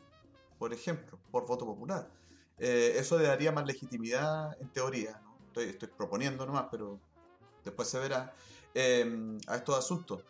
por 0.58 0.72
ejemplo, 0.72 1.18
por 1.30 1.46
voto 1.46 1.66
popular. 1.66 2.10
Eh, 2.58 2.94
eso 2.96 3.18
le 3.18 3.24
daría 3.24 3.52
más 3.52 3.66
legitimidad 3.66 4.56
en 4.60 4.68
teoría. 4.68 5.20
Estoy, 5.46 5.64
estoy 5.66 5.88
proponiendo 5.88 6.44
nomás, 6.44 6.66
pero 6.70 6.98
después 7.64 7.88
se 7.88 7.98
verá 7.98 8.34
eh, 8.74 9.38
a 9.46 9.56
estos 9.56 9.78
asuntos. 9.78 10.22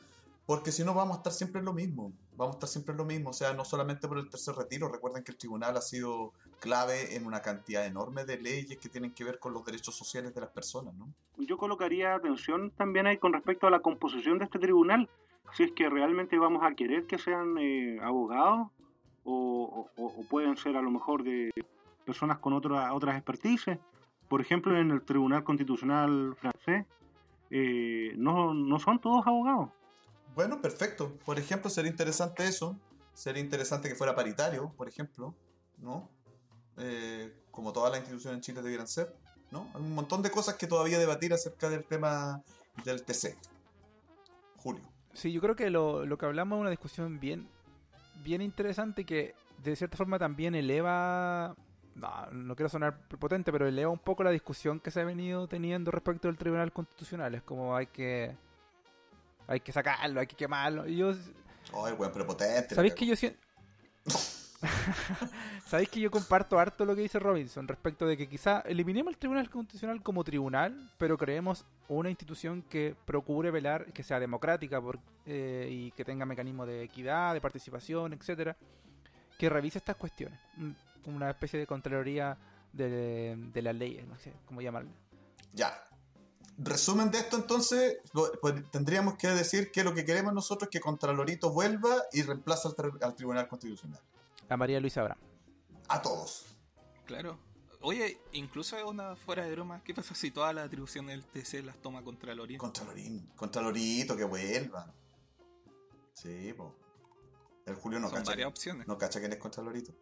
Porque 0.46 0.72
si 0.72 0.82
no, 0.82 0.94
vamos 0.94 1.16
a 1.16 1.18
estar 1.18 1.32
siempre 1.32 1.58
en 1.58 1.66
lo 1.66 1.74
mismo. 1.74 2.10
Vamos 2.34 2.54
a 2.54 2.56
estar 2.56 2.68
siempre 2.70 2.92
en 2.92 2.98
lo 2.98 3.04
mismo. 3.04 3.30
O 3.30 3.32
sea, 3.34 3.52
no 3.52 3.66
solamente 3.66 4.08
por 4.08 4.16
el 4.16 4.30
tercer 4.30 4.54
retiro. 4.54 4.88
Recuerden 4.88 5.22
que 5.22 5.32
el 5.32 5.36
tribunal 5.36 5.76
ha 5.76 5.82
sido 5.82 6.32
clave 6.58 7.16
en 7.16 7.26
una 7.26 7.42
cantidad 7.42 7.84
enorme 7.84 8.24
de 8.24 8.38
leyes 8.38 8.78
que 8.78 8.88
tienen 8.88 9.12
que 9.12 9.24
ver 9.24 9.38
con 9.38 9.52
los 9.52 9.62
derechos 9.64 9.94
sociales 9.94 10.34
de 10.34 10.40
las 10.40 10.48
personas. 10.48 10.94
Yo 11.36 11.58
colocaría 11.58 12.14
atención 12.14 12.70
también 12.70 13.06
ahí 13.06 13.18
con 13.18 13.34
respecto 13.34 13.66
a 13.66 13.70
la 13.70 13.80
composición 13.80 14.38
de 14.38 14.46
este 14.46 14.58
tribunal. 14.58 15.10
Si 15.52 15.62
es 15.64 15.72
que 15.72 15.88
realmente 15.88 16.38
vamos 16.38 16.62
a 16.62 16.74
querer 16.74 17.06
que 17.06 17.18
sean 17.18 17.56
eh, 17.58 17.98
abogados 18.02 18.68
o, 19.24 19.88
o- 19.96 20.06
o 20.06 20.22
pueden 20.28 20.56
ser 20.56 20.76
a 20.76 20.82
lo 20.82 20.90
mejor 20.90 21.22
de 21.24 21.50
personas 22.04 22.38
con 22.38 22.52
otra, 22.52 22.92
otras 22.94 23.16
expertices. 23.16 23.78
Por 24.28 24.40
ejemplo, 24.40 24.78
en 24.78 24.90
el 24.90 25.02
Tribunal 25.02 25.42
Constitucional 25.44 26.34
francés 26.36 26.86
eh, 27.50 28.12
no, 28.16 28.52
no 28.54 28.78
son 28.78 29.00
todos 29.00 29.26
abogados. 29.26 29.70
Bueno, 30.34 30.60
perfecto. 30.60 31.12
Por 31.24 31.38
ejemplo, 31.38 31.70
sería 31.70 31.90
interesante 31.90 32.46
eso. 32.46 32.76
Sería 33.14 33.42
interesante 33.42 33.88
que 33.88 33.94
fuera 33.96 34.14
paritario, 34.14 34.72
por 34.76 34.86
ejemplo, 34.88 35.34
¿no? 35.78 36.08
Eh, 36.76 37.32
como 37.50 37.72
todas 37.72 37.90
las 37.90 38.00
instituciones 38.00 38.36
en 38.36 38.42
Chile 38.42 38.62
debieran 38.62 38.86
ser, 38.86 39.12
¿no? 39.50 39.66
Hay 39.74 39.80
un 39.82 39.94
montón 39.94 40.22
de 40.22 40.30
cosas 40.30 40.54
que 40.54 40.68
todavía 40.68 40.98
debatir 40.98 41.32
acerca 41.32 41.68
del 41.68 41.84
tema 41.84 42.40
del 42.84 43.02
TC. 43.04 43.36
Julio. 44.58 44.82
Sí, 45.12 45.32
yo 45.32 45.40
creo 45.40 45.56
que 45.56 45.70
lo, 45.70 46.06
lo 46.06 46.18
que 46.18 46.26
hablamos 46.26 46.58
es 46.58 46.60
una 46.60 46.70
discusión 46.70 47.18
bien, 47.18 47.48
bien 48.22 48.40
interesante 48.40 49.04
que 49.04 49.34
de 49.62 49.76
cierta 49.76 49.96
forma 49.96 50.18
también 50.18 50.54
eleva, 50.54 51.56
no, 51.94 52.26
no 52.30 52.56
quiero 52.56 52.68
sonar 52.68 52.98
prepotente, 53.08 53.50
pero 53.50 53.66
eleva 53.66 53.90
un 53.90 53.98
poco 53.98 54.22
la 54.22 54.30
discusión 54.30 54.80
que 54.80 54.90
se 54.90 55.00
ha 55.00 55.04
venido 55.04 55.48
teniendo 55.48 55.90
respecto 55.90 56.28
del 56.28 56.36
Tribunal 56.36 56.72
Constitucional. 56.72 57.34
Es 57.34 57.42
como 57.42 57.74
hay 57.74 57.86
que, 57.86 58.36
hay 59.46 59.60
que 59.60 59.72
sacarlo, 59.72 60.20
hay 60.20 60.26
que 60.26 60.36
quemarlo. 60.36 60.86
Y 60.86 60.96
yo, 60.96 61.12
Ay, 61.74 61.92
weón, 61.94 62.12
prepotente. 62.12 62.74
¿sabéis 62.74 62.94
que 62.94 63.06
yo 63.06 63.16
siento... 63.16 63.38
Sabéis 65.66 65.88
que 65.88 66.00
yo 66.00 66.10
comparto 66.10 66.58
harto 66.58 66.84
lo 66.84 66.94
que 66.94 67.02
dice 67.02 67.18
Robinson 67.18 67.68
respecto 67.68 68.06
de 68.06 68.16
que 68.16 68.28
quizá 68.28 68.60
eliminemos 68.60 69.12
el 69.12 69.18
Tribunal 69.18 69.50
Constitucional 69.50 70.02
como 70.02 70.24
tribunal, 70.24 70.90
pero 70.98 71.16
creemos 71.18 71.64
una 71.88 72.10
institución 72.10 72.62
que 72.62 72.94
procure 73.04 73.50
velar 73.50 73.92
que 73.92 74.02
sea 74.02 74.20
democrática 74.20 74.80
eh, 75.26 75.68
y 75.70 75.90
que 75.92 76.04
tenga 76.04 76.26
mecanismos 76.26 76.66
de 76.66 76.82
equidad, 76.82 77.34
de 77.34 77.40
participación, 77.40 78.12
etcétera, 78.12 78.56
que 79.38 79.48
revise 79.48 79.78
estas 79.78 79.96
cuestiones. 79.96 80.38
Mm, 80.56 80.70
Una 81.06 81.30
especie 81.30 81.58
de 81.58 81.66
Contraloría 81.66 82.36
de, 82.72 83.50
las 83.54 83.74
leyes, 83.74 84.06
no 84.06 84.18
sé 84.18 84.32
cómo 84.44 84.60
llamarlo. 84.60 84.90
Ya. 85.54 85.74
Resumen 86.58 87.10
de 87.10 87.18
esto, 87.18 87.36
entonces, 87.36 87.98
pues, 88.40 88.54
tendríamos 88.72 89.14
que 89.14 89.28
decir 89.28 89.70
que 89.70 89.84
lo 89.84 89.94
que 89.94 90.04
queremos 90.04 90.34
nosotros 90.34 90.68
es 90.68 90.72
que 90.72 90.80
Contralorito 90.80 91.50
vuelva 91.50 91.94
y 92.12 92.22
reemplace 92.22 92.68
al, 92.68 92.74
al 93.00 93.14
Tribunal 93.14 93.46
Constitucional. 93.46 94.00
A 94.48 94.56
María 94.56 94.80
Luisa 94.80 95.00
Abraham. 95.00 95.20
A 95.88 96.02
todos. 96.02 96.46
Claro. 97.06 97.38
Oye, 97.80 98.18
incluso 98.32 98.76
es 98.76 98.84
una 98.84 99.14
fuera 99.16 99.44
de 99.44 99.52
broma. 99.52 99.82
¿Qué 99.84 99.94
pasa 99.94 100.14
si 100.14 100.30
todas 100.30 100.54
las 100.54 100.66
atribuciones 100.66 101.10
del 101.16 101.24
TC 101.44 101.62
las 101.64 101.76
toma 101.80 102.02
Contraloría? 102.02 102.58
Contralorín. 102.58 103.26
Contralorito, 103.36 104.16
que 104.16 104.24
vuelva. 104.24 104.92
Sí, 106.12 106.52
po. 106.54 106.74
El 107.66 107.74
Julio 107.76 108.00
no 108.00 108.08
Son 108.08 108.18
cacha. 108.18 108.30
varias 108.32 108.48
opciones. 108.48 108.88
No 108.88 108.98
cacha 108.98 109.20
quién 109.20 109.32
es 109.32 109.38
Contralorito. 109.38 109.92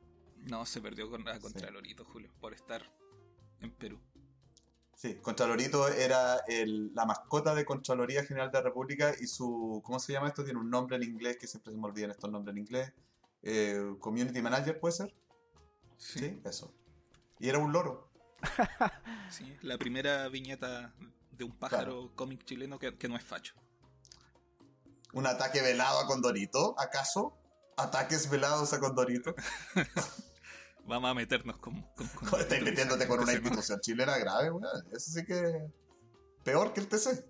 No, 0.44 0.64
se 0.64 0.80
perdió 0.80 1.10
con 1.10 1.24
la 1.24 1.38
Contralorito, 1.38 2.04
Julio, 2.04 2.30
por 2.40 2.54
estar 2.54 2.82
en 3.60 3.72
Perú. 3.72 4.00
Sí, 4.94 5.16
Contralorito 5.16 5.88
era 5.88 6.38
el- 6.48 6.94
la 6.94 7.04
mascota 7.04 7.54
de 7.54 7.66
Contraloría 7.66 8.24
General 8.24 8.50
de 8.50 8.58
la 8.58 8.62
República 8.62 9.14
y 9.20 9.26
su. 9.26 9.82
¿Cómo 9.84 9.98
se 9.98 10.12
llama 10.12 10.28
esto? 10.28 10.44
Tiene 10.44 10.58
un 10.60 10.70
nombre 10.70 10.96
en 10.96 11.02
inglés 11.02 11.36
que 11.36 11.46
siempre 11.46 11.72
se 11.72 11.78
me 11.78 11.84
olvidan 11.86 12.12
estos 12.12 12.30
nombres 12.30 12.54
en 12.54 12.62
inglés. 12.62 12.92
Eh, 13.48 13.94
Community 14.00 14.42
Manager, 14.42 14.80
¿puede 14.80 14.92
ser? 14.94 15.14
Sí, 15.96 16.18
Sí, 16.18 16.40
eso. 16.44 16.74
Y 17.38 17.48
era 17.48 17.58
un 17.58 17.72
loro. 17.72 18.10
sí, 19.30 19.56
La 19.62 19.78
primera 19.78 20.28
viñeta 20.28 20.92
de 21.30 21.44
un 21.44 21.56
pájaro 21.56 22.12
cómic 22.16 22.44
chileno 22.44 22.78
que, 22.78 22.96
que 22.98 23.08
no 23.08 23.16
es 23.16 23.22
facho. 23.22 23.54
¿Un 25.12 25.26
ataque 25.26 25.62
velado 25.62 26.00
a 26.00 26.06
Condorito? 26.06 26.74
¿Acaso? 26.78 27.38
¿Ataques 27.76 28.28
velados 28.28 28.72
a 28.72 28.80
Condorito? 28.80 29.34
Vamos 30.84 31.10
a 31.10 31.14
meternos 31.14 31.58
con. 31.58 31.82
con, 31.94 32.08
con 32.08 32.40
Estás 32.40 32.62
metiéndote 32.62 33.06
con 33.06 33.20
una 33.20 33.32
institución 33.32 33.80
chilena 33.80 34.18
grave, 34.18 34.50
weón. 34.50 34.86
Eso 34.92 35.10
sí 35.12 35.24
que. 35.24 35.68
Peor 36.44 36.72
que 36.72 36.80
el 36.80 36.88
TC. 36.88 37.24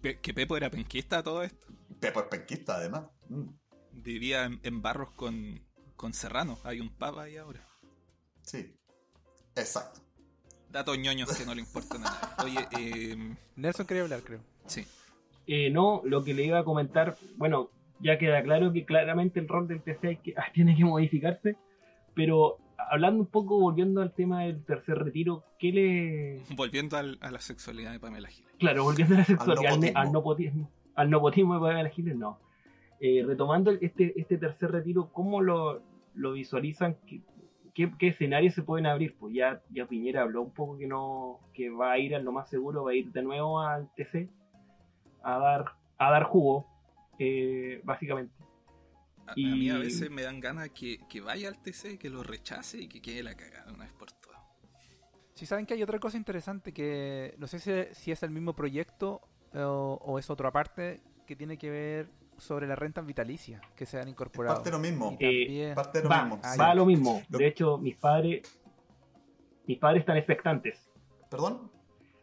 Pe- 0.00 0.20
Que 0.20 0.34
Pepo 0.34 0.56
era 0.56 0.70
penquista 0.70 1.22
todo 1.22 1.42
esto. 1.42 1.66
Pepo 2.00 2.20
es 2.20 2.26
penquista, 2.26 2.76
además. 2.76 3.04
Mm, 3.28 3.48
Vivía 3.92 4.44
en, 4.44 4.60
en 4.62 4.82
barros 4.82 5.10
con, 5.12 5.60
con 5.96 6.12
Serrano. 6.12 6.58
Hay 6.64 6.80
un 6.80 6.88
pub 6.90 7.18
ahí 7.18 7.36
ahora. 7.36 7.60
Sí. 8.42 8.74
Exacto. 9.56 10.00
Datos 10.70 10.98
ñoños 10.98 11.36
que 11.36 11.44
no 11.44 11.54
le 11.54 11.60
importan 11.60 12.02
a 12.06 12.36
nadie. 12.36 12.44
Oye, 12.44 12.68
eh, 12.78 13.36
Nelson 13.56 13.86
quería 13.86 14.02
hablar, 14.04 14.22
creo. 14.22 14.40
sí. 14.66 14.84
Eh, 15.46 15.70
no, 15.70 16.02
lo 16.04 16.22
que 16.22 16.34
le 16.34 16.44
iba 16.44 16.60
a 16.60 16.64
comentar, 16.64 17.16
bueno, 17.36 17.68
ya 17.98 18.16
queda 18.16 18.42
claro 18.44 18.72
que 18.72 18.84
claramente 18.84 19.40
el 19.40 19.48
rol 19.48 19.66
del 19.66 19.82
TC 19.82 20.04
hay 20.06 20.16
que- 20.18 20.34
tiene 20.54 20.76
que 20.76 20.84
modificarse, 20.84 21.56
pero 22.14 22.58
hablando 22.90 23.20
un 23.20 23.26
poco, 23.26 23.58
volviendo 23.58 24.00
al 24.02 24.14
tema 24.14 24.44
del 24.44 24.64
tercer 24.64 24.98
retiro, 24.98 25.44
¿qué 25.58 25.72
le... 25.72 26.42
Volviendo 26.54 26.96
al- 26.96 27.18
a 27.20 27.30
la 27.32 27.40
sexualidad 27.40 27.90
de 27.90 27.98
Pamela 27.98 28.28
Giles. 28.28 28.52
Claro, 28.60 28.84
volviendo 28.84 29.16
a 29.16 29.18
la 29.18 29.24
sexualidad, 29.24 29.72
al, 29.72 29.80
nopotismo. 29.80 30.00
al 30.00 30.12
nopotismo, 30.12 30.70
al 30.94 31.10
nopotismo 31.10 31.54
de 31.54 31.60
Pamela 31.60 31.88
Giles, 31.90 32.16
no. 32.16 32.38
Eh, 33.04 33.24
retomando 33.26 33.72
este, 33.72 34.12
este 34.14 34.38
tercer 34.38 34.70
retiro, 34.70 35.10
¿cómo 35.12 35.40
lo, 35.40 35.82
lo 36.14 36.32
visualizan? 36.34 36.96
¿Qué, 37.04 37.20
qué, 37.74 37.90
qué 37.98 38.06
escenarios 38.06 38.54
se 38.54 38.62
pueden 38.62 38.86
abrir? 38.86 39.16
Pues 39.18 39.34
ya, 39.34 39.60
ya 39.70 39.88
Piñera 39.88 40.22
habló 40.22 40.42
un 40.42 40.52
poco 40.52 40.78
que 40.78 40.86
no 40.86 41.40
que 41.52 41.68
va 41.68 41.90
a 41.90 41.98
ir 41.98 42.14
a 42.14 42.20
lo 42.20 42.30
más 42.30 42.48
seguro, 42.48 42.84
va 42.84 42.92
a 42.92 42.94
ir 42.94 43.10
de 43.10 43.22
nuevo 43.24 43.58
al 43.58 43.92
TC 43.96 44.28
a 45.24 45.36
dar, 45.36 45.64
a 45.98 46.12
dar 46.12 46.22
jugo, 46.22 46.68
eh, 47.18 47.80
básicamente. 47.82 48.32
A, 49.26 49.34
mí 49.34 49.68
a 49.68 49.78
veces 49.78 50.08
me 50.08 50.22
dan 50.22 50.38
ganas 50.38 50.70
que, 50.70 51.00
que 51.08 51.20
vaya 51.20 51.48
al 51.48 51.60
TC, 51.60 51.98
que 51.98 52.08
lo 52.08 52.22
rechace 52.22 52.82
y 52.82 52.86
que 52.88 53.02
quede 53.02 53.24
la 53.24 53.34
cagada 53.34 53.66
de 53.66 53.72
una 53.72 53.82
vez 53.82 53.94
por 53.94 54.12
todas. 54.12 54.40
Si 55.34 55.44
saben 55.44 55.66
que 55.66 55.74
hay 55.74 55.82
otra 55.82 55.98
cosa 55.98 56.16
interesante 56.16 56.72
que 56.72 57.34
no 57.38 57.48
sé 57.48 57.58
si, 57.58 57.72
si 57.96 58.12
es 58.12 58.22
el 58.22 58.30
mismo 58.30 58.54
proyecto 58.54 59.22
eh, 59.54 59.58
o, 59.58 59.98
o 60.00 60.20
es 60.20 60.30
otra 60.30 60.52
parte 60.52 61.00
que 61.26 61.34
tiene 61.34 61.58
que 61.58 61.68
ver 61.68 62.21
sobre 62.38 62.66
las 62.66 62.78
rentas 62.78 63.06
vitalicias 63.06 63.60
que 63.76 63.86
se 63.86 64.00
han 64.00 64.08
incorporado. 64.08 64.56
Parte 64.56 64.70
de 64.70 64.76
lo 64.76 64.80
mismo. 64.82 65.10
También- 65.10 65.74
Parte 65.74 65.98
de 65.98 66.04
lo 66.04 66.10
va, 66.10 66.24
mismo. 66.24 66.40
Sí. 66.42 66.58
va 66.58 66.70
a 66.70 66.74
lo 66.74 66.86
mismo. 66.86 67.22
Lo- 67.28 67.38
De 67.38 67.46
hecho, 67.46 67.78
mis 67.78 67.96
padres, 67.96 68.42
mis 69.66 69.78
padres 69.78 70.00
están 70.00 70.16
expectantes. 70.16 70.90
¿Perdón? 71.30 71.70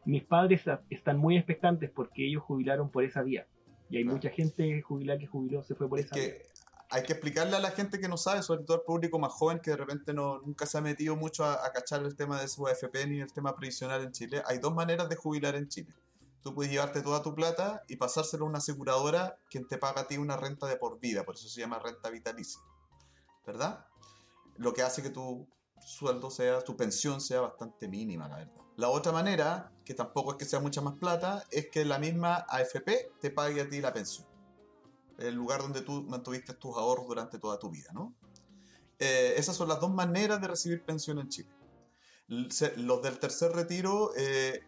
Mis 0.06 0.24
padres 0.24 0.62
están 0.90 1.18
muy 1.18 1.38
expectantes 1.38 1.90
porque 1.90 2.28
ellos 2.28 2.44
jubilaron 2.44 2.90
por 2.90 3.04
esa 3.04 3.22
vía. 3.22 3.48
Y 3.90 3.98
hay 3.98 4.04
Claro. 4.04 4.18
mucha 4.18 4.30
gente 4.30 4.82
jubilada 4.82 5.20
que 5.20 5.28
jubiló, 5.28 5.64
se 5.64 5.76
fue 5.76 5.88
por 5.90 6.00
Es 6.00 6.06
esa 6.06 6.16
vía. 6.16 6.26
que 6.26 6.44
hay 6.92 7.04
que 7.04 7.14
explicarle 7.14 7.56
a 7.56 7.60
la 7.60 7.72
gente 7.72 8.00
que 8.00 8.08
no 8.08 8.18
sabe, 8.18 8.42
sobre 8.44 8.64
todo 8.64 8.78
al 8.78 8.84
público 8.84 9.20
más 9.20 9.32
joven 9.32 9.60
que 9.60 9.72
de 9.72 9.78
repente 9.78 10.14
no, 10.14 10.40
nunca 10.42 10.66
se 10.66 10.78
ha 10.78 10.82
metido 10.82 11.16
mucho 11.16 11.44
a, 11.46 11.66
a 11.66 11.72
cachar 11.72 12.02
el 12.04 12.16
tema 12.16 12.42
de 12.42 12.48
su 12.48 12.66
AFP 12.68 13.08
ni 13.08 13.20
el 13.20 13.32
tema 13.32 13.56
previsional 13.56 14.02
en 14.04 14.12
Chile. 14.12 14.42
Hay 14.48 14.58
dos 14.60 14.74
maneras 14.74 15.08
de 15.10 15.16
jubilar 15.16 15.56
en 15.56 15.68
Chile. 15.68 15.94
Tú 16.42 16.54
puedes 16.54 16.72
llevarte 16.72 17.02
toda 17.02 17.22
tu 17.22 17.36
plata 17.36 17.84
y 17.88 17.98
pasárselo 17.98 18.46
a 18.46 18.50
una 18.50 18.60
aseguradora 18.60 19.40
quien 19.50 19.68
te 19.68 19.78
paga 19.78 20.02
a 20.02 20.08
ti 20.08 20.18
una 20.18 20.38
renta 20.38 20.68
de 20.68 20.78
por 20.78 21.00
vida, 21.00 21.26
por 21.26 21.36
eso 21.36 21.50
se 21.50 21.60
llama 21.60 21.80
renta 21.80 22.10
vitalicia. 22.10 22.62
¿Verdad? 23.46 23.86
Lo 24.58 24.74
que 24.74 24.84
hace 24.84 25.02
que 25.02 25.10
tu 25.10 25.48
sueldo 25.80 26.30
sea, 26.30 26.62
tu 26.62 26.78
pensión 26.78 27.22
sea 27.22 27.42
bastante 27.42 27.88
mínima, 27.88 28.28
la 28.28 28.38
verdad. 28.38 28.62
La 28.78 28.90
otra 28.90 29.12
manera, 29.12 29.74
que 29.84 29.94
tampoco 29.94 30.32
es 30.32 30.38
que 30.38 30.46
sea 30.46 30.60
mucha 30.60 30.82
más 30.82 30.96
plata, 30.96 31.44
es 31.52 31.70
que 31.70 31.84
la 31.84 32.00
misma 32.00 32.46
AFP 32.48 33.12
te 33.20 33.32
pague 33.32 33.62
a 33.62 33.70
ti 33.70 33.82
la 33.82 33.92
pensión 33.92 34.30
el 35.20 35.36
lugar 35.36 35.62
donde 35.62 35.82
tú 35.82 36.04
mantuviste 36.04 36.54
tus 36.54 36.76
ahorros 36.76 37.08
durante 37.08 37.40
toda 37.40 37.60
tu 37.60 37.70
vida, 37.70 37.92
¿no? 37.94 38.16
Eh, 38.98 39.34
esas 39.38 39.56
son 39.56 39.70
las 39.70 39.80
dos 39.80 39.92
maneras 39.92 40.42
de 40.42 40.48
recibir 40.48 40.84
pensión 40.84 41.20
en 41.20 41.30
Chile. 41.30 41.50
Los 42.28 43.02
del 43.02 43.20
tercer 43.20 43.52
retiro 43.54 44.12
eh, 44.16 44.62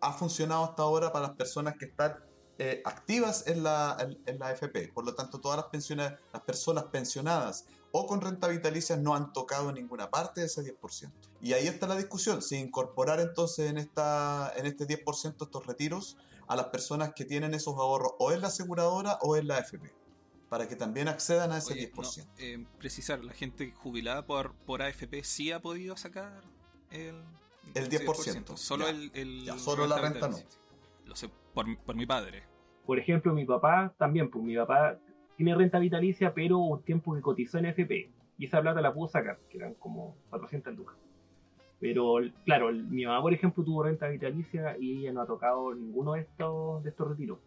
ha 0.00 0.12
funcionado 0.12 0.64
hasta 0.64 0.82
ahora 0.82 1.12
para 1.12 1.28
las 1.28 1.36
personas 1.36 1.76
que 1.78 1.86
están 1.86 2.16
eh, 2.58 2.82
activas 2.84 3.46
en 3.46 3.62
la, 3.62 3.96
en, 4.00 4.18
en 4.26 4.38
la 4.38 4.48
AFP. 4.48 4.92
Por 4.92 5.04
lo 5.04 5.14
tanto, 5.14 5.40
todas 5.40 5.56
las, 5.56 5.66
pensiones, 5.66 6.12
las 6.32 6.42
personas 6.42 6.84
pensionadas 6.84 7.64
o 7.92 8.06
con 8.06 8.20
renta 8.20 8.48
vitalicia 8.48 8.96
no 8.96 9.14
han 9.14 9.32
tocado 9.32 9.72
ninguna 9.72 10.10
parte 10.10 10.40
de 10.40 10.46
ese 10.46 10.62
10%. 10.62 11.10
Y 11.40 11.54
ahí 11.54 11.66
está 11.66 11.86
la 11.86 11.96
discusión, 11.96 12.42
si 12.42 12.56
incorporar 12.56 13.20
entonces 13.20 13.70
en, 13.70 13.78
esta, 13.78 14.52
en 14.56 14.66
este 14.66 14.86
10% 14.86 15.42
estos 15.42 15.66
retiros 15.66 16.18
a 16.46 16.56
las 16.56 16.66
personas 16.66 17.12
que 17.14 17.24
tienen 17.24 17.54
esos 17.54 17.76
ahorros 17.76 18.12
o 18.18 18.32
en 18.32 18.42
la 18.42 18.48
aseguradora 18.48 19.18
o 19.22 19.36
en 19.36 19.48
la 19.48 19.56
AFP, 19.56 19.92
para 20.48 20.68
que 20.68 20.76
también 20.76 21.08
accedan 21.08 21.52
a 21.52 21.58
ese 21.58 21.72
Oye, 21.72 21.92
10%. 21.92 22.26
no, 22.26 22.32
eh, 22.38 22.66
precisar, 22.78 23.24
la 23.24 23.32
gente 23.32 23.72
jubilada 23.72 24.26
por, 24.26 24.54
por 24.54 24.82
AFP 24.82 25.24
sí 25.24 25.50
ha 25.52 25.60
podido 25.60 25.96
sacar 25.96 26.42
el, 26.90 27.24
El 27.74 27.88
10%, 27.88 28.56
Solo 28.56 28.84
ya. 28.84 28.90
el, 28.90 29.10
el- 29.14 29.44
Ya, 29.44 29.58
solo 29.58 29.86
la 29.86 29.98
renta 29.98 30.28
no. 30.28 30.36
Lo 31.06 31.16
sé 31.16 31.28
por, 31.54 31.66
por 31.78 31.94
mi 31.96 32.06
padre. 32.06 32.42
Por 32.86 32.98
ejemplo, 32.98 33.32
mi 33.32 33.44
papá 33.44 33.94
también, 33.98 34.30
pues 34.30 34.44
mi 34.44 34.56
papá 34.56 34.98
tiene 35.36 35.54
renta 35.54 35.78
vitalicia, 35.78 36.32
pero 36.34 36.58
un 36.58 36.82
tiempo 36.82 37.14
que 37.14 37.20
cotizó 37.20 37.58
en 37.58 37.66
FP. 37.66 38.10
Y 38.38 38.46
esa 38.46 38.60
plata 38.60 38.80
la 38.80 38.92
pudo 38.92 39.08
sacar, 39.08 39.38
que 39.50 39.58
eran 39.58 39.74
como 39.74 40.16
400 40.30 40.74
lucas. 40.74 40.96
Pero, 41.78 42.16
claro, 42.44 42.68
el- 42.68 42.84
mi 42.84 43.04
mamá, 43.06 43.22
por 43.22 43.32
ejemplo, 43.32 43.64
tuvo 43.64 43.82
renta 43.82 44.06
vitalicia 44.08 44.76
y 44.78 44.98
ella 45.00 45.12
no 45.12 45.22
ha 45.22 45.26
tocado 45.26 45.74
ninguno 45.74 46.12
de 46.14 46.20
estos, 46.22 46.82
de 46.84 46.90
estos 46.90 47.08
retiros. 47.08 47.38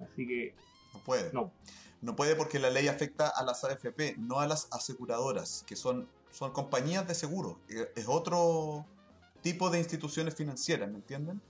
Así 0.00 0.26
que, 0.26 0.54
No 0.92 1.00
puede. 1.00 1.32
no. 1.32 1.52
No 2.02 2.16
puede 2.16 2.34
porque 2.34 2.58
la 2.58 2.68
ley 2.70 2.88
afecta 2.88 3.28
a 3.28 3.44
las 3.44 3.62
AFP, 3.64 4.16
no 4.18 4.40
a 4.40 4.46
las 4.46 4.68
aseguradoras, 4.72 5.64
que 5.66 5.76
son, 5.76 6.08
son 6.30 6.50
compañías 6.52 7.06
de 7.06 7.14
seguro. 7.14 7.58
Eh, 7.68 7.88
Es 7.94 8.06
otro 8.08 8.84
tipo 9.42 9.68
de 9.70 9.78
instituciones 9.78 10.34
financieras, 10.34 10.88
¿me 10.90 10.96
entienden? 10.96 11.40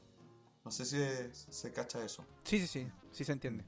No 0.65 0.71
sé 0.71 0.85
si 0.85 0.99
se 1.33 1.73
cacha 1.73 2.05
eso. 2.05 2.25
Sí, 2.45 2.59
sí, 2.61 2.67
sí, 2.67 2.89
sí 3.13 3.25
se 3.25 3.33
entiende. 3.33 3.65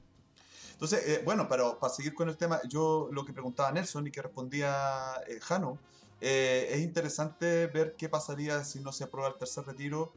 Entonces, 0.73 1.07
eh, 1.07 1.21
bueno, 1.23 1.47
pero 1.47 1.79
para 1.79 1.93
seguir 1.93 2.13
con 2.13 2.27
el 2.27 2.35
tema, 2.35 2.59
yo 2.67 3.07
lo 3.11 3.23
que 3.23 3.31
preguntaba 3.31 3.71
Nelson 3.71 4.07
y 4.07 4.11
que 4.11 4.21
respondía 4.21 5.21
eh, 5.27 5.39
Jano, 5.39 5.79
eh, 6.19 6.67
es 6.71 6.81
interesante 6.81 7.67
ver 7.67 7.95
qué 7.97 8.09
pasaría 8.09 8.63
si 8.63 8.79
no 8.79 8.91
se 8.91 9.05
aprueba 9.05 9.29
el 9.29 9.35
tercer 9.35 9.65
retiro, 9.65 10.13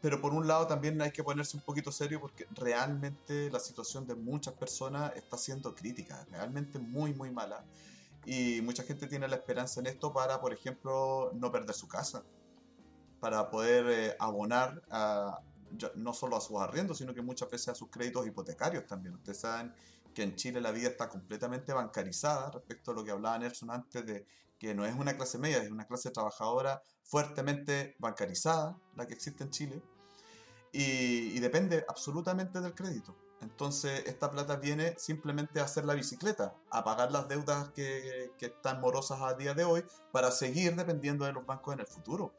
pero 0.00 0.20
por 0.20 0.32
un 0.32 0.46
lado 0.46 0.66
también 0.68 1.00
hay 1.02 1.10
que 1.10 1.24
ponerse 1.24 1.56
un 1.56 1.62
poquito 1.64 1.90
serio 1.90 2.20
porque 2.20 2.46
realmente 2.52 3.50
la 3.50 3.58
situación 3.58 4.06
de 4.06 4.14
muchas 4.14 4.54
personas 4.54 5.12
está 5.16 5.36
siendo 5.36 5.74
crítica, 5.74 6.24
realmente 6.30 6.78
muy, 6.78 7.12
muy 7.14 7.30
mala. 7.30 7.64
Y 8.26 8.60
mucha 8.62 8.82
gente 8.82 9.06
tiene 9.06 9.26
la 9.26 9.36
esperanza 9.36 9.80
en 9.80 9.86
esto 9.86 10.12
para, 10.12 10.40
por 10.40 10.52
ejemplo, 10.52 11.32
no 11.34 11.50
perder 11.50 11.74
su 11.74 11.88
casa, 11.88 12.22
para 13.20 13.50
poder 13.50 13.86
eh, 13.88 14.16
abonar 14.18 14.82
no 15.96 16.12
solo 16.12 16.36
a 16.36 16.40
sus 16.40 16.60
arriendos, 16.60 16.98
sino 16.98 17.14
que 17.14 17.22
muchas 17.22 17.50
veces 17.50 17.68
a 17.68 17.74
sus 17.74 17.88
créditos 17.90 18.26
hipotecarios 18.26 18.86
también. 18.86 19.14
Ustedes 19.14 19.38
saben 19.38 19.74
que 20.14 20.22
en 20.22 20.34
Chile 20.34 20.60
la 20.60 20.70
vida 20.70 20.88
está 20.88 21.08
completamente 21.08 21.72
bancarizada 21.72 22.50
respecto 22.50 22.90
a 22.90 22.94
lo 22.94 23.04
que 23.04 23.10
hablaba 23.10 23.38
Nelson 23.38 23.70
antes 23.70 24.04
de 24.04 24.26
que 24.58 24.74
no 24.74 24.84
es 24.84 24.94
una 24.94 25.16
clase 25.16 25.38
media, 25.38 25.58
es 25.58 25.70
una 25.70 25.86
clase 25.86 26.10
trabajadora 26.10 26.82
fuertemente 27.04 27.94
bancarizada, 27.98 28.76
la 28.96 29.06
que 29.06 29.14
existe 29.14 29.44
en 29.44 29.50
Chile, 29.50 29.82
y, 30.72 31.38
depende 31.40 31.84
absolutamente 31.88 32.60
del 32.60 32.74
crédito. 32.74 33.16
Entonces, 33.40 34.02
esta 34.06 34.30
plata 34.30 34.56
viene 34.56 34.94
simplemente 34.98 35.60
a 35.60 35.64
hacer 35.64 35.84
la 35.84 35.94
bicicleta, 35.94 36.54
a 36.70 36.82
pagar 36.82 37.12
las 37.12 37.28
deudas 37.28 37.70
que 37.70 38.32
están 38.40 38.80
morosas 38.80 39.22
a 39.22 39.34
día 39.34 39.54
de 39.54 39.64
hoy 39.64 39.84
para 40.10 40.32
seguir 40.32 40.74
dependiendo 40.74 41.24
de 41.24 41.32
los 41.32 41.46
bancos 41.46 41.74
en 41.74 41.80
el 41.80 41.86
futuro. 41.86 42.32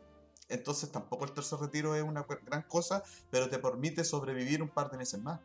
Entonces, 0.49 0.91
tampoco 0.91 1.25
el 1.25 1.31
tercer 1.31 1.59
retiro 1.59 1.95
es 1.95 2.03
una 2.03 2.25
gran 2.45 2.63
cosa, 2.63 3.03
pero 3.29 3.49
te 3.49 3.59
permite 3.59 4.03
sobrevivir 4.03 4.62
un 4.62 4.69
par 4.69 4.89
de 4.89 4.97
meses 4.97 5.21
más. 5.21 5.39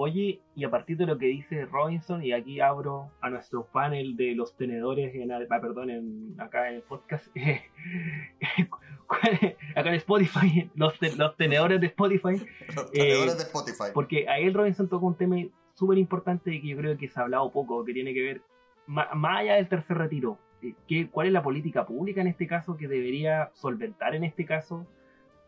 Oye, 0.00 0.40
y 0.54 0.64
a 0.64 0.70
partir 0.70 0.96
de 0.96 1.06
lo 1.06 1.18
que 1.18 1.26
dice 1.26 1.66
Robinson, 1.66 2.22
y 2.22 2.32
aquí 2.32 2.60
abro 2.60 3.10
a 3.20 3.30
nuestro 3.30 3.66
panel 3.66 4.16
de 4.16 4.36
los 4.36 4.56
tenedores, 4.56 5.12
en, 5.12 5.32
ah, 5.32 5.40
perdón, 5.60 5.90
en, 5.90 6.36
acá 6.38 6.68
en 6.68 6.76
el 6.76 6.82
podcast, 6.82 7.26
acá 9.74 9.88
en 9.88 9.94
Spotify, 9.96 10.70
los, 10.76 10.94
los 11.16 11.36
tenedores 11.36 11.80
de 11.80 11.88
Spotify. 11.88 12.46
Los 12.76 12.92
tenedores 12.92 13.38
de 13.38 13.42
Spotify. 13.42 13.90
Porque 13.92 14.28
ahí 14.28 14.44
el 14.44 14.54
Robinson 14.54 14.88
toca 14.88 15.04
un 15.04 15.16
tema 15.16 15.34
súper 15.74 15.98
importante 15.98 16.54
y 16.54 16.62
que 16.62 16.68
yo 16.68 16.76
creo 16.76 16.96
que 16.96 17.08
se 17.08 17.18
ha 17.18 17.24
hablado 17.24 17.50
poco, 17.50 17.84
que 17.84 17.92
tiene 17.92 18.14
que 18.14 18.22
ver, 18.22 18.42
más, 18.86 19.08
allá 19.12 19.56
del 19.56 19.68
tercer 19.68 19.98
retiro, 19.98 20.32
eh, 20.32 20.36
¿qué, 20.86 21.08
¿cuál 21.08 21.28
es 21.28 21.32
la 21.32 21.42
política 21.42 21.86
pública 21.86 22.20
en 22.20 22.28
este 22.28 22.46
caso 22.46 22.76
que 22.76 22.88
debería 22.88 23.50
solventar 23.54 24.14
en 24.14 24.24
este 24.24 24.44
caso 24.44 24.86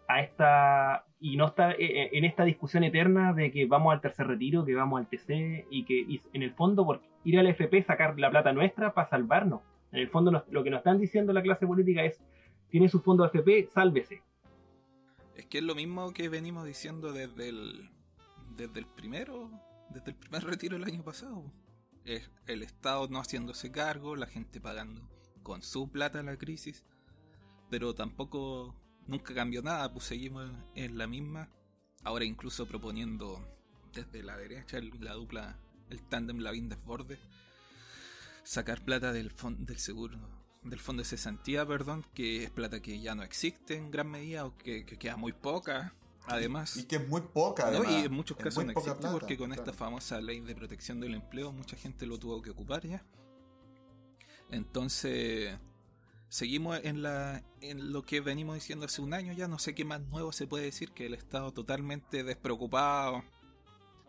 a 0.08 0.20
esta 0.20 1.04
y 1.20 1.36
no 1.36 1.46
está 1.46 1.72
eh, 1.72 1.76
eh, 1.78 2.10
en 2.12 2.24
esta 2.24 2.44
discusión 2.44 2.82
eterna 2.82 3.32
de 3.32 3.52
que 3.52 3.66
vamos 3.66 3.92
al 3.92 4.00
tercer 4.00 4.26
retiro, 4.26 4.64
que 4.64 4.74
vamos 4.74 4.98
al 4.98 5.08
TC 5.08 5.66
y 5.70 5.84
que 5.84 6.20
en 6.32 6.42
el 6.42 6.52
fondo 6.54 6.84
por 6.84 7.02
ir 7.24 7.38
al 7.38 7.46
FP 7.46 7.82
sacar 7.82 8.18
la 8.18 8.30
plata 8.30 8.52
nuestra 8.52 8.94
para 8.94 9.08
salvarnos. 9.08 9.60
En 9.92 10.00
el 10.00 10.08
fondo 10.08 10.44
lo 10.48 10.64
que 10.64 10.70
nos 10.70 10.78
están 10.78 10.98
diciendo 10.98 11.32
la 11.32 11.42
clase 11.42 11.66
política 11.66 12.04
es, 12.04 12.20
tiene 12.70 12.88
su 12.88 13.00
fondo 13.00 13.24
FP, 13.24 13.68
sálvese. 13.72 14.22
Es 15.36 15.46
que 15.46 15.58
es 15.58 15.64
lo 15.64 15.74
mismo 15.74 16.12
que 16.12 16.28
venimos 16.28 16.64
diciendo 16.64 17.12
desde 17.12 17.48
el, 17.48 17.90
desde 18.56 18.80
el 18.80 18.86
primero, 18.86 19.50
desde 19.90 20.12
el 20.12 20.16
primer 20.16 20.44
retiro 20.50 20.78
del 20.78 20.84
año 20.84 21.02
pasado. 21.02 21.44
Es 22.04 22.30
el 22.46 22.62
Estado 22.62 23.08
no 23.08 23.20
haciéndose 23.20 23.70
cargo, 23.70 24.16
la 24.16 24.26
gente 24.26 24.60
pagando 24.60 25.08
con 25.42 25.62
su 25.62 25.90
plata 25.90 26.22
la 26.22 26.36
crisis, 26.36 26.84
pero 27.68 27.94
tampoco 27.94 28.74
nunca 29.06 29.34
cambió 29.34 29.62
nada, 29.62 29.92
pues 29.92 30.06
seguimos 30.06 30.50
en 30.74 30.98
la 30.98 31.06
misma. 31.06 31.48
Ahora 32.02 32.24
incluso 32.24 32.66
proponiendo 32.66 33.46
desde 33.92 34.22
la 34.22 34.36
derecha 34.36 34.80
la 35.00 35.14
dupla, 35.14 35.58
el 35.90 36.02
tándem 36.02 36.38
Lavín 36.38 36.68
desborde, 36.68 37.18
sacar 38.44 38.84
plata 38.84 39.12
del, 39.12 39.32
del 39.58 39.78
seguro, 39.78 40.18
del 40.62 40.78
fondo 40.78 41.02
de 41.02 41.08
cesantía, 41.08 41.66
perdón, 41.66 42.04
que 42.14 42.44
es 42.44 42.50
plata 42.50 42.80
que 42.80 43.00
ya 43.00 43.14
no 43.14 43.22
existe 43.22 43.76
en 43.76 43.90
gran 43.90 44.10
medida 44.10 44.44
o 44.46 44.56
que, 44.56 44.84
queda 44.84 45.16
muy 45.16 45.32
poca. 45.32 45.94
Además, 46.26 46.76
y 46.76 46.84
que 46.84 46.96
es 46.96 47.08
muy 47.08 47.22
poca, 47.22 47.70
¿no? 47.70 47.84
y 47.84 48.04
en 48.04 48.12
muchos 48.12 48.36
casos 48.36 48.64
no 48.64 48.72
existe 48.72 49.08
porque 49.10 49.36
con 49.36 49.52
esta 49.52 49.72
famosa 49.72 50.20
ley 50.20 50.40
de 50.40 50.54
protección 50.54 51.00
del 51.00 51.14
empleo 51.14 51.52
mucha 51.52 51.76
gente 51.76 52.06
lo 52.06 52.18
tuvo 52.18 52.40
que 52.42 52.50
ocupar 52.50 52.86
ya. 52.86 53.04
Entonces, 54.50 55.58
seguimos 56.28 56.80
en, 56.84 57.02
la, 57.02 57.42
en 57.60 57.92
lo 57.92 58.02
que 58.02 58.20
venimos 58.20 58.54
diciendo 58.54 58.86
hace 58.86 59.02
un 59.02 59.14
año 59.14 59.32
ya, 59.32 59.48
no 59.48 59.58
sé 59.58 59.74
qué 59.74 59.84
más 59.84 60.00
nuevo 60.00 60.32
se 60.32 60.46
puede 60.46 60.64
decir 60.64 60.92
que 60.92 61.06
el 61.06 61.14
Estado 61.14 61.52
totalmente 61.52 62.24
despreocupado. 62.24 63.22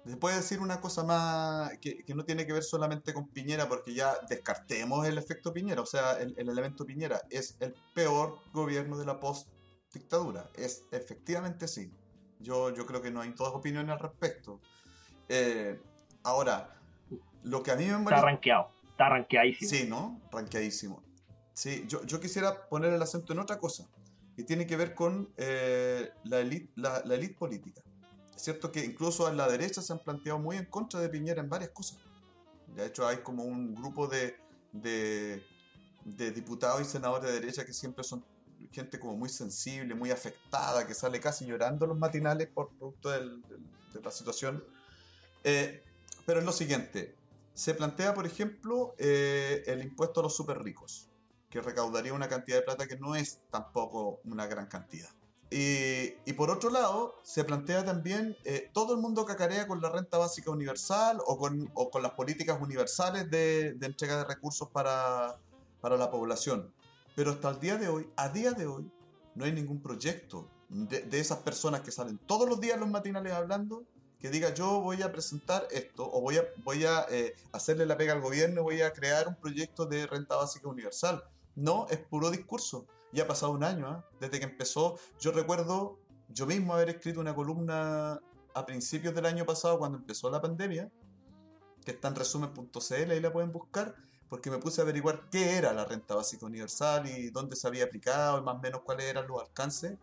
Se 0.05 0.17
puede 0.17 0.37
decir 0.37 0.59
una 0.59 0.81
cosa 0.81 1.03
más 1.03 1.77
que, 1.77 2.03
no 2.15 2.25
tiene 2.25 2.47
que 2.47 2.53
ver 2.53 2.63
solamente 2.63 3.13
con 3.13 3.27
Piñera, 3.27 3.69
porque 3.69 3.93
ya 3.93 4.15
descartemos 4.27 5.05
el 5.05 5.17
efecto 5.17 5.53
Piñera, 5.53 5.81
o 5.81 5.85
sea, 5.85 6.13
el, 6.13 6.33
elemento 6.37 6.85
Piñera 6.85 7.21
es 7.29 7.55
el 7.59 7.75
peor 7.93 8.39
gobierno 8.51 8.97
de 8.97 9.05
la 9.05 9.19
post-dictadura, 9.19 10.49
es 10.55 10.85
efectivamente 10.91 11.67
sí. 11.67 11.91
Yo, 12.41 12.73
yo 12.73 12.85
creo 12.85 13.01
que 13.01 13.11
no 13.11 13.21
hay 13.21 13.31
todas 13.31 13.53
opiniones 13.53 13.91
al 13.91 13.99
respecto. 13.99 14.59
Eh, 15.29 15.79
ahora, 16.23 16.75
lo 17.43 17.63
que 17.63 17.71
a 17.71 17.75
mí 17.75 17.85
me 17.85 18.03
Está 18.03 18.21
rankeado, 18.21 18.69
está 18.89 19.09
rankeadísimo. 19.09 19.69
Sí, 19.69 19.87
¿no? 19.87 20.21
Rankeadísimo. 20.31 21.03
Sí, 21.53 21.85
yo, 21.87 22.03
yo, 22.05 22.19
quisiera 22.19 22.67
poner 22.69 22.93
el 22.93 23.01
acento 23.01 23.33
en 23.33 23.39
otra 23.39 23.59
cosa, 23.59 23.87
que 24.35 24.43
tiene 24.43 24.65
que 24.65 24.75
ver 24.77 24.95
con 24.95 25.29
eh, 25.37 26.09
la 26.23 26.39
élite 26.39 26.71
la, 26.75 27.01
la 27.05 27.15
elite 27.15 27.35
política. 27.35 27.81
Es 28.35 28.43
cierto 28.43 28.71
que 28.71 28.83
incluso 28.83 29.29
en 29.29 29.37
la 29.37 29.47
derecha 29.47 29.81
se 29.81 29.93
han 29.93 29.99
planteado 29.99 30.39
muy 30.39 30.57
en 30.57 30.65
contra 30.65 30.99
de 30.99 31.09
Piñera 31.09 31.41
en 31.41 31.49
varias 31.49 31.71
cosas. 31.71 31.99
De 32.75 32.85
hecho, 32.85 33.05
hay 33.07 33.17
como 33.17 33.43
un 33.43 33.75
grupo 33.75 34.07
de, 34.07 34.37
de, 34.71 35.43
de 36.05 36.31
diputados 36.31 36.81
y 36.81 36.85
senadores 36.85 37.31
de 37.31 37.39
derecha 37.39 37.65
que 37.65 37.73
siempre 37.73 38.03
son 38.03 38.23
gente 38.71 38.99
como 38.99 39.15
muy 39.15 39.29
sensible, 39.29 39.95
muy 39.95 40.11
afectada, 40.11 40.87
que 40.87 40.93
sale 40.93 41.19
casi 41.19 41.45
llorando 41.45 41.85
los 41.85 41.97
matinales 41.97 42.47
por 42.47 42.69
producto 42.69 43.09
del, 43.09 43.41
de 43.93 44.01
la 44.01 44.11
situación. 44.11 44.63
Eh, 45.43 45.83
pero 46.25 46.39
es 46.39 46.45
lo 46.45 46.51
siguiente, 46.51 47.15
se 47.53 47.73
plantea, 47.73 48.13
por 48.13 48.25
ejemplo, 48.25 48.95
eh, 48.97 49.63
el 49.67 49.81
impuesto 49.81 50.19
a 50.19 50.23
los 50.23 50.35
super 50.35 50.61
ricos 50.61 51.09
que 51.49 51.61
recaudaría 51.61 52.13
una 52.13 52.29
cantidad 52.29 52.57
de 52.57 52.63
plata 52.63 52.87
que 52.87 52.97
no 52.97 53.13
es 53.13 53.41
tampoco 53.51 54.21
una 54.23 54.47
gran 54.47 54.67
cantidad. 54.67 55.09
Y, 55.53 56.31
por 56.37 56.49
otro 56.49 56.69
lado, 56.69 57.19
se 57.23 57.43
plantea 57.43 57.83
también, 57.83 58.37
eh, 58.45 58.69
todo 58.71 58.93
el 58.93 59.01
mundo 59.01 59.25
cacarea 59.25 59.67
con 59.67 59.81
la 59.81 59.89
renta 59.89 60.17
básica 60.17 60.49
universal 60.49 61.19
o 61.25 61.37
con, 61.37 61.69
o 61.73 61.91
con 61.91 62.01
las 62.01 62.13
políticas 62.13 62.57
universales 62.61 63.29
de, 63.29 63.73
de 63.73 63.85
entrega 63.85 64.19
de 64.19 64.23
recursos 64.23 64.69
para, 64.69 65.37
para, 65.81 65.97
la 65.97 66.09
población. 66.09 66.73
Pero 67.15 67.31
hasta 67.31 67.49
el 67.49 67.59
día 67.59 67.77
de 67.77 67.87
hoy, 67.87 68.09
a 68.15 68.29
día 68.29 68.51
de 68.51 68.67
hoy, 68.67 68.89
no 69.35 69.45
hay 69.45 69.51
ningún 69.51 69.81
proyecto 69.81 70.47
de, 70.69 71.19
esas 71.19 71.39
personas 71.39 71.81
que 71.81 71.91
salen 71.91 72.17
todos 72.17 72.47
los 72.47 72.61
días 72.61 72.79
los 72.79 72.89
matinales 72.89 73.33
hablando 73.33 73.83
que 74.19 74.29
diga 74.29 74.53
yo 74.53 74.79
voy 74.79 75.01
a 75.01 75.11
presentar 75.11 75.67
esto 75.71 76.09
o 76.09 76.21
voy 76.21 76.37
a, 76.37 76.45
voy 76.63 76.85
a 76.85 77.05
eh, 77.09 77.35
hacerle 77.51 77.85
la 77.85 77.97
pega 77.97 78.13
al 78.13 78.21
gobierno, 78.21 78.63
voy 78.63 78.81
a 78.81 78.93
crear 78.93 79.27
un 79.27 79.35
proyecto 79.35 79.85
de 79.85 80.05
renta 80.05 80.35
básica 80.35 80.69
universal. 80.69 81.23
No, 81.55 81.87
es 81.89 81.97
puro 81.97 82.29
discurso. 82.29 82.85
Ya 83.11 83.23
ha 83.23 83.27
pasado 83.27 83.51
un 83.51 83.63
año, 83.63 83.87
¿ah? 83.87 84.05
desde 84.19 84.39
que 84.39 84.45
empezó. 84.45 84.97
Yo 85.19 85.31
recuerdo 85.31 85.97
yo 86.29 86.45
mismo 86.45 86.73
haber 86.73 86.89
escrito 86.89 87.19
una 87.19 87.35
columna 87.35 88.21
a 88.53 88.65
principios 88.65 89.15
del 89.15 89.25
año 89.25 89.45
pasado, 89.45 89.79
cuando 89.79 89.97
empezó 89.97 90.29
la 90.29 90.41
pandemia, 90.41 90.89
que 91.83 91.91
está 91.91 92.09
en 92.09 92.15
resumen.cl, 92.15 93.11
ahí 93.11 93.19
la 93.19 93.33
pueden 93.33 93.51
buscar, 93.51 93.95
porque 94.31 94.49
me 94.49 94.59
puse 94.59 94.79
a 94.79 94.85
averiguar 94.85 95.27
qué 95.29 95.57
era 95.57 95.73
la 95.73 95.83
renta 95.83 96.15
básica 96.15 96.45
universal 96.45 97.05
y 97.05 97.31
dónde 97.31 97.57
se 97.57 97.67
había 97.67 97.83
aplicado 97.83 98.39
y 98.39 98.41
más 98.41 98.55
o 98.55 98.59
menos 98.59 98.79
cuáles 98.83 99.07
eran 99.07 99.27
los 99.27 99.41
alcances. 99.41 99.97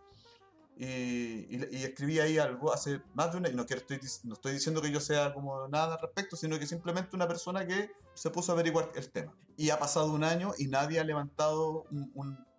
Y, 0.77 1.57
escribí 1.83 2.21
ahí 2.21 2.37
algo 2.37 2.71
hace 2.71 3.01
más 3.15 3.33
de 3.33 3.39
una, 3.39 3.49
y 3.49 3.55
no, 3.55 3.63
estoy, 3.63 3.99
no 4.25 4.35
estoy 4.35 4.53
diciendo 4.53 4.83
que 4.83 4.93
yo 4.93 5.01
sea 5.01 5.33
como 5.33 5.67
nada 5.69 5.95
al 5.95 6.01
respecto, 6.03 6.37
sino 6.37 6.59
que 6.59 6.67
simplemente 6.67 7.17
una 7.17 7.27
persona 7.27 7.67
que 7.67 7.91
se 8.13 8.29
puso 8.29 8.53
a 8.53 8.55
averiguar 8.55 8.91
el 8.97 9.11
tema. 9.11 9.33
Y 9.57 9.71
ha 9.71 9.79
pasado 9.79 10.13
un 10.13 10.23
año 10.23 10.53
y 10.59 10.67
nadie 10.67 11.01
ha 11.01 11.05
levantado 11.05 11.87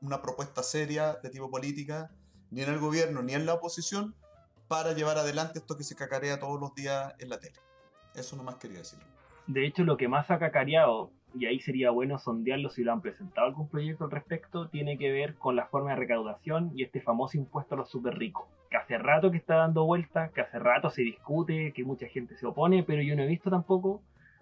una 0.01 0.23
propuesta 0.23 0.63
seria 0.63 1.19
de 1.21 1.29
tipo 1.29 1.51
política, 1.51 2.09
ni 2.49 2.63
en 2.63 2.69
el 2.69 2.79
gobierno 2.79 3.21
ni 3.21 3.35
en 3.35 3.45
la 3.45 3.53
oposición, 3.53 4.15
para 4.67 4.93
llevar 4.93 5.19
adelante 5.19 5.59
esto 5.59 5.77
que 5.77 5.83
se 5.83 5.95
cacarea 5.95 6.39
todos 6.39 6.59
los 6.59 6.73
días 6.73 7.13
en 7.19 7.29
la 7.29 7.39
tele. 7.39 7.59
Eso 8.15 8.35
nomás 8.35 8.55
quería 8.55 8.79
decir. 8.79 8.97
De 9.45 9.67
hecho, 9.67 9.83
lo 9.83 9.97
que 9.97 10.07
más 10.07 10.31
ha 10.31 10.39
cacareado 10.39 11.11
y 11.35 11.45
ahí 11.45 11.59
sería 11.59 11.91
bueno 11.91 12.17
sondearlo 12.17 12.69
si 12.69 12.83
lo 12.83 12.91
han 12.91 13.01
presentado 13.01 13.47
algún 13.47 13.69
proyecto 13.69 14.05
al 14.05 14.11
respecto, 14.11 14.67
tiene 14.67 14.97
que 14.97 15.11
ver 15.11 15.35
con 15.35 15.55
la 15.55 15.67
forma 15.67 15.91
de 15.91 15.97
recaudación 15.97 16.71
y 16.75 16.83
este 16.83 17.01
famoso 17.01 17.37
impuesto 17.37 17.75
a 17.75 17.77
los 17.77 17.89
super 17.89 18.17
ricos, 18.17 18.47
que 18.69 18.77
hace 18.77 18.97
rato 18.97 19.31
que 19.31 19.37
está 19.37 19.55
dando 19.55 19.85
vueltas, 19.85 20.31
que 20.31 20.41
hace 20.41 20.59
rato 20.59 20.89
se 20.89 21.03
discute, 21.03 21.71
que 21.73 21.83
mucha 21.83 22.07
gente 22.07 22.35
se 22.35 22.45
opone, 22.45 22.83
pero 22.83 23.01
yo 23.01 23.15
no 23.15 23.23
he 23.23 23.27
visto 23.27 23.49
tampoco 23.49 24.01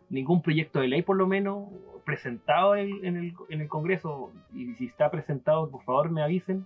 ningún 0.09 0.41
proyecto 0.41 0.79
de 0.79 0.87
ley 0.87 1.01
por 1.01 1.17
lo 1.17 1.27
menos 1.27 1.67
presentado 2.05 2.75
en 2.77 3.17
el, 3.17 3.33
en 3.49 3.61
el, 3.61 3.67
Congreso, 3.67 4.31
y 4.53 4.73
si 4.75 4.85
está 4.85 5.11
presentado, 5.11 5.69
por 5.69 5.83
favor 5.83 6.09
me 6.09 6.23
avisen 6.23 6.65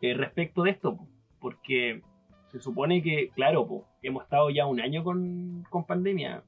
eh, 0.00 0.14
respecto 0.14 0.62
de 0.62 0.70
esto, 0.70 0.98
porque 1.38 2.00
se 2.50 2.60
supone 2.60 3.02
que, 3.02 3.28
claro, 3.34 3.84
hemos 4.02 4.22
estado 4.22 4.48
ya 4.48 4.64
un 4.64 4.80
año 4.80 5.04
con, 5.04 5.66
con 5.68 5.84
pandemia, 5.84 6.42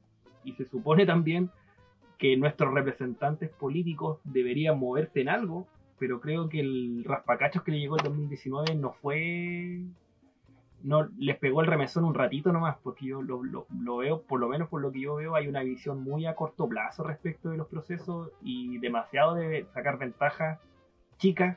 y 0.45 0.53
se 0.53 0.65
supone 0.65 1.05
también 1.05 1.51
que 2.19 2.37
nuestros 2.37 2.73
representantes 2.73 3.51
políticos 3.51 4.19
deberían 4.25 4.79
moverse 4.79 5.21
en 5.21 5.29
algo, 5.29 5.67
pero 5.99 6.21
creo 6.21 6.49
que 6.49 6.61
el 6.61 7.05
raspacachos 7.05 7.63
que 7.63 7.73
le 7.73 7.81
llegó 7.81 7.97
el 7.97 8.05
2019 8.05 8.75
no 8.75 8.93
fue. 8.93 9.83
No, 10.83 11.09
les 11.19 11.37
pegó 11.39 11.63
el 11.63 11.67
remesón 11.67 12.05
un 12.05 12.15
ratito 12.15 12.53
nomás, 12.53 12.77
porque 12.83 13.07
yo 13.07 13.23
lo, 13.23 13.43
lo, 13.43 13.97
veo, 13.97 14.23
por 14.23 14.39
lo 14.39 14.49
menos 14.49 14.69
por 14.69 14.81
lo 14.83 14.93
que 14.93 15.01
yo 15.01 15.17
veo, 15.17 15.35
hay 15.35 15.49
una 15.49 15.63
visión 15.63 16.03
muy 16.03 16.27
a 16.27 16.37
corto 16.37 16.69
plazo 16.69 17.03
respecto 17.03 17.49
de 17.49 17.57
los 17.57 17.67
procesos 17.67 18.31
y 18.43 18.79
demasiado 18.79 19.35
de 19.35 19.67
sacar 19.73 19.99
ventajas 19.99 20.61
chicas 21.17 21.57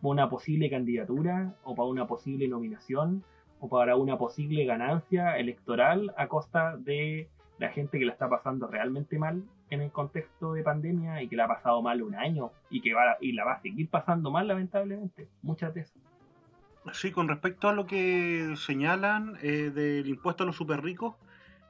para 0.00 0.12
una 0.12 0.28
posible 0.28 0.70
candidatura 0.70 1.54
o 1.64 1.74
para 1.74 1.88
una 1.88 2.06
posible 2.06 2.46
nominación 2.48 3.24
o 3.60 3.68
para 3.68 3.96
una 3.96 4.18
posible 4.18 4.64
ganancia 4.66 5.36
electoral 5.38 6.12
a 6.16 6.28
costa 6.28 6.76
de 6.76 7.28
la 7.58 7.70
gente 7.70 7.98
que 7.98 8.04
la 8.04 8.12
está 8.12 8.28
pasando 8.28 8.66
realmente 8.68 9.18
mal 9.18 9.42
en 9.70 9.82
el 9.82 9.90
contexto 9.90 10.52
de 10.52 10.62
pandemia 10.62 11.22
y 11.22 11.28
que 11.28 11.36
la 11.36 11.44
ha 11.44 11.48
pasado 11.48 11.80
mal 11.82 12.02
un 12.02 12.14
año 12.14 12.50
y 12.68 12.80
que 12.80 12.94
va 12.94 13.16
y 13.20 13.32
la 13.32 13.44
va 13.44 13.52
a 13.54 13.62
seguir 13.62 13.88
pasando 13.88 14.30
mal 14.30 14.48
lamentablemente 14.48 15.28
muchas 15.42 15.72
veces 15.72 15.96
sí 16.92 17.12
con 17.12 17.28
respecto 17.28 17.68
a 17.68 17.72
lo 17.72 17.86
que 17.86 18.54
señalan 18.56 19.36
eh, 19.42 19.70
del 19.70 20.08
impuesto 20.08 20.42
a 20.42 20.46
los 20.46 20.56
super 20.56 20.82
ricos 20.82 21.14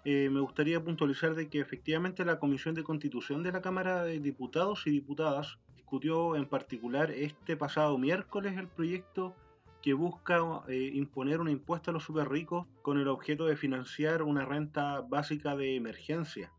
eh, 0.04 0.30
me 0.30 0.40
gustaría 0.40 0.82
puntualizar 0.82 1.34
de 1.34 1.48
que 1.48 1.60
efectivamente 1.60 2.24
la 2.24 2.38
Comisión 2.38 2.74
de 2.74 2.84
Constitución 2.84 3.42
de 3.42 3.52
la 3.52 3.60
Cámara 3.60 4.02
de 4.02 4.18
Diputados 4.18 4.86
y 4.86 4.90
Diputadas 4.90 5.58
discutió 5.76 6.36
en 6.36 6.46
particular 6.46 7.10
este 7.10 7.54
pasado 7.56 7.98
miércoles 7.98 8.56
el 8.56 8.66
proyecto 8.66 9.34
que 9.82 9.92
busca 9.92 10.38
eh, 10.68 10.90
imponer 10.94 11.40
un 11.40 11.48
impuesto 11.48 11.90
a 11.90 11.94
los 11.94 12.04
super 12.04 12.28
ricos 12.28 12.66
con 12.82 12.98
el 12.98 13.08
objeto 13.08 13.46
de 13.46 13.56
financiar 13.56 14.22
una 14.22 14.44
renta 14.44 15.00
básica 15.00 15.56
de 15.56 15.76
emergencia. 15.76 16.50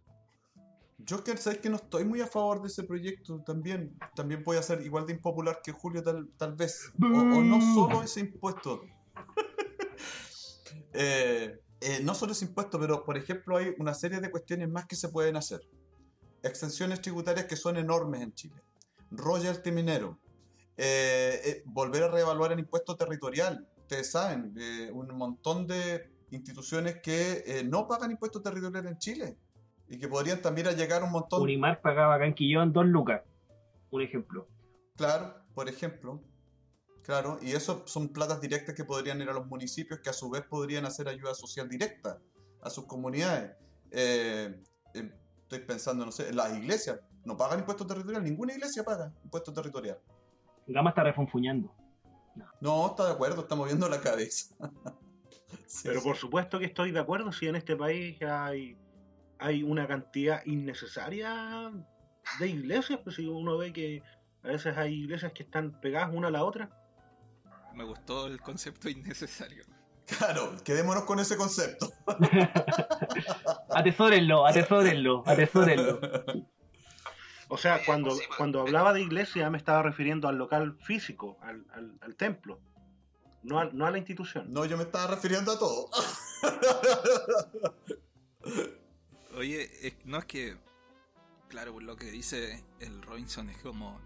Yo 1.06 1.24
que 1.24 1.36
sabes 1.38 1.60
que 1.60 1.70
no 1.70 1.78
estoy 1.78 2.06
muy 2.06 2.22
a 2.22 2.28
favor 2.28 2.62
de 2.62 2.68
ese 2.68 2.84
proyecto 2.84 3.42
también. 3.46 3.98
También 4.16 4.44
puede 4.44 4.62
ser 4.64 4.82
igual 4.82 5.06
de 5.06 5.14
impopular 5.14 5.62
que 5.64 5.72
Julio 5.72 6.04
tal, 6.04 6.30
tal 6.38 6.56
vez. 6.56 6.92
O, 7.02 7.06
o 7.06 7.44
no 7.44 7.60
solo 7.74 8.04
ese 8.04 8.22
impuesto. 8.22 8.82
eh, 10.94 11.60
eh, 11.82 12.00
no 12.04 12.14
solo 12.14 12.34
ese 12.34 12.46
impuesto, 12.46 12.80
pero 12.80 13.04
por 13.04 13.18
ejemplo 13.18 13.58
hay 13.58 13.74
una 13.80 13.94
serie 13.94 14.20
de 14.20 14.30
cuestiones 14.30 14.70
más 14.70 14.86
que 14.86 14.96
se 14.96 15.10
pueden 15.10 15.36
hacer. 15.36 15.62
Exenciones 16.44 17.02
tributarias 17.02 17.46
que 17.46 17.56
son 17.56 17.78
enormes 17.78 18.22
en 18.22 18.34
Chile. 18.34 18.62
Royalty 19.12 19.72
minero. 19.72 20.20
Eh, 20.78 21.42
eh, 21.44 21.64
volver 21.66 22.04
a 22.04 22.08
reevaluar 22.08 22.52
el 22.52 22.60
impuesto 22.60 22.96
territorial. 22.96 23.68
Ustedes 23.78 24.12
saben, 24.12 24.54
eh, 24.58 24.90
un 24.92 25.16
montón 25.16 25.68
de 25.68 26.10
instituciones 26.32 27.02
que 27.02 27.44
eh, 27.46 27.64
no 27.64 27.88
pagan 27.88 28.12
impuestos 28.12 28.42
territoriales 28.42 28.92
en 28.94 28.98
Chile 28.98 29.38
y 29.92 30.00
que 30.00 30.08
podrían 30.08 30.42
también 30.42 30.68
llegar 30.70 31.04
un 31.04 31.12
montón. 31.12 31.42
Unimar 31.42 31.82
pagaba 31.82 32.16
acá 32.16 32.26
en 32.26 32.34
Quillón 32.34 32.72
dos 32.72 32.86
lucas. 32.86 33.24
Un 33.90 34.02
ejemplo. 34.02 34.48
Claro, 34.96 35.36
por 35.54 35.68
ejemplo. 35.68 36.22
Claro, 37.04 37.40
y 37.42 37.52
eso 37.52 37.86
son 37.88 38.08
platas 38.08 38.40
directas 38.40 38.74
que 38.74 38.86
podrían 38.86 39.20
ir 39.22 39.30
a 39.30 39.34
los 39.34 39.48
municipios 39.48 40.00
que 40.00 40.10
a 40.10 40.14
su 40.14 40.30
vez 40.30 40.44
podrían 40.44 40.86
hacer 40.86 41.10
ayuda 41.10 41.34
social 41.34 41.68
directa 41.68 42.20
a 42.62 42.70
sus 42.70 42.86
comunidades. 42.86 43.52
Eh, 43.92 44.64
eh, 44.94 45.12
estoy 45.42 45.60
pensando, 45.60 46.06
no 46.06 46.12
sé, 46.14 46.32
las 46.34 46.58
iglesias 46.58 47.02
no 47.26 47.36
pagan 47.36 47.60
impuesto 47.60 47.86
territorial, 47.86 48.24
ninguna 48.24 48.54
iglesia 48.54 48.86
paga 48.86 49.12
impuesto 49.26 49.52
territorial. 49.52 49.98
Gama 50.68 50.92
está 50.92 51.04
refunfuñando. 51.04 51.70
No, 52.62 52.88
está 52.88 53.08
de 53.08 53.12
acuerdo, 53.12 53.42
está 53.42 53.56
moviendo 53.56 53.90
la 53.90 54.00
cabeza. 54.00 54.56
Sí, 55.66 55.82
Pero 55.84 56.02
por 56.02 56.16
supuesto 56.16 56.60
que 56.60 56.66
estoy 56.66 56.92
de 56.92 57.00
acuerdo 57.00 57.34
si 57.34 57.46
en 57.48 57.58
este 57.58 57.76
país 57.76 58.22
hay, 58.22 58.78
hay 59.42 59.64
una 59.64 59.88
cantidad 59.88 60.42
innecesaria 60.46 61.72
de 62.40 62.48
iglesias, 62.48 63.00
pues 63.04 63.16
si 63.18 63.26
uno 63.26 63.58
ve 63.58 63.74
que 63.74 64.02
a 64.44 64.48
veces 64.50 64.78
hay 64.78 64.94
iglesias 65.02 65.34
que 65.34 65.44
están 65.44 65.72
pegadas 65.82 66.12
una 66.14 66.28
a 66.30 66.32
la 66.32 66.44
otra. 66.44 66.70
Me 67.74 67.84
gustó 67.84 68.28
el 68.28 68.40
concepto 68.42 68.88
innecesario. 68.90 69.64
Claro, 70.18 70.56
quedémonos 70.66 71.04
con 71.06 71.20
ese 71.20 71.38
concepto. 71.38 71.90
Atesórenlo, 73.70 74.46
atesórenlo, 74.46 75.24
atesórenlo. 75.26 76.00
O 77.48 77.58
sea, 77.58 77.80
cuando, 77.86 78.18
cuando 78.38 78.60
hablaba 78.60 78.92
de 78.92 79.02
iglesia 79.02 79.50
me 79.50 79.58
estaba 79.58 79.84
refiriendo 79.84 80.28
al 80.28 80.38
local 80.38 80.76
físico, 80.82 81.38
al, 81.42 81.66
al- 81.74 81.98
al 82.02 82.16
templo, 82.16 82.60
no 83.44 83.60
a 83.60 83.92
la 83.92 83.98
institución. 83.98 84.52
No, 84.52 84.66
yo 84.66 84.76
me 84.76 84.84
estaba 84.84 85.08
refiriendo 85.16 85.54
a 85.54 85.60
todo. 85.60 85.88
Oye, 89.42 89.98
no 90.06 90.20
es 90.20 90.26
que. 90.26 90.56
Claro, 91.50 91.80
lo 91.80 91.96
que 91.96 92.12
dice 92.12 92.64
el 92.80 93.02
Robinson 93.02 93.50
es 93.50 93.58
como 93.58 94.00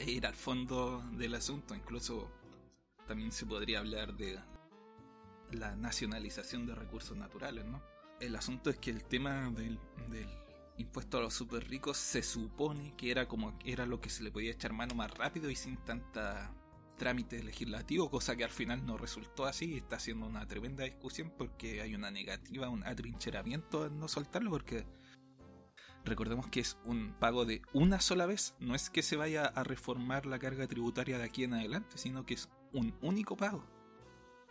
ir 0.00 0.26
al 0.26 0.34
fondo 0.34 1.04
del 1.12 1.34
asunto. 1.34 1.74
Incluso 1.74 2.32
también 3.06 3.30
se 3.30 3.44
podría 3.44 3.80
hablar 3.80 4.14
de 4.14 4.38
la 5.50 5.76
nacionalización 5.76 6.66
de 6.66 6.74
recursos 6.74 7.14
naturales, 7.14 7.66
¿no? 7.66 7.82
El 8.20 8.34
asunto 8.34 8.70
es 8.70 8.78
que 8.78 8.88
el 8.88 9.04
tema 9.04 9.50
del, 9.50 9.78
del 10.08 10.30
impuesto 10.78 11.18
a 11.18 11.20
los 11.20 11.34
super 11.34 11.68
ricos 11.68 11.98
se 11.98 12.22
supone 12.22 12.94
que 12.96 13.10
era 13.10 13.28
como 13.28 13.58
era 13.66 13.84
lo 13.84 14.00
que 14.00 14.08
se 14.08 14.22
le 14.22 14.32
podía 14.32 14.52
echar 14.52 14.72
mano 14.72 14.94
más 14.94 15.10
rápido 15.10 15.50
y 15.50 15.56
sin 15.56 15.76
tanta 15.76 16.54
trámite 16.96 17.42
legislativo, 17.42 18.10
cosa 18.10 18.36
que 18.36 18.44
al 18.44 18.50
final 18.50 18.84
no 18.86 18.96
resultó 18.96 19.44
así 19.46 19.74
y 19.74 19.76
está 19.78 19.96
haciendo 19.96 20.26
una 20.26 20.46
tremenda 20.46 20.84
discusión 20.84 21.32
porque 21.36 21.80
hay 21.80 21.94
una 21.94 22.10
negativa, 22.10 22.68
un 22.68 22.84
atrincheramiento 22.84 23.86
en 23.86 23.98
no 23.98 24.08
soltarlo 24.08 24.50
porque 24.50 24.86
recordemos 26.04 26.48
que 26.48 26.60
es 26.60 26.76
un 26.84 27.14
pago 27.18 27.44
de 27.44 27.62
una 27.72 28.00
sola 28.00 28.26
vez, 28.26 28.54
no 28.60 28.74
es 28.74 28.90
que 28.90 29.02
se 29.02 29.16
vaya 29.16 29.44
a 29.46 29.64
reformar 29.64 30.26
la 30.26 30.38
carga 30.38 30.66
tributaria 30.66 31.18
de 31.18 31.24
aquí 31.24 31.44
en 31.44 31.54
adelante, 31.54 31.98
sino 31.98 32.24
que 32.26 32.34
es 32.34 32.48
un 32.72 32.94
único 33.02 33.36
pago. 33.36 33.64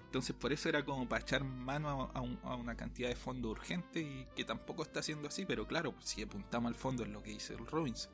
Entonces 0.06 0.36
por 0.36 0.52
eso 0.52 0.68
era 0.68 0.84
como 0.84 1.08
para 1.08 1.22
echar 1.22 1.44
mano 1.46 1.90
a, 2.14 2.18
a 2.18 2.22
un- 2.22 2.40
a 2.44 2.56
una 2.56 2.76
cantidad 2.76 3.08
de 3.08 3.16
fondo 3.16 3.50
urgente 3.50 4.02
y 4.02 4.28
que 4.36 4.44
tampoco 4.44 4.84
está 4.84 5.02
siendo 5.02 5.30
así, 5.30 5.46
pero 5.46 5.66
claro, 5.68 5.96
si 6.00 6.22
apuntamos 6.22 6.70
al 6.70 6.76
fondo 6.76 7.04
es 7.04 7.10
lo 7.10 7.24
que 7.24 7.32
dice 7.32 7.54
el 7.54 7.66
Robinson. 7.66 8.12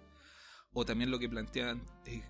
O 0.74 0.86
también 0.86 1.10
lo 1.10 1.18
que 1.18 1.28
plantean, 1.28 1.82
eh, 2.06 2.22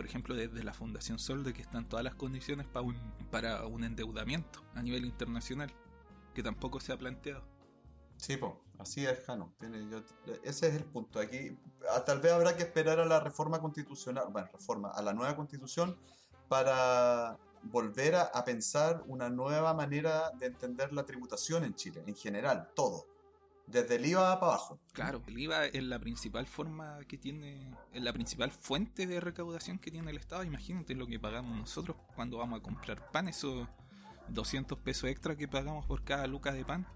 por 0.00 0.06
ejemplo, 0.06 0.34
desde 0.34 0.64
la 0.64 0.72
Fundación 0.72 1.18
Sol, 1.18 1.44
de 1.44 1.52
que 1.52 1.60
están 1.60 1.86
todas 1.86 2.02
las 2.02 2.14
condiciones 2.14 2.66
para 2.66 2.86
un, 2.86 2.96
para 3.30 3.66
un 3.66 3.84
endeudamiento 3.84 4.64
a 4.74 4.80
nivel 4.80 5.04
internacional, 5.04 5.70
que 6.32 6.42
tampoco 6.42 6.80
se 6.80 6.94
ha 6.94 6.96
planteado. 6.96 7.42
Sí, 8.16 8.38
po, 8.38 8.64
así 8.78 9.04
es, 9.04 9.22
Jano. 9.26 9.52
Ese 10.42 10.68
es 10.68 10.74
el 10.74 10.84
punto. 10.84 11.20
Aquí 11.20 11.54
ah, 11.94 12.02
tal 12.02 12.20
vez 12.20 12.32
habrá 12.32 12.56
que 12.56 12.62
esperar 12.62 12.98
a 12.98 13.04
la 13.04 13.20
reforma 13.20 13.60
constitucional, 13.60 14.28
bueno, 14.30 14.48
reforma, 14.50 14.88
a 14.88 15.02
la 15.02 15.12
nueva 15.12 15.36
constitución 15.36 15.98
para 16.48 17.36
volver 17.64 18.14
a 18.14 18.42
pensar 18.46 19.02
una 19.06 19.28
nueva 19.28 19.74
manera 19.74 20.30
de 20.30 20.46
entender 20.46 20.94
la 20.94 21.04
tributación 21.04 21.62
en 21.62 21.74
Chile, 21.74 22.02
en 22.06 22.16
general, 22.16 22.70
todo. 22.74 23.04
Desde 23.70 23.96
el 23.96 24.06
IVA 24.06 24.40
para 24.40 24.52
abajo. 24.52 24.80
Claro, 24.92 25.22
el 25.26 25.38
IVA 25.38 25.66
es 25.66 25.82
la 25.84 25.98
principal 26.00 26.46
forma 26.46 26.98
que 27.06 27.16
tiene, 27.18 27.72
es 27.92 28.02
la 28.02 28.12
principal 28.12 28.50
fuente 28.50 29.06
de 29.06 29.20
recaudación 29.20 29.78
que 29.78 29.90
tiene 29.90 30.10
el 30.10 30.16
Estado. 30.16 30.42
Imagínate 30.42 30.94
lo 30.94 31.06
que 31.06 31.20
pagamos 31.20 31.56
nosotros 31.56 31.96
cuando 32.16 32.38
vamos 32.38 32.58
a 32.58 32.62
comprar 32.62 33.10
pan, 33.12 33.28
esos 33.28 33.68
200 34.28 34.78
pesos 34.78 35.08
extra 35.10 35.36
que 35.36 35.46
pagamos 35.48 35.86
por 35.86 36.02
cada 36.04 36.26
luca 36.26 36.52
de 36.52 36.64
pan. 36.64 36.86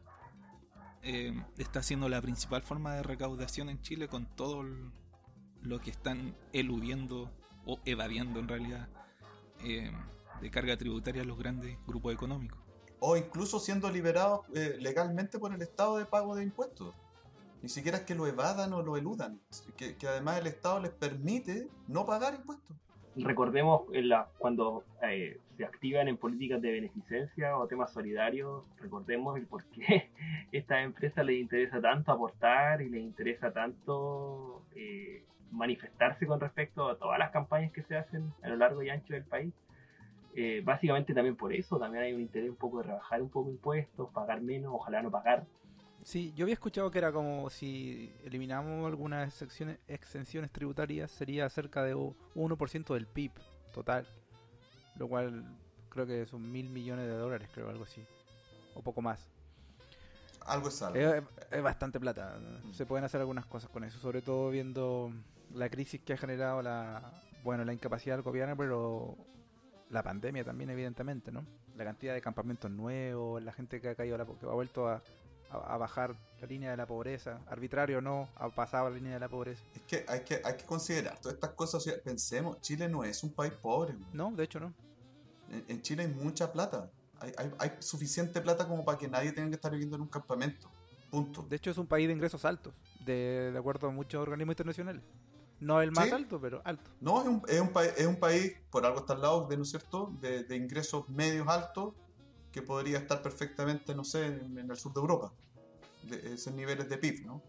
eh, 1.03 1.35
está 1.59 1.83
siendo 1.83 2.09
la 2.09 2.21
principal 2.23 2.63
forma 2.63 2.95
de 2.95 3.03
recaudación 3.03 3.69
en 3.69 3.81
Chile 3.83 4.09
con 4.09 4.27
todo 4.27 4.65
lo 5.63 5.81
que 5.81 5.91
están 5.91 6.35
eludiendo 6.53 7.31
o 7.67 7.79
evadiendo 7.85 8.41
en 8.41 8.49
realidad 8.49 8.89
eh, 9.61 9.93
de 10.41 10.51
carga 10.51 10.77
tributaria 10.77 11.25
los 11.25 11.39
grandes 11.39 11.79
grupos 11.87 12.15
económicos. 12.15 12.64
O 13.07 13.19
incluso 13.19 13.59
siendo 13.61 13.91
liberados 13.91 14.41
eh, 14.55 14.77
legalmente 14.81 15.39
por 15.39 15.53
el 15.53 15.61
Estado 15.61 15.99
de 15.99 16.07
pago 16.07 16.35
de 16.37 16.43
impuestos. 16.43 16.95
Ni 17.61 17.69
siquiera 17.69 17.99
es 17.99 18.05
que 18.05 18.15
lo 18.15 18.27
evadan 18.27 18.73
o 18.73 18.83
lo 18.83 18.97
eludan. 18.97 19.41
Que, 19.77 19.95
además 20.09 20.39
el 20.39 20.47
Estado 20.47 20.81
les 20.81 20.91
permite 20.91 21.69
no 21.87 22.07
pagar 22.07 22.35
impuestos. 22.35 22.75
Recordemos 23.17 23.83
la- 23.93 24.29
cuando 24.39 24.85
eh, 25.03 25.39
se 25.59 25.67
activan 25.67 26.09
en 26.09 26.17
políticas 26.17 26.63
de 26.63 26.73
beneficencia 26.73 27.59
o 27.59 27.67
temas 27.69 27.93
solidarios, 27.93 28.65
recordemos 28.81 29.37
el 29.37 29.47
por 29.47 29.65
qué 29.67 30.11
a 30.53 30.57
estas 30.57 30.83
empresas 30.85 31.27
les 31.27 31.39
interesa 31.41 31.83
tanto 31.83 32.11
aportar 32.11 32.81
y 32.81 32.89
les 32.89 33.03
interesa 33.03 33.53
tanto 33.53 34.63
eh, 34.75 35.25
manifestarse 35.53 36.27
con 36.27 36.41
respecto 36.41 36.89
a 36.89 36.99
todas 36.99 37.19
las 37.19 37.31
campañas 37.33 37.71
que 37.73 37.83
se 37.83 37.97
hacen 37.99 38.33
a 38.43 38.49
lo 38.49 38.57
largo 38.57 38.83
y 38.83 38.89
ancho 38.89 39.13
del 39.13 39.25
país. 39.25 39.53
Eh, 40.37 40.63
básicamente 40.65 41.15
también 41.15 41.37
por 41.37 41.53
eso, 41.53 41.79
también 41.79 42.05
hay 42.05 42.13
un 42.13 42.21
interés 42.21 42.51
un 42.51 42.57
poco 42.57 42.79
de 42.79 42.85
rebajar 42.89 43.23
un 43.23 43.29
poco 43.31 43.51
impuestos, 43.51 44.11
pagar 44.11 44.41
menos, 44.41 44.73
ojalá 44.75 45.01
no 45.03 45.11
pagar. 45.11 45.47
Sí, 46.03 46.33
yo 46.35 46.45
había 46.45 46.55
escuchado 46.55 46.91
que 46.91 46.99
era 46.99 47.13
como 47.13 47.49
si 47.51 48.13
eliminamos 48.25 48.87
algunas 48.87 49.41
exenciones 49.89 50.51
tributarias, 50.51 51.11
sería 51.11 51.49
cerca 51.49 51.83
de 51.83 51.95
u- 51.95 52.15
1% 52.35 52.95
del 52.95 53.07
PIB 53.07 53.31
total. 53.73 54.07
Lo 54.97 55.09
cual 55.09 55.45
creo 55.89 56.07
que 56.07 56.27
son 56.27 56.51
mil 56.51 56.69
millones 56.69 57.07
de 57.07 57.15
dólares, 57.15 57.49
creo, 57.55 57.71
algo 57.71 57.85
así. 57.85 58.05
O 58.75 58.83
poco 58.83 59.01
más. 59.01 59.29
Algo 60.47 60.69
es 60.69 60.83
algo. 60.83 60.99
Es, 60.99 61.23
es 61.51 61.63
bastante 61.63 61.99
plata. 61.99 62.39
Se 62.73 62.85
pueden 62.87 63.05
hacer 63.05 63.21
algunas 63.21 63.47
cosas 63.47 63.71
con 63.71 63.85
eso, 63.85 63.99
sobre 63.99 64.21
todo 64.21 64.51
viendo 64.51 65.11
la 65.55 65.71
crisis 65.71 66.01
que 66.03 66.13
ha 66.13 66.17
generado 66.19 66.61
la, 66.61 67.13
bueno, 67.45 67.65
la 67.65 67.73
incapacidad 67.73 68.17
del 68.17 68.23
gobierno, 68.25 68.57
pero 68.57 69.17
la 69.95 70.03
pandemia 70.03 70.45
también, 70.45 70.69
evidentemente, 70.71 71.33
¿no? 71.33 71.47
La 71.77 71.85
cantidad 71.85 72.13
de 72.15 72.21
campamentos 72.21 72.71
nuevos, 72.71 73.43
la 73.43 73.53
gente 73.53 73.81
que 73.81 73.89
ha 73.89 73.95
caído, 73.95 74.19
la 74.19 74.27
que 74.27 74.33
ha 74.47 74.49
vuelto 74.53 74.89
a, 74.89 75.03
a- 75.51 75.75
a 75.75 75.77
bajar 75.79 76.15
la 76.41 76.47
línea 76.47 76.71
de 76.71 76.77
la 76.77 76.87
pobreza, 76.87 77.41
arbitrario 77.47 77.99
o 77.99 78.01
no, 78.01 78.29
ha 78.37 78.49
pasado 78.51 78.91
la 78.91 78.97
línea 78.97 79.15
de 79.15 79.21
la 79.21 79.29
pobreza. 79.29 79.63
Es 79.75 79.83
que 79.83 80.05
hay 80.09 80.21
que, 80.21 80.41
hay 80.45 80.57
que 80.57 80.65
considerar 80.65 81.19
todas 81.21 81.35
estas 81.35 81.51
cosas. 81.53 81.85
pensemos, 82.05 82.61
Chile 82.61 82.89
no 82.89 83.05
es 83.05 83.23
un 83.23 83.33
país 83.33 83.53
pobre. 83.53 83.95
No, 84.13 84.31
de 84.33 84.45
hecho 84.45 84.61
no. 84.61 84.75
En, 85.51 85.65
en 85.69 85.83
Chile 85.83 86.03
hay 86.03 86.09
mucha 86.13 86.53
plata. 86.53 86.91
Hay, 87.21 87.33
hay, 87.39 87.51
hay 87.59 87.71
suficiente 87.79 88.41
plata 88.41 88.67
como 88.69 88.85
para 88.85 88.99
que 88.99 89.09
nadie 89.09 89.33
tenga 89.33 89.49
que 89.49 89.55
estar 89.55 89.71
viviendo 89.73 89.97
en 89.97 90.03
un 90.03 90.09
campamento. 90.09 90.69
Punto. 91.11 91.43
De 91.49 91.57
hecho 91.57 91.71
es 91.71 91.79
un 91.79 91.87
país 91.87 92.09
de 92.09 92.13
ingresos 92.15 92.45
altos, 92.45 92.75
de, 93.05 93.51
de 93.53 93.59
acuerdo 93.59 93.87
a 93.87 93.91
muchos 93.93 94.21
organismos 94.21 94.55
internacionales. 94.55 95.03
No 95.65 95.81
el 95.81 95.91
más 95.93 96.05
Sí. 96.07 96.11
alto, 96.13 96.41
pero 96.41 96.61
alto. 96.65 96.91
No, 97.01 97.21
es 97.23 97.27
un, 97.29 97.43
es 97.49 97.61
un, 97.61 97.69
país, 97.71 97.93
es 97.97 98.07
un 98.07 98.17
país, 98.17 98.53
por 98.71 98.85
algo 98.85 99.01
está 99.01 99.15
al 99.15 99.23
lado, 99.23 99.47
de, 99.49 99.57
¿no 99.57 99.63
es 99.63 99.71
cierto?, 99.71 100.13
de, 100.21 100.45
de 100.45 100.57
ingresos 100.57 101.09
medios 101.09 101.49
altos 101.49 101.95
que 102.53 102.63
podría 102.63 102.99
estar 102.99 103.23
perfectamente, 103.23 103.95
no 103.95 104.05
sé, 104.05 104.27
en, 104.27 104.59
en 104.59 104.71
el 104.71 104.77
sur 104.77 104.93
de 104.93 105.01
Europa. 105.01 105.33
de 106.03 106.35
esos 106.35 106.53
niveles 106.53 106.89
de 106.89 106.99
PIB, 106.99 107.25
¿no? 107.27 107.41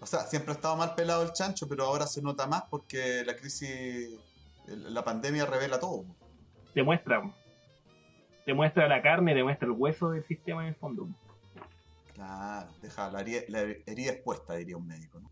O 0.00 0.06
sea, 0.06 0.20
siempre 0.20 0.52
ha 0.52 0.54
estado 0.54 0.76
mal 0.76 0.94
pelado 0.94 1.22
el 1.22 1.32
chancho, 1.32 1.68
pero 1.68 1.84
ahora 1.84 2.06
se 2.06 2.22
nota 2.22 2.46
más 2.46 2.62
porque 2.70 3.22
la 3.24 3.36
crisis, 3.36 4.08
la 4.66 5.04
pandemia 5.04 5.44
revela 5.46 5.78
todo. 5.78 6.06
Demuestra. 6.74 7.22
Demuestra 8.46 8.88
la 8.88 9.02
carne, 9.02 9.34
demuestra 9.34 9.66
el 9.66 9.72
hueso 9.72 10.10
del 10.10 10.26
sistema 10.26 10.62
en 10.62 10.68
el 10.70 10.74
fondo. 10.76 11.06
Claro, 12.14 12.70
deja 12.80 13.10
la 13.10 13.20
herida, 13.20 13.40
la 13.48 13.60
herida 13.86 14.12
expuesta, 14.12 14.54
diría 14.54 14.76
un 14.76 14.86
médico, 14.86 15.20
¿no? 15.20 15.30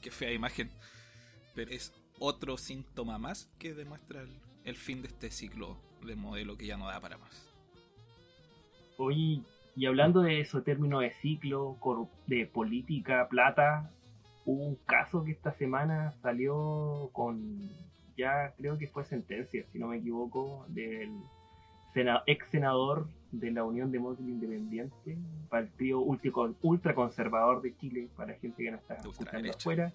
Qué 0.00 0.10
fea 0.10 0.32
imagen. 0.32 0.70
Pero 1.54 1.70
es 1.70 1.92
otro 2.18 2.56
síntoma 2.56 3.18
más 3.18 3.50
que 3.58 3.74
demuestra 3.74 4.22
el, 4.22 4.30
el 4.64 4.76
fin 4.76 5.02
de 5.02 5.08
este 5.08 5.30
ciclo 5.30 5.76
de 6.04 6.16
modelo 6.16 6.56
que 6.56 6.66
ya 6.66 6.76
no 6.76 6.86
da 6.86 7.00
para 7.00 7.18
más. 7.18 7.48
Oye, 8.96 9.42
y 9.74 9.86
hablando 9.86 10.20
de 10.20 10.40
eso, 10.40 10.62
términos 10.62 11.00
de 11.00 11.12
ciclo, 11.12 11.76
de 12.26 12.46
política, 12.46 13.26
plata, 13.28 13.90
hubo 14.44 14.64
un 14.64 14.76
caso 14.86 15.24
que 15.24 15.32
esta 15.32 15.52
semana 15.52 16.12
salió 16.22 17.10
con, 17.12 17.70
ya 18.16 18.52
creo 18.56 18.76
que 18.78 18.86
fue 18.86 19.04
sentencia, 19.04 19.64
si 19.72 19.78
no 19.78 19.88
me 19.88 19.96
equivoco, 19.96 20.66
del 20.68 21.10
ex 22.26 22.46
senador 22.50 23.06
de 23.30 23.50
la 23.50 23.64
Unión 23.64 23.90
Demócrata 23.90 24.22
Independiente, 24.22 25.18
partido 25.48 26.00
ultraconservador 26.00 27.62
de 27.62 27.76
Chile, 27.76 28.08
para 28.16 28.34
gente 28.34 28.62
que 28.62 28.70
no 28.70 28.76
está 28.76 28.94
escuchando 28.94 29.50
afuera 29.50 29.92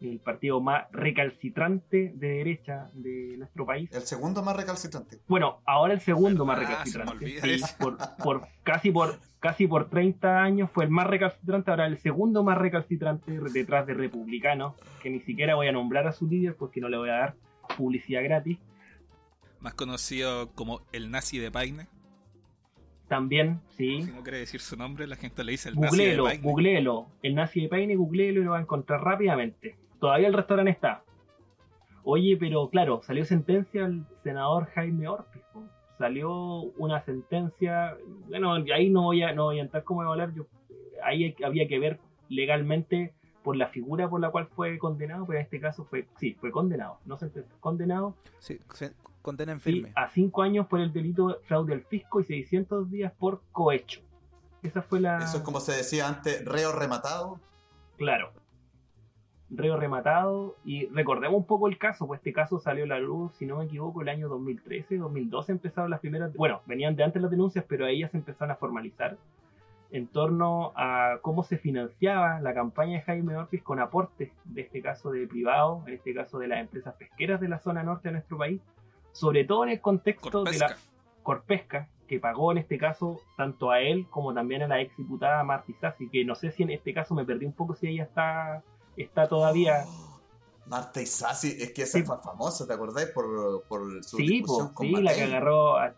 el 0.00 0.18
partido 0.20 0.60
más 0.60 0.86
recalcitrante 0.92 2.12
de 2.14 2.28
derecha 2.28 2.90
de 2.94 3.36
nuestro 3.38 3.66
país. 3.66 3.90
El 3.92 4.02
segundo 4.02 4.42
más 4.42 4.56
recalcitrante. 4.56 5.18
Bueno, 5.26 5.60
ahora 5.64 5.94
el 5.94 6.00
segundo 6.00 6.44
más 6.44 6.58
recalcitrante. 6.58 7.38
por, 7.78 8.48
casi 8.62 8.90
por 8.90 9.18
casi 9.46 9.66
por 9.66 9.88
30 9.88 10.42
años 10.42 10.70
fue 10.72 10.84
el 10.84 10.90
más 10.90 11.06
recalcitrante, 11.06 11.70
ahora 11.70 11.86
el 11.86 11.98
segundo 11.98 12.42
más 12.42 12.58
recalcitrante 12.58 13.38
detrás 13.52 13.86
de 13.86 13.94
Republicano, 13.94 14.74
que 15.02 15.10
ni 15.10 15.20
siquiera 15.20 15.54
voy 15.54 15.68
a 15.68 15.72
nombrar 15.72 16.06
a 16.08 16.12
su 16.12 16.26
líder 16.26 16.56
porque 16.56 16.80
no 16.80 16.88
le 16.88 16.96
voy 16.96 17.10
a 17.10 17.12
dar 17.12 17.36
publicidad 17.76 18.24
gratis. 18.24 18.58
Más 19.60 19.74
conocido 19.74 20.52
como 20.52 20.82
el 20.92 21.10
nazi 21.10 21.38
de 21.38 21.50
Paine. 21.50 21.86
También, 23.08 23.60
sí. 23.76 24.02
Si 24.02 24.10
no 24.10 24.22
quiere 24.22 24.38
decir 24.38 24.60
su 24.60 24.76
nombre, 24.76 25.06
la 25.06 25.14
gente 25.14 25.44
le 25.44 25.52
dice 25.52 25.68
el 25.68 25.76
nazi 25.76 26.04
de 26.04 26.16
Paine. 26.20 26.42
Googleelo, 26.42 27.06
el 27.22 27.34
nazi 27.36 27.62
de 27.62 27.68
Paine, 27.68 27.94
googleelo 27.94 28.40
y 28.40 28.44
lo 28.44 28.50
va 28.50 28.58
a 28.58 28.62
encontrar 28.62 29.00
rápidamente. 29.02 29.76
Todavía 30.06 30.28
el 30.28 30.34
restaurante 30.34 30.70
está. 30.70 31.02
Oye, 32.04 32.36
pero 32.38 32.70
claro, 32.70 33.00
salió 33.02 33.24
sentencia 33.24 33.86
al 33.86 34.06
senador 34.22 34.66
Jaime 34.66 35.08
Ortiz. 35.08 35.42
Salió 35.98 36.60
una 36.78 37.00
sentencia, 37.00 37.96
bueno, 38.28 38.54
ahí 38.72 38.88
no 38.88 39.02
voy 39.02 39.24
a, 39.24 39.32
no 39.32 39.46
voy 39.46 39.58
a 39.58 39.62
entrar 39.62 39.82
como 39.82 40.02
hablar, 40.02 40.32
yo, 40.32 40.46
ahí 41.02 41.34
había 41.44 41.66
que 41.66 41.80
ver 41.80 41.98
legalmente 42.28 43.14
por 43.42 43.56
la 43.56 43.66
figura 43.66 44.08
por 44.08 44.20
la 44.20 44.30
cual 44.30 44.46
fue 44.46 44.78
condenado, 44.78 45.26
pero 45.26 45.40
en 45.40 45.44
este 45.44 45.58
caso 45.58 45.84
fue, 45.86 46.06
sí, 46.20 46.34
fue 46.34 46.52
condenado, 46.52 47.00
no 47.04 47.18
sentencia, 47.18 47.52
condenado. 47.58 48.14
Sí, 48.38 48.60
condena 49.22 49.50
en 49.50 49.60
firme. 49.60 49.92
a 49.96 50.08
cinco 50.10 50.42
años 50.42 50.68
por 50.68 50.80
el 50.80 50.92
delito 50.92 51.30
de 51.30 51.34
fraude 51.46 51.74
al 51.74 51.82
fisco 51.82 52.20
y 52.20 52.24
600 52.26 52.92
días 52.92 53.12
por 53.12 53.42
cohecho. 53.50 54.02
Esa 54.62 54.82
fue 54.82 55.00
la... 55.00 55.18
Eso 55.18 55.38
es 55.38 55.42
como 55.42 55.58
se 55.58 55.72
decía 55.72 56.06
antes, 56.06 56.44
reo 56.44 56.70
rematado. 56.70 57.40
Claro 57.96 58.30
reo 59.50 59.76
rematado. 59.76 60.56
Y 60.64 60.86
recordemos 60.86 61.38
un 61.38 61.46
poco 61.46 61.68
el 61.68 61.78
caso, 61.78 62.06
pues 62.06 62.18
este 62.18 62.32
caso 62.32 62.58
salió 62.58 62.84
a 62.84 62.88
la 62.88 62.98
luz, 62.98 63.32
si 63.36 63.46
no 63.46 63.58
me 63.58 63.64
equivoco, 63.64 64.02
el 64.02 64.08
año 64.08 64.28
2013, 64.28 64.98
2012 64.98 65.52
empezaron 65.52 65.90
las 65.90 66.00
primeras, 66.00 66.34
bueno, 66.34 66.60
venían 66.66 66.96
de 66.96 67.04
antes 67.04 67.22
las 67.22 67.30
denuncias, 67.30 67.64
pero 67.68 67.86
ahí 67.86 68.00
ya 68.00 68.08
se 68.08 68.16
empezaron 68.16 68.50
a 68.50 68.56
formalizar 68.56 69.16
en 69.90 70.08
torno 70.08 70.72
a 70.74 71.18
cómo 71.22 71.44
se 71.44 71.58
financiaba 71.58 72.40
la 72.40 72.54
campaña 72.54 72.94
de 72.98 73.02
Jaime 73.02 73.36
Ortiz 73.36 73.62
con 73.62 73.78
aportes, 73.78 74.32
de 74.44 74.62
este 74.62 74.82
caso 74.82 75.10
de 75.10 75.26
privado 75.26 75.82
en 75.86 75.94
este 75.94 76.12
caso 76.12 76.38
de 76.38 76.48
las 76.48 76.60
empresas 76.60 76.94
pesqueras 76.94 77.40
de 77.40 77.48
la 77.48 77.60
zona 77.60 77.82
norte 77.82 78.08
de 78.08 78.12
nuestro 78.12 78.36
país, 78.36 78.60
sobre 79.12 79.44
todo 79.44 79.64
en 79.64 79.70
el 79.70 79.80
contexto 79.80 80.44
de 80.44 80.58
la 80.58 80.76
Corpesca, 81.22 81.88
que 82.06 82.20
pagó 82.20 82.52
en 82.52 82.58
este 82.58 82.78
caso 82.78 83.20
tanto 83.36 83.70
a 83.70 83.80
él 83.80 84.06
como 84.10 84.32
también 84.34 84.62
a 84.62 84.68
la 84.68 84.80
ex 84.80 84.96
diputada 84.96 85.42
Marti 85.44 85.72
Sassi, 85.74 86.08
que 86.08 86.24
no 86.24 86.34
sé 86.34 86.50
si 86.50 86.62
en 86.62 86.70
este 86.70 86.92
caso 86.92 87.14
me 87.14 87.24
perdí 87.24 87.46
un 87.46 87.52
poco 87.52 87.74
si 87.74 87.88
ella 87.88 88.04
está 88.04 88.62
está 88.96 89.28
todavía. 89.28 89.84
Marta 90.66 91.00
Isasi, 91.00 91.56
es 91.60 91.72
que 91.72 91.82
esa 91.82 92.02
fue 92.02 92.18
famosa, 92.18 92.66
¿te 92.66 92.72
acordáis? 92.72 93.08
Por, 93.10 93.62
por 93.68 94.02
su 94.02 94.16
sí, 94.16 94.42
sí, 94.80 94.90
la 95.00 95.14
que 95.14 95.22
agarró 95.22 95.76
a, 95.76 95.94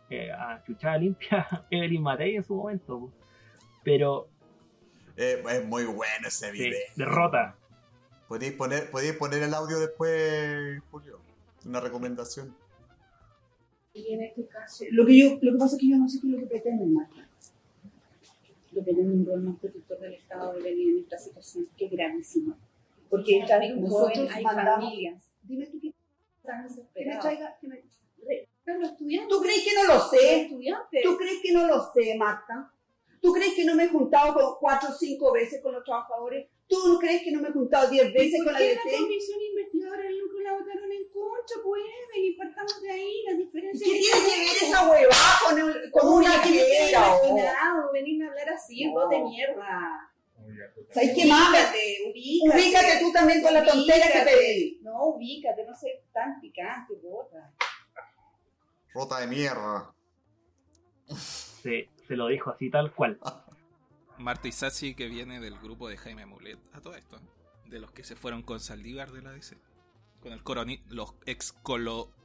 Chuchada 0.66 0.98
Limpia 0.98 1.66
Evelyn 1.70 2.02
Matei 2.02 2.36
en 2.36 2.44
su 2.44 2.54
momento. 2.54 3.10
Pero. 3.82 4.28
Eh, 5.16 5.42
es 5.50 5.64
muy 5.64 5.84
bueno 5.84 6.28
ese 6.28 6.50
video. 6.52 6.78
derrota. 6.96 7.56
¿Podéis 8.28 8.52
poner, 8.52 8.90
poner 8.90 9.42
el 9.42 9.54
audio 9.54 9.80
después, 9.80 10.80
Julio? 10.90 11.18
Una 11.64 11.80
recomendación. 11.80 12.54
Y 13.94 14.12
en 14.12 14.22
este 14.22 14.46
caso, 14.46 14.84
lo 14.90 15.06
que, 15.06 15.18
yo, 15.18 15.38
lo 15.40 15.52
que 15.52 15.58
pasa 15.58 15.76
es 15.76 15.80
que 15.80 15.88
yo 15.88 15.96
no 15.96 16.08
sé 16.08 16.20
qué 16.20 16.26
es 16.26 16.32
lo 16.34 16.38
que 16.40 16.46
pretenden, 16.46 16.92
Marta. 16.92 17.26
Lo 18.70 18.80
que 18.80 18.82
pretenden 18.82 19.20
un 19.20 19.26
rol 19.26 19.42
más 19.44 19.58
protector 19.58 19.98
del 19.98 20.12
Estado 20.12 20.52
de 20.52 20.62
venir 20.62 20.90
en 20.90 21.04
esta 21.04 21.18
situación, 21.18 21.66
que 21.74 21.86
es 21.86 21.90
gravísima 21.90 22.54
porque 23.08 23.38
esta 23.38 23.58
nosotros 23.58 24.30
hay 24.32 24.44
familias. 24.44 25.34
Dime 25.42 25.66
tú 25.66 25.80
qué 25.80 25.92
que 26.94 27.04
me 27.04 27.16
traiga, 27.16 27.58
que 27.60 27.68
me, 27.68 27.82
¿Tú 29.28 29.40
crees 29.40 29.64
que 29.64 29.74
no 29.74 29.84
lo 29.84 30.08
sé? 30.08 30.50
¿Tú 31.02 31.16
crees 31.16 31.40
que 31.42 31.52
no 31.52 31.66
lo 31.66 31.92
sé, 31.92 32.16
Marta? 32.16 32.72
¿Tú 33.20 33.32
crees 33.32 33.54
que 33.54 33.64
no 33.64 33.74
me 33.74 33.84
he 33.84 33.88
juntado 33.88 34.34
con 34.34 34.54
cuatro 34.60 34.90
o 34.90 34.92
cinco 34.92 35.32
veces 35.32 35.62
con 35.62 35.72
los 35.72 35.84
trabajadores? 35.84 36.48
¿Tú 36.68 36.76
no 36.86 36.98
crees 36.98 37.22
que 37.22 37.32
no 37.32 37.40
me 37.40 37.48
he 37.48 37.52
juntado 37.52 37.88
diez 37.90 38.12
veces 38.12 38.44
con 38.44 38.52
la 38.52 38.60
DT? 38.60 38.76
la 38.76 38.98
comisión 38.98 39.38
investigadora 39.40 40.02
nunca 40.10 40.42
la 40.42 40.52
votaron 40.52 40.92
en 40.92 41.08
contra? 41.08 41.56
Pues, 41.64 41.82
y 42.16 42.32
partamos 42.34 42.82
de 42.82 42.90
ahí, 42.90 43.22
las 43.26 43.38
diferencias... 43.38 43.90
¿Qué 43.90 43.98
tiene 43.98 44.28
que 44.28 44.38
ver 44.38 44.56
esa 44.62 44.88
huevada 44.88 45.38
con, 45.48 45.90
con 45.90 46.12
una 46.18 46.42
quiera? 46.42 47.16
Venirme 47.92 48.26
a 48.26 48.28
hablar 48.28 48.50
así, 48.50 48.86
vos 48.90 49.08
de 49.08 49.20
mierda. 49.20 50.07
¿Sabes 50.90 51.12
qué 51.14 51.26
más? 51.26 51.50
Ubícate, 51.50 51.98
ubícate 52.42 53.00
tú 53.00 53.12
también 53.12 53.42
con 53.42 53.52
la 53.54 53.64
tontería 53.64 54.12
que 54.12 54.20
pedí. 54.20 54.80
No, 54.82 55.04
ubícate, 55.06 55.64
no 55.66 55.74
sé 55.74 56.04
tan 56.12 56.40
picante, 56.40 56.94
bota. 57.02 57.52
Rota 58.94 59.20
de 59.20 59.26
mierda. 59.26 59.94
Se, 61.16 61.88
se 62.06 62.16
lo 62.16 62.28
dijo 62.28 62.50
así 62.50 62.70
tal 62.70 62.94
cual. 62.94 63.18
Marta 64.18 64.48
Isasi 64.48 64.94
que 64.94 65.08
viene 65.08 65.40
del 65.40 65.58
grupo 65.58 65.88
de 65.88 65.96
Jaime 65.96 66.26
Mulet 66.26 66.58
a 66.72 66.80
todo 66.80 66.94
esto. 66.96 67.20
De 67.66 67.78
los 67.78 67.92
que 67.92 68.02
se 68.02 68.16
fueron 68.16 68.42
con 68.42 68.60
Saldívar 68.60 69.12
de 69.12 69.22
la 69.22 69.32
DC. 69.32 69.56
Con 70.20 70.32
el 70.32 70.42
coroni 70.42 70.82
los 70.88 71.14
ex 71.26 71.52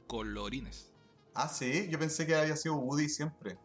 colorines. 0.06 0.92
Ah, 1.34 1.48
sí, 1.48 1.88
yo 1.90 1.98
pensé 1.98 2.26
que 2.26 2.34
había 2.34 2.56
sido 2.56 2.76
Woody 2.76 3.08
siempre. 3.08 3.58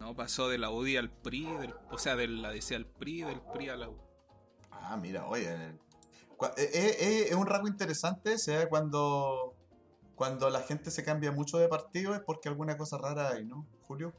No, 0.00 0.16
pasó 0.16 0.48
de 0.48 0.56
la 0.56 0.70
UDI 0.70 0.96
al 0.96 1.10
PRI, 1.10 1.46
o 1.90 1.98
sea, 1.98 2.16
de 2.16 2.26
la 2.26 2.50
DC 2.50 2.74
al 2.74 2.86
PRI, 2.86 3.22
del 3.22 3.40
PRI 3.52 3.68
a 3.68 3.76
la 3.76 3.90
UDI. 3.90 4.00
Ah, 4.70 4.96
mira, 4.96 5.26
oye. 5.26 5.52
Eh, 5.52 5.76
eh, 6.56 6.96
eh, 6.98 7.26
es 7.28 7.34
un 7.34 7.46
rasgo 7.46 7.68
interesante, 7.68 8.38
sea 8.38 8.66
cuando, 8.70 9.54
cuando 10.14 10.48
la 10.48 10.60
gente 10.60 10.90
se 10.90 11.04
cambia 11.04 11.32
mucho 11.32 11.58
de 11.58 11.68
partido 11.68 12.14
es 12.14 12.20
porque 12.20 12.48
alguna 12.48 12.78
cosa 12.78 12.96
rara 12.96 13.28
hay, 13.28 13.44
¿no, 13.44 13.66
Julio? 13.82 14.14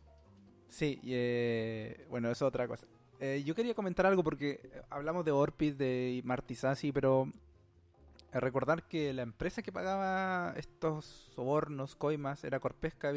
Sí, 0.70 1.00
bueno, 2.10 2.30
eso 2.30 2.46
es 2.46 2.48
otra 2.48 2.68
cosa. 2.68 2.86
yo 3.44 3.56
quería 3.56 3.74
comentar 3.74 4.06
algo 4.06 4.24
porque 4.24 4.84
hablamos 4.92 5.26
de 5.26 5.32
Orpid, 5.32 5.74
de 5.74 6.22
Martisasi, 6.24 6.92
pero 6.92 7.34
recordar 8.32 8.88
que 8.88 9.14
la 9.14 9.24
empresa 9.24 9.64
que 9.64 9.72
pagaba 9.72 10.54
estos 10.58 11.06
sobornos, 11.36 11.96
coimas, 11.96 12.44
era 12.44 12.60
Corpesca, 12.60 13.12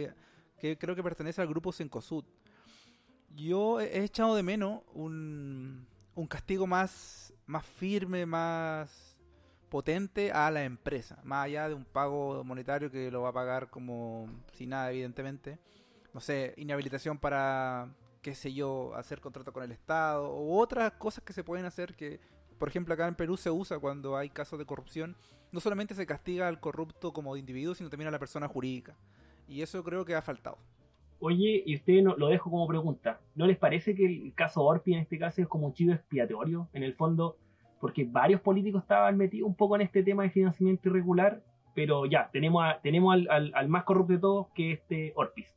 que 0.58 0.78
creo 0.78 0.96
que 0.96 1.02
pertenece 1.02 1.42
al 1.42 1.48
grupo 1.48 1.70
Sencosud 1.70 2.24
yo 3.34 3.80
he 3.80 4.04
echado 4.04 4.36
de 4.36 4.42
menos 4.42 4.82
un, 4.92 5.86
un 6.14 6.26
castigo 6.26 6.66
más, 6.66 7.32
más 7.46 7.64
firme, 7.66 8.26
más 8.26 9.16
potente 9.68 10.30
a 10.30 10.50
la 10.50 10.62
empresa, 10.64 11.18
más 11.24 11.46
allá 11.46 11.68
de 11.68 11.74
un 11.74 11.84
pago 11.84 12.44
monetario 12.44 12.90
que 12.90 13.10
lo 13.10 13.22
va 13.22 13.30
a 13.30 13.32
pagar 13.32 13.70
como 13.70 14.28
sin 14.52 14.70
nada, 14.70 14.90
evidentemente. 14.90 15.58
No 16.12 16.20
sé, 16.20 16.54
inhabilitación 16.56 17.18
para, 17.18 17.92
qué 18.22 18.36
sé 18.36 18.52
yo, 18.52 18.94
hacer 18.94 19.20
contrato 19.20 19.52
con 19.52 19.64
el 19.64 19.72
Estado, 19.72 20.32
u 20.32 20.56
otras 20.58 20.92
cosas 20.92 21.24
que 21.24 21.32
se 21.32 21.42
pueden 21.42 21.66
hacer 21.66 21.96
que, 21.96 22.20
por 22.56 22.68
ejemplo, 22.68 22.94
acá 22.94 23.08
en 23.08 23.16
Perú 23.16 23.36
se 23.36 23.50
usa 23.50 23.80
cuando 23.80 24.16
hay 24.16 24.30
casos 24.30 24.60
de 24.60 24.64
corrupción. 24.64 25.16
No 25.50 25.58
solamente 25.58 25.94
se 25.94 26.06
castiga 26.06 26.46
al 26.46 26.60
corrupto 26.60 27.12
como 27.12 27.36
individuo, 27.36 27.74
sino 27.74 27.90
también 27.90 28.08
a 28.08 28.12
la 28.12 28.18
persona 28.20 28.46
jurídica. 28.46 28.96
Y 29.48 29.62
eso 29.62 29.82
creo 29.82 30.04
que 30.04 30.14
ha 30.14 30.22
faltado. 30.22 30.58
Oye, 31.18 31.62
y 31.64 31.76
usted 31.76 32.02
no, 32.02 32.16
lo 32.16 32.28
dejo 32.28 32.50
como 32.50 32.66
pregunta. 32.66 33.20
¿No 33.34 33.46
les 33.46 33.56
parece 33.56 33.94
que 33.94 34.04
el 34.04 34.34
caso 34.34 34.62
Orpi 34.62 34.94
en 34.94 35.00
este 35.00 35.18
caso 35.18 35.40
es 35.40 35.48
como 35.48 35.66
un 35.66 35.72
chivo 35.72 35.92
expiatorio? 35.92 36.68
En 36.72 36.82
el 36.82 36.94
fondo, 36.94 37.36
porque 37.80 38.04
varios 38.04 38.40
políticos 38.40 38.82
estaban 38.82 39.16
metidos 39.16 39.48
un 39.48 39.54
poco 39.54 39.76
en 39.76 39.82
este 39.82 40.02
tema 40.02 40.22
de 40.22 40.30
financiamiento 40.30 40.88
irregular, 40.88 41.42
pero 41.74 42.06
ya, 42.06 42.30
tenemos, 42.32 42.64
tenemos 42.82 43.16
al, 43.28 43.68
más 43.68 43.84
corrupto 43.84 44.12
de 44.12 44.18
todos, 44.18 44.46
que 44.54 44.72
este 44.72 45.12
Orpis. 45.16 45.54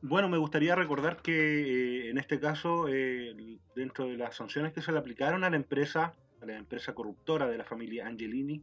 Bueno, 0.00 0.28
me 0.28 0.38
gustaría 0.38 0.74
recordar 0.76 1.16
que 1.22 2.06
eh, 2.06 2.10
en 2.10 2.18
este 2.18 2.38
caso, 2.38 2.86
eh, 2.88 3.58
dentro 3.74 4.06
de 4.06 4.16
las 4.16 4.36
sanciones 4.36 4.72
que 4.72 4.80
se 4.80 4.92
le 4.92 4.98
aplicaron 4.98 5.42
a 5.42 5.50
la 5.50 5.56
empresa, 5.56 6.14
a 6.40 6.46
la 6.46 6.56
empresa 6.56 6.94
corruptora 6.94 7.48
de 7.48 7.58
la 7.58 7.64
familia 7.64 8.06
Angelini, 8.06 8.62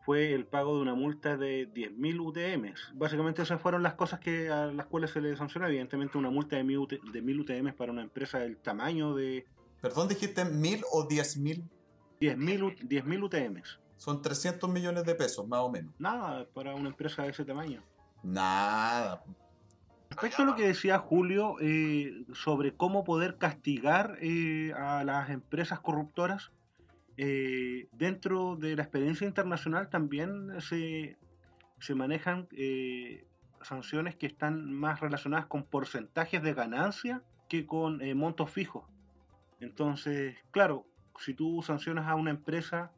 fue 0.00 0.32
el 0.32 0.46
pago 0.46 0.76
de 0.76 0.82
una 0.82 0.94
multa 0.94 1.36
de 1.36 1.68
10.000 1.72 2.20
UTMs. 2.20 2.92
Básicamente 2.94 3.42
esas 3.42 3.60
fueron 3.60 3.82
las 3.82 3.94
cosas 3.94 4.20
que 4.20 4.48
a 4.48 4.66
las 4.66 4.86
cuales 4.86 5.10
se 5.10 5.20
le 5.20 5.36
sancionó. 5.36 5.66
Evidentemente 5.66 6.18
una 6.18 6.30
multa 6.30 6.56
de 6.56 6.64
1.000 6.64 7.40
UTMs 7.40 7.74
para 7.74 7.92
una 7.92 8.02
empresa 8.02 8.38
del 8.38 8.56
tamaño 8.56 9.14
de... 9.14 9.46
Perdón, 9.80 10.08
dijiste 10.08 10.44
1.000 10.44 10.84
o 10.92 11.08
10.000? 11.08 11.62
10.000 12.20 13.22
UTMs. 13.22 13.80
Son 13.96 14.22
300 14.22 14.70
millones 14.70 15.04
de 15.04 15.14
pesos, 15.14 15.46
más 15.46 15.60
o 15.60 15.70
menos. 15.70 15.92
Nada, 15.98 16.46
para 16.54 16.74
una 16.74 16.88
empresa 16.88 17.22
de 17.22 17.30
ese 17.30 17.44
tamaño. 17.44 17.82
Nada. 18.22 19.22
Respecto 20.10 20.42
a 20.42 20.44
lo 20.44 20.56
que 20.56 20.66
decía 20.66 20.98
Julio 20.98 21.56
eh, 21.60 22.24
sobre 22.32 22.74
cómo 22.74 23.04
poder 23.04 23.36
castigar 23.36 24.18
eh, 24.20 24.72
a 24.76 25.04
las 25.04 25.30
empresas 25.30 25.80
corruptoras, 25.80 26.50
eh, 27.22 27.88
dentro 27.92 28.56
de 28.56 28.76
la 28.76 28.82
experiencia 28.82 29.26
internacional 29.26 29.90
también 29.90 30.60
se, 30.60 31.18
se 31.78 31.94
manejan 31.94 32.48
sanciones 33.62 34.16
que 34.16 34.26
están 34.26 34.72
más 34.72 35.00
relacionadas 35.00 35.46
con 35.46 35.64
porcentajes 35.64 36.42
de 36.42 36.54
ganancia 36.54 37.22
que 37.48 37.66
con 37.66 38.00
montos 38.16 38.50
fijos. 38.50 38.84
Entonces, 39.60 40.36
claro, 40.50 40.86
si 41.18 41.34
tú 41.34 41.62
sancionas 41.62 42.08
a 42.08 42.14
una 42.14 42.30
empresa 42.30 42.90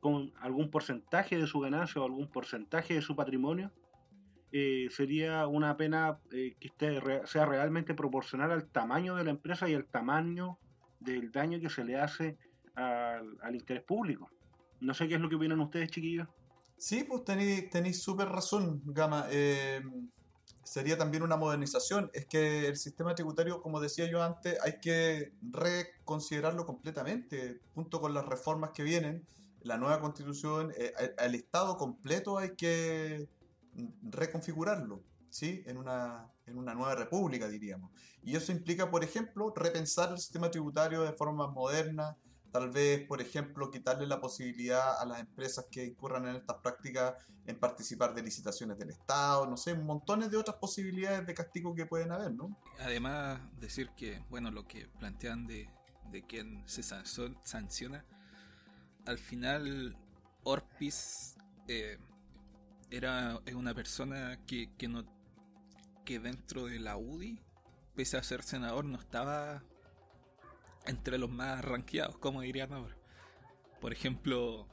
con 0.00 0.32
algún 0.40 0.70
porcentaje 0.70 1.36
de 1.36 1.46
su 1.46 1.60
ganancia 1.60 2.00
o 2.00 2.04
algún 2.04 2.28
porcentaje 2.28 2.94
de 2.94 3.02
su 3.02 3.16
patrimonio, 3.16 3.72
eh, 4.52 4.88
sería 4.90 5.46
una 5.46 5.76
pena 5.76 6.18
eh, 6.32 6.56
que 6.58 6.68
esté, 6.68 7.00
sea 7.26 7.44
realmente 7.44 7.94
proporcional 7.94 8.50
al 8.50 8.66
tamaño 8.68 9.16
de 9.16 9.24
la 9.24 9.30
empresa 9.30 9.68
y 9.68 9.74
al 9.74 9.84
tamaño 9.84 10.58
del 11.00 11.30
daño 11.32 11.60
que 11.60 11.68
se 11.68 11.84
le 11.84 11.98
hace 11.98 12.38
al, 12.78 13.54
interés 13.54 13.82
público. 13.82 14.30
No 14.80 14.94
sé 14.94 15.08
qué 15.08 15.14
es 15.14 15.20
lo 15.20 15.28
que 15.28 15.36
opinan 15.36 15.60
ustedes, 15.60 15.90
chiquillos. 15.90 16.28
Sí, 16.76 17.04
pues 17.04 17.24
tenéis 17.24 18.02
súper 18.02 18.28
razón, 18.28 18.82
Gama. 18.86 19.26
Eh, 19.30 19.82
sería 20.62 20.96
también 20.96 21.22
una 21.22 21.36
modernización. 21.36 22.10
Es 22.12 22.26
que 22.26 22.68
el 22.68 22.76
sistema 22.76 23.14
tributario, 23.14 23.60
como 23.60 23.80
decía 23.80 24.08
yo 24.08 24.22
antes, 24.22 24.58
hay 24.62 24.78
que 24.80 25.32
reconsiderarlo 25.42 26.66
completamente, 26.66 27.60
junto 27.74 28.00
con 28.00 28.14
las 28.14 28.24
reformas 28.26 28.70
que 28.72 28.84
vienen, 28.84 29.26
la 29.62 29.76
nueva 29.76 30.00
constitución, 30.00 30.72
el 31.18 31.34
Estado 31.34 31.76
completo 31.76 32.38
hay 32.38 32.54
que 32.54 33.28
reconfigurarlo, 34.02 35.02
¿sí? 35.30 35.62
En 35.66 35.78
una, 35.78 36.30
en 36.46 36.58
una 36.58 36.74
nueva 36.74 36.94
república, 36.94 37.48
diríamos. 37.48 37.90
Y 38.22 38.36
eso 38.36 38.52
implica, 38.52 38.90
por 38.90 39.02
ejemplo, 39.02 39.52
repensar 39.54 40.12
el 40.12 40.18
sistema 40.18 40.50
tributario 40.50 41.02
de 41.02 41.12
forma 41.12 41.48
moderna, 41.48 42.16
tal 42.52 42.70
vez, 42.70 43.06
por 43.06 43.20
ejemplo, 43.20 43.70
quitarle 43.70 44.06
la 44.06 44.20
posibilidad 44.20 45.00
a 45.00 45.04
las 45.04 45.20
empresas 45.20 45.66
que 45.70 45.84
incurran 45.84 46.26
en 46.26 46.36
estas 46.36 46.56
prácticas 46.58 47.14
en 47.46 47.58
participar 47.58 48.14
de 48.14 48.22
licitaciones 48.22 48.78
del 48.78 48.90
Estado, 48.90 49.46
no 49.46 49.56
sé, 49.56 49.74
montones 49.74 50.30
de 50.30 50.36
otras 50.36 50.56
posibilidades 50.56 51.26
de 51.26 51.34
castigo 51.34 51.74
que 51.74 51.86
pueden 51.86 52.12
haber, 52.12 52.32
¿no? 52.32 52.56
Además, 52.80 53.40
decir 53.58 53.90
que, 53.96 54.22
bueno, 54.28 54.50
lo 54.50 54.66
que 54.66 54.86
plantean 54.98 55.46
de, 55.46 55.70
de 56.10 56.22
quién 56.22 56.62
se 56.66 56.82
sanciona, 56.82 58.04
al 59.06 59.18
final 59.18 59.96
Orpis 60.44 61.36
eh, 61.68 61.98
era 62.90 63.40
una 63.54 63.74
persona 63.74 64.38
que, 64.46 64.70
que 64.76 64.88
no 64.88 65.04
que 66.04 66.18
dentro 66.18 66.64
de 66.64 66.78
la 66.80 66.96
UDI, 66.96 67.38
pese 67.94 68.16
a 68.16 68.22
ser 68.22 68.42
senador, 68.42 68.86
no 68.86 68.98
estaba 68.98 69.62
entre 70.88 71.18
los 71.18 71.30
más 71.30 71.64
ranqueados, 71.64 72.18
como 72.18 72.40
dirían 72.40 72.72
ahora. 72.72 72.96
Por 73.80 73.92
ejemplo, 73.92 74.66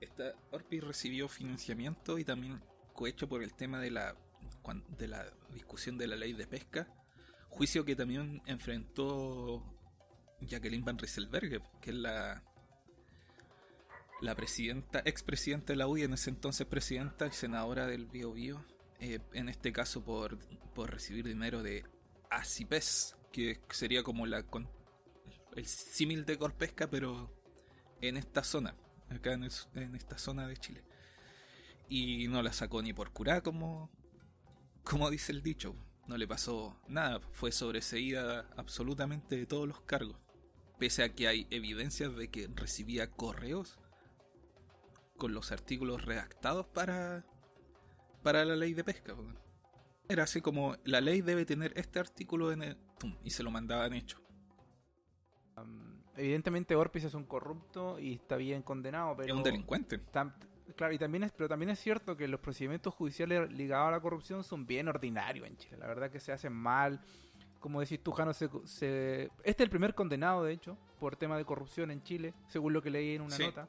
esta 0.00 0.34
Orpi 0.50 0.80
recibió 0.80 1.28
financiamiento 1.28 2.18
y 2.18 2.24
también 2.24 2.62
cohecho 2.92 3.28
por 3.28 3.42
el 3.42 3.54
tema 3.54 3.80
de 3.80 3.90
la 3.90 4.16
de 4.98 5.06
la 5.06 5.24
discusión 5.54 5.96
de 5.96 6.08
la 6.08 6.16
ley 6.16 6.32
de 6.32 6.46
pesca, 6.46 6.88
juicio 7.48 7.84
que 7.84 7.94
también 7.94 8.42
enfrentó 8.46 9.62
Jacqueline 10.40 10.84
Van 10.84 10.98
Rieselberg, 10.98 11.62
que 11.80 11.90
es 11.90 11.96
la 11.96 12.42
la 14.20 14.34
presidenta, 14.34 15.02
expresidenta 15.04 15.72
de 15.72 15.76
la 15.76 15.86
UDI, 15.86 16.04
en 16.04 16.14
ese 16.14 16.30
entonces 16.30 16.66
presidenta 16.66 17.26
y 17.26 17.32
senadora 17.32 17.86
del 17.86 18.06
Bio 18.06 18.32
Bio, 18.32 18.64
eh, 18.98 19.20
en 19.32 19.48
este 19.48 19.72
caso 19.72 20.02
por, 20.02 20.38
por 20.74 20.90
recibir 20.90 21.26
dinero 21.26 21.62
de 21.62 21.84
ACIPES, 22.30 23.16
que 23.30 23.60
sería 23.70 24.02
como 24.02 24.26
la 24.26 24.42
el 25.56 25.66
símil 25.66 26.24
de 26.24 26.38
Corpesca, 26.38 26.88
pero 26.88 27.30
en 28.00 28.16
esta 28.16 28.44
zona, 28.44 28.76
acá 29.08 29.32
en, 29.32 29.44
esta 29.44 30.18
zona 30.18 30.46
de 30.46 30.56
Chile. 30.56 30.84
Y 31.88 32.28
no 32.28 32.42
la 32.42 32.52
sacó 32.52 32.82
ni 32.82 32.92
por 32.92 33.12
curá, 33.12 33.42
como, 33.42 33.90
como 34.84 35.10
dice 35.10 35.32
el 35.32 35.42
dicho. 35.42 35.74
No 36.06 36.16
le 36.16 36.28
pasó 36.28 36.80
nada, 36.86 37.20
fue 37.32 37.50
sobreseída 37.50 38.48
absolutamente 38.56 39.36
de 39.36 39.46
todos 39.46 39.66
los 39.66 39.80
cargos. 39.80 40.18
Pese 40.78 41.02
a 41.02 41.14
que 41.14 41.26
hay 41.26 41.46
evidencias 41.50 42.14
de 42.14 42.28
que 42.28 42.48
recibía 42.54 43.10
correos 43.10 43.78
con 45.16 45.32
los 45.32 45.50
artículos 45.50 46.04
redactados 46.04 46.66
para, 46.66 47.24
para 48.22 48.44
la 48.44 48.56
ley 48.56 48.74
de 48.74 48.84
pesca. 48.84 49.16
Era 50.08 50.24
así 50.24 50.40
como 50.40 50.76
la 50.84 51.00
ley 51.00 51.22
debe 51.22 51.44
tener 51.44 51.72
este 51.76 51.98
artículo 51.98 52.52
en 52.52 52.62
el... 52.62 52.78
y 53.24 53.30
se 53.30 53.42
lo 53.42 53.50
mandaban 53.50 53.94
hecho. 53.94 54.25
Evidentemente 56.16 56.74
Orpis 56.74 57.04
es 57.04 57.14
un 57.14 57.24
corrupto 57.24 57.98
y 57.98 58.14
está 58.14 58.36
bien 58.36 58.62
condenado, 58.62 59.16
pero... 59.16 59.32
Es 59.32 59.34
un 59.34 59.42
delincuente. 59.42 60.00
claro, 60.74 60.92
y 60.92 60.98
también 60.98 61.24
es, 61.24 61.32
pero 61.32 61.48
también 61.48 61.70
es 61.70 61.78
cierto 61.78 62.16
que 62.16 62.28
los 62.28 62.40
procedimientos 62.40 62.94
judiciales 62.94 63.52
ligados 63.52 63.88
a 63.88 63.90
la 63.92 64.00
corrupción 64.00 64.44
son 64.44 64.66
bien 64.66 64.88
ordinarios 64.88 65.46
en 65.46 65.56
Chile. 65.56 65.76
La 65.78 65.86
verdad 65.86 66.10
que 66.10 66.20
se 66.20 66.32
hacen 66.32 66.52
mal. 66.52 67.00
Como 67.60 67.80
decís 67.80 68.02
tú, 68.02 68.12
Jano, 68.12 68.32
se, 68.32 68.44
este 68.44 69.30
es 69.44 69.60
el 69.60 69.70
primer 69.70 69.94
condenado, 69.94 70.44
de 70.44 70.52
hecho, 70.52 70.78
por 71.00 71.16
tema 71.16 71.36
de 71.36 71.44
corrupción 71.44 71.90
en 71.90 72.02
Chile, 72.02 72.34
según 72.46 72.72
lo 72.72 72.82
que 72.82 72.90
leí 72.90 73.16
en 73.16 73.22
una 73.22 73.38
nota. 73.38 73.68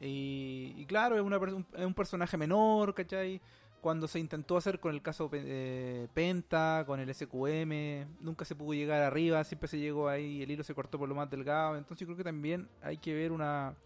Y, 0.00 0.84
claro, 0.86 1.16
es, 1.16 1.22
una, 1.22 1.38
un 1.38 1.94
personaje 1.94 2.36
menor, 2.36 2.94
¿cachai? 2.94 3.40
Cuando 3.80 4.08
se 4.08 4.18
intentó 4.18 4.56
hacer 4.56 4.80
con 4.80 4.92
el 4.92 5.02
caso 5.02 5.30
eh, 5.32 6.08
Penta, 6.12 6.82
con 6.86 6.98
el 6.98 7.14
SQM, 7.14 8.20
nunca 8.20 8.44
se 8.44 8.56
pudo 8.56 8.74
llegar 8.74 9.02
arriba, 9.02 9.44
siempre 9.44 9.68
se 9.68 9.78
llegó 9.78 10.08
ahí, 10.08 10.42
el 10.42 10.50
hilo 10.50 10.64
se 10.64 10.74
cortó 10.74 10.98
por 10.98 11.08
lo 11.08 11.14
más 11.14 11.30
delgado. 11.30 11.76
Entonces 11.76 12.00
yo 12.00 12.06
creo 12.06 12.16
que 12.16 12.24
también 12.24 12.68
hay 12.82 12.98
que 12.98 13.14
ver 13.14 13.30
una 13.30 13.76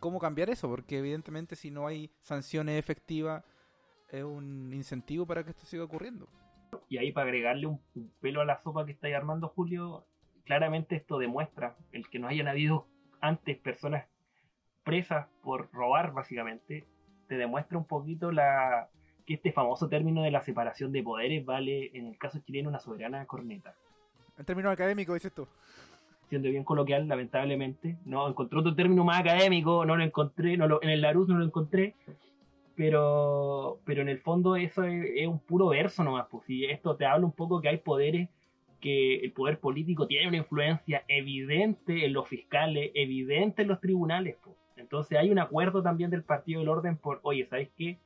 cómo 0.00 0.18
cambiar 0.18 0.50
eso, 0.50 0.68
porque 0.68 0.98
evidentemente 0.98 1.56
si 1.56 1.70
no 1.70 1.86
hay 1.86 2.10
sanciones 2.20 2.78
efectivas, 2.78 3.42
es 4.10 4.22
un 4.22 4.70
incentivo 4.72 5.26
para 5.26 5.42
que 5.44 5.50
esto 5.50 5.64
siga 5.64 5.84
ocurriendo. 5.84 6.28
Y 6.88 6.98
ahí 6.98 7.12
para 7.12 7.26
agregarle 7.26 7.66
un, 7.66 7.80
pelo 8.20 8.40
a 8.40 8.44
la 8.44 8.62
sopa 8.62 8.84
que 8.84 8.92
estáis 8.92 9.14
armando, 9.14 9.48
Julio, 9.48 10.06
claramente 10.44 10.96
esto 10.96 11.18
demuestra 11.18 11.76
el 11.92 12.08
que 12.10 12.18
no 12.18 12.28
hayan 12.28 12.48
habido 12.48 12.86
antes 13.20 13.56
personas 13.58 14.06
presas 14.84 15.26
por 15.42 15.72
robar, 15.72 16.12
básicamente, 16.12 16.84
te 17.26 17.36
demuestra 17.36 17.78
un 17.78 17.86
poquito 17.86 18.30
la 18.30 18.90
que 19.24 19.34
este 19.34 19.52
famoso 19.52 19.88
término 19.88 20.22
de 20.22 20.30
la 20.30 20.42
separación 20.42 20.92
de 20.92 21.02
poderes 21.02 21.44
vale, 21.44 21.90
en 21.94 22.06
el 22.06 22.18
caso 22.18 22.40
chileno, 22.40 22.68
una 22.68 22.78
soberana 22.78 23.24
corneta. 23.26 23.74
En 24.38 24.44
términos 24.44 24.72
académicos, 24.72 25.14
dices 25.14 25.32
tú. 25.32 25.46
Siendo 26.28 26.48
bien 26.48 26.64
coloquial, 26.64 27.06
lamentablemente. 27.06 27.96
No 28.04 28.28
encontré 28.28 28.58
otro 28.58 28.74
término 28.74 29.04
más 29.04 29.20
académico, 29.20 29.84
no 29.84 29.96
lo 29.96 30.02
encontré, 30.02 30.56
no 30.56 30.66
lo, 30.66 30.82
en 30.82 30.90
el 30.90 31.00
Larus 31.00 31.28
no 31.28 31.38
lo 31.38 31.44
encontré. 31.44 31.94
Pero, 32.76 33.78
pero 33.84 34.02
en 34.02 34.08
el 34.08 34.18
fondo 34.18 34.56
eso 34.56 34.82
es, 34.82 35.26
un 35.26 35.38
puro 35.38 35.68
verso 35.68 36.02
nomás. 36.02 36.26
Pues, 36.30 36.48
y 36.48 36.64
esto 36.64 36.96
te 36.96 37.06
habla 37.06 37.24
un 37.24 37.32
poco 37.32 37.60
que 37.60 37.68
hay 37.68 37.78
poderes 37.78 38.28
que 38.80 39.16
el 39.16 39.32
poder 39.32 39.60
político 39.60 40.06
tiene 40.06 40.28
una 40.28 40.36
influencia 40.38 41.04
evidente 41.08 42.04
en 42.04 42.12
los 42.12 42.28
fiscales, 42.28 42.90
evidente 42.94 43.62
en 43.62 43.68
los 43.68 43.80
tribunales. 43.80 44.36
Pues. 44.42 44.56
Entonces 44.76 45.16
hay 45.16 45.30
un 45.30 45.38
acuerdo 45.38 45.82
también 45.82 46.10
del 46.10 46.24
Partido 46.24 46.60
del 46.60 46.68
Orden 46.68 46.96
por, 46.96 47.20
oye, 47.22 47.46
¿sabes 47.46 47.70
qué? 47.78 47.98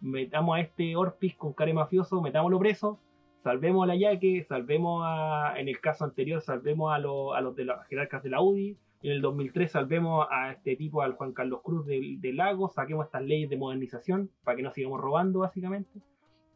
Metamos 0.00 0.56
a 0.56 0.60
este 0.60 0.96
Orpis 0.96 1.34
con 1.36 1.52
care 1.52 1.74
mafioso, 1.74 2.20
metámoslo 2.22 2.58
preso, 2.58 2.98
salvemos 3.42 3.84
a 3.84 3.86
la 3.88 3.96
Yaque, 3.96 4.44
salvemos 4.48 5.02
a, 5.04 5.54
en 5.56 5.68
el 5.68 5.80
caso 5.80 6.04
anterior, 6.04 6.40
salvemos 6.40 6.92
a, 6.92 6.96
a 6.96 7.40
los 7.40 7.56
de 7.56 7.64
las 7.64 7.86
jerarcas 7.86 8.22
de 8.22 8.30
la 8.30 8.40
UDI, 8.40 8.76
en 9.02 9.12
el 9.12 9.22
2003 9.22 9.72
salvemos 9.72 10.26
a 10.30 10.52
este 10.52 10.76
tipo, 10.76 11.00
al 11.00 11.14
Juan 11.14 11.32
Carlos 11.32 11.60
Cruz 11.62 11.86
del, 11.86 12.20
Lago, 12.36 12.68
saquemos 12.68 13.06
estas 13.06 13.22
leyes 13.22 13.48
de 13.48 13.56
modernización 13.56 14.30
para 14.44 14.56
que 14.56 14.62
no 14.62 14.72
sigamos 14.72 15.00
robando, 15.00 15.40
básicamente. 15.40 16.00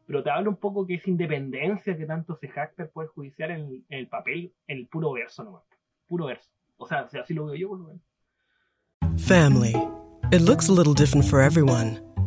Pero 0.06 0.22
te 0.22 0.28
hablo 0.28 0.50
un 0.50 0.56
poco 0.56 0.86
que 0.86 0.94
es 0.94 1.08
independencia 1.08 1.96
que 1.96 2.04
tanto 2.04 2.36
se 2.36 2.48
jacta 2.48 2.82
el 2.82 2.90
Poder 2.90 3.08
Judicial 3.08 3.50
en, 3.50 3.84
el 3.88 4.08
papel, 4.08 4.52
en 4.66 4.78
el 4.78 4.86
puro 4.86 5.12
verso 5.12 5.42
nomás. 5.42 5.62
Puro 6.06 6.26
verso. 6.26 6.50
O 6.76 6.86
sea, 6.86 7.08
así 7.18 7.32
lo 7.32 7.46
veo 7.46 7.54
yo, 7.54 7.68
por 7.70 7.78
lo 7.78 7.84
menos. 7.86 8.02
Family. 9.16 9.74
It 10.30 10.42
looks 10.42 10.68
a 10.68 10.72
little 10.72 10.92
different 10.92 11.24
for 11.24 11.40
everyone. 11.40 12.13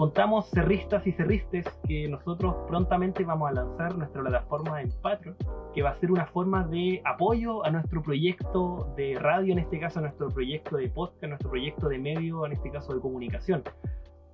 Contamos, 0.00 0.48
cerristas 0.48 1.06
y 1.06 1.12
cerristes, 1.12 1.66
que 1.86 2.08
nosotros 2.08 2.56
prontamente 2.66 3.22
vamos 3.22 3.50
a 3.50 3.52
lanzar 3.52 3.98
nuestra 3.98 4.22
plataforma 4.22 4.80
en 4.80 4.90
Patreon, 5.02 5.36
que 5.74 5.82
va 5.82 5.90
a 5.90 6.00
ser 6.00 6.10
una 6.10 6.24
forma 6.24 6.66
de 6.68 7.02
apoyo 7.04 7.62
a 7.66 7.70
nuestro 7.70 8.02
proyecto 8.02 8.94
de 8.96 9.18
radio, 9.18 9.52
en 9.52 9.58
este 9.58 9.78
caso 9.78 9.98
a 9.98 10.02
nuestro 10.02 10.30
proyecto 10.30 10.78
de 10.78 10.88
podcast, 10.88 11.24
nuestro 11.24 11.50
proyecto 11.50 11.90
de 11.90 11.98
medio, 11.98 12.46
en 12.46 12.52
este 12.52 12.70
caso 12.70 12.94
de 12.94 13.00
comunicación, 13.00 13.62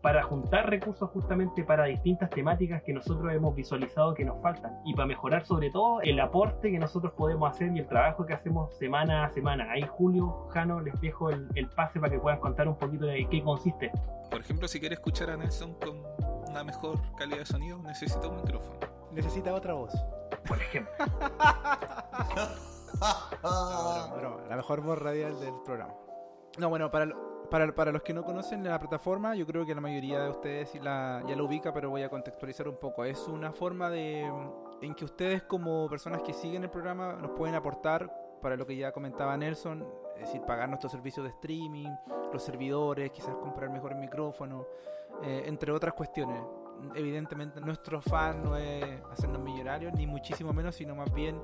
para 0.07 0.23
juntar 0.23 0.71
recursos 0.71 1.11
justamente 1.11 1.65
para 1.65 1.87
distintas 1.87 2.31
temáticas 2.31 2.81
que 2.85 2.93
nosotros 2.93 3.33
hemos 3.33 3.57
visualizado 3.57 4.15
que 4.15 4.25
nos 4.25 4.41
faltan 4.41 4.79
y 4.85 4.95
para 4.95 5.07
mejorar 5.09 5.45
sobre 5.45 5.69
todo 5.73 6.01
el 6.01 6.21
aporte 6.21 6.71
que 6.71 6.79
nosotros 6.79 7.13
podemos 7.15 7.51
hacer 7.51 7.73
y 7.75 7.81
el 7.81 7.89
trabajo 7.89 8.25
que 8.25 8.33
hacemos 8.33 8.73
semana 8.79 9.25
a 9.25 9.31
semana. 9.31 9.69
Ahí 9.69 9.83
Julio, 9.83 10.47
Jano, 10.51 10.79
les 10.79 10.95
dejo 11.01 11.31
el, 11.31 11.49
el 11.57 11.69
pase 11.71 11.99
para 11.99 12.13
que 12.13 12.21
puedan 12.21 12.39
contar 12.39 12.69
un 12.69 12.77
poquito 12.77 13.05
de 13.05 13.27
qué 13.29 13.43
consiste 13.43 13.87
esto. 13.87 14.01
Por 14.31 14.41
ejemplo, 14.43 14.69
si 14.69 14.79
quieres 14.79 15.01
escuchar 15.01 15.29
a 15.31 15.37
Nelson 15.37 15.75
con 15.75 16.01
una 16.49 16.63
mejor 16.63 17.01
calidad 17.19 17.39
de 17.39 17.47
sonido, 17.47 17.77
necesita 17.83 18.29
un 18.29 18.37
micrófono. 18.37 18.79
Necesita 19.11 19.53
otra 19.53 19.75
voz. 19.75 19.93
por 20.47 20.59
ejemplo. 20.63 20.93
Broma, 23.43 24.15
broma. 24.17 24.37
La 24.49 24.55
mejor 24.57 24.83
voz 24.83 24.99
radial 25.01 25.41
del 25.41 25.53
programa. 25.65 25.95
No, 26.59 26.69
bueno, 26.69 26.93
para, 26.93 27.07
lo- 27.07 27.26
para, 27.49 27.75
para 27.75 27.93
los 27.93 28.03
que 28.03 28.13
no 28.13 28.25
conocen 28.25 28.65
la 28.65 28.79
plataforma, 28.79 29.35
yo 29.35 29.47
creo 29.47 29.65
que 29.65 29.75
la 29.75 29.81
mayoría 29.81 30.21
de 30.21 30.31
ustedes 30.31 30.75
la, 30.83 31.23
ya 31.27 31.37
la 31.37 31.43
ubica, 31.43 31.73
pero 31.73 31.91
voy 31.91 32.03
a 32.03 32.09
contextualizar 32.09 32.69
un 32.69 32.77
poco. 32.77 33.05
Es 33.05 33.27
una 33.29 33.53
forma 33.53 33.91
de 33.91 34.31
en 34.83 34.95
que 34.95 35.05
ustedes 35.05 35.43
como 35.43 35.89
personas 35.89 36.23
que 36.23 36.33
siguen 36.33 36.65
el 36.65 36.71
programa 36.71 37.15
nos 37.15 37.31
pueden 37.31 37.55
aportar 37.55 38.11
para 38.43 38.57
lo 38.57 38.67
que 38.67 38.77
ya 38.77 38.93
comentaba 38.93 39.37
Nelson, 39.37 39.87
es 40.17 40.27
decir, 40.27 40.43
pagar 40.43 40.69
nuestros 40.69 40.93
servicios 40.93 41.25
de 41.25 41.31
streaming, 41.31 41.91
los 42.33 42.43
servidores, 42.43 43.11
quizás 43.11 43.35
comprar 43.37 43.71
mejor 43.71 43.95
micrófono, 43.95 44.67
eh, 45.23 45.45
entre 45.47 45.73
otras 45.73 45.95
cuestiones. 45.95 46.41
Evidentemente 46.95 47.61
nuestro 47.61 48.03
fan 48.03 48.43
no 48.43 48.57
es 48.57 48.85
hacernos 49.11 49.41
millonarios, 49.41 49.93
ni 49.95 50.07
muchísimo 50.07 50.53
menos, 50.53 50.75
sino 50.75 50.95
más 50.95 51.13
bien 51.13 51.41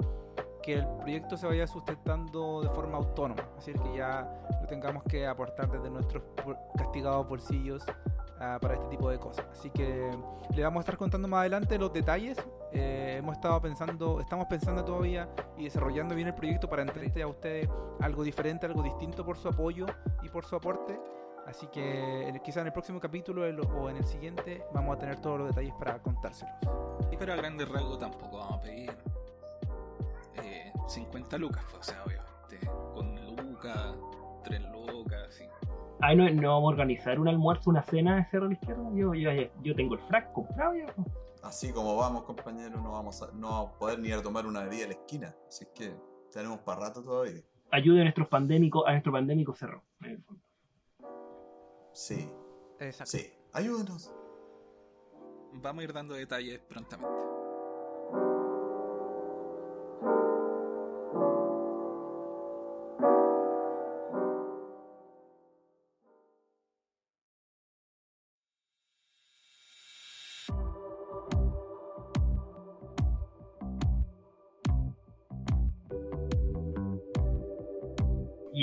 que 0.63 0.75
el 0.75 0.87
proyecto 0.87 1.37
se 1.37 1.47
vaya 1.47 1.67
sustentando 1.67 2.63
de 2.63 2.69
forma 2.71 2.97
autónoma, 2.97 3.43
es 3.59 3.67
decir, 3.67 3.81
que 3.83 3.97
ya 3.97 4.29
no 4.61 4.67
tengamos 4.67 5.03
que 5.05 5.27
aportar 5.27 5.71
desde 5.71 5.91
nuestros 5.91 6.23
castigados 6.77 7.29
bolsillos 7.29 7.85
ah, 8.41 8.59
para 8.61 8.75
este 8.75 8.87
tipo 8.87 9.11
de 9.11 9.19
cosas. 9.19 9.45
Así 9.51 9.71
que 9.71 10.11
le 10.55 10.63
vamos 10.63 10.79
a 10.79 10.81
estar 10.81 10.97
contando 10.97 11.29
más 11.29 11.41
adelante 11.41 11.79
los 11.79 11.93
detalles. 11.93 12.39
Eh, 12.73 13.17
hemos 13.19 13.37
estado 13.37 13.61
pensando, 13.61 14.21
estamos 14.21 14.47
pensando 14.47 14.85
todavía 14.85 15.29
y 15.59 15.65
desarrollando 15.65 16.15
bien 16.15 16.29
el 16.29 16.35
proyecto 16.35 16.69
para 16.69 16.83
entregarle 16.83 17.23
a 17.23 17.27
ustedes 17.27 17.69
algo 18.01 18.23
diferente, 18.23 18.65
algo 18.67 18.83
distinto 18.83 19.25
por 19.25 19.37
su 19.37 19.49
apoyo 19.49 19.87
y 20.23 20.29
por 20.29 20.45
su 20.45 20.57
aporte. 20.57 20.99
Así 21.47 21.67
que 21.67 22.41
quizá 22.45 22.61
en 22.61 22.69
el 22.69 22.73
próximo 22.73 23.01
capítulo 23.01 23.43
o 23.43 23.91
en 23.91 23.97
el 23.97 24.05
siguiente 24.05 24.65
vamos 24.73 24.97
a 24.97 24.99
tener 25.01 25.21
todos 25.21 25.41
los 25.41 25.49
detalles 25.49 25.75
para 25.75 26.01
contárselos. 26.01 26.55
Pero 27.19 27.33
a 27.33 27.37
grandes 27.37 27.69
rasgos 27.69 27.99
tampoco 27.99 28.39
vamos 28.39 28.59
a 28.59 28.61
pedir 28.61 28.93
eh, 30.37 30.73
50 30.89 31.39
lucas, 31.39 31.65
pues, 31.71 31.89
o 31.89 31.93
sea, 31.93 32.05
obviamente. 32.05 32.67
Con 32.95 33.37
lucas, 33.37 33.95
3 34.45 34.63
lucas, 34.71 35.29
así. 35.29 35.45
Ahí 36.01 36.17
no, 36.17 36.29
no 36.31 36.49
vamos 36.55 36.65
a 36.65 36.73
organizar 36.73 37.19
un 37.21 37.29
almuerzo, 37.29 37.71
una 37.71 37.83
cena 37.83 38.17
de 38.17 38.25
Cerro 38.27 38.47
a 38.47 38.49
la 38.49 38.55
Izquierda. 38.55 38.91
Yo, 38.95 39.15
yo, 39.15 39.31
yo 39.63 39.75
tengo 39.75 39.95
el 39.95 40.01
frac 40.01 40.33
comprado 40.33 40.75
ya. 40.75 40.87
po. 40.87 41.05
Así 41.43 41.73
como 41.73 41.97
vamos, 41.97 42.25
compañeros, 42.25 42.81
no 42.83 42.93
vamos 42.93 43.21
a, 43.23 43.31
no 43.33 43.51
vamos 43.51 43.71
a 43.75 43.79
poder 43.79 43.99
ni 43.99 44.09
ir 44.09 44.15
a 44.15 44.23
tomar 44.23 44.47
una 44.47 44.61
bebida 44.65 44.85
a 44.85 44.89
la 44.89 44.95
esquina. 44.95 45.35
Así 45.49 45.67
que 45.75 45.95
tenemos 46.33 46.61
para 46.61 46.81
rato 46.81 47.03
todavía. 47.03 47.41
Ayude 47.71 48.01
a 48.01 48.05
nuestros 48.05 48.29
pandémicos, 48.29 48.85
a 48.87 48.91
nuestro 48.93 49.13
pandémico 49.13 49.55
Cerro. 49.55 49.83
en 50.03 50.11
el 50.11 50.23
fondo. 50.23 50.43
Sí, 51.93 52.29
Exacto. 52.81 53.11
sí. 53.19 53.33
Ayúdenos. 53.53 54.13
Vamos 55.55 55.81
a 55.83 55.85
ir 55.85 55.93
dando 55.93 56.15
detalles 56.15 56.61
prontamente. 56.61 57.13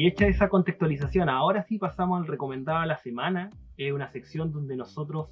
Hecha 0.10 0.28
esa 0.28 0.50
contextualización, 0.50 1.30
ahora 1.30 1.64
sí 1.64 1.78
pasamos 1.78 2.22
al 2.22 2.28
recomendado 2.28 2.82
de 2.82 2.88
la 2.88 2.98
semana. 2.98 3.50
Es 3.78 3.94
una 3.94 4.10
sección 4.10 4.52
donde 4.52 4.76
nosotros 4.76 5.30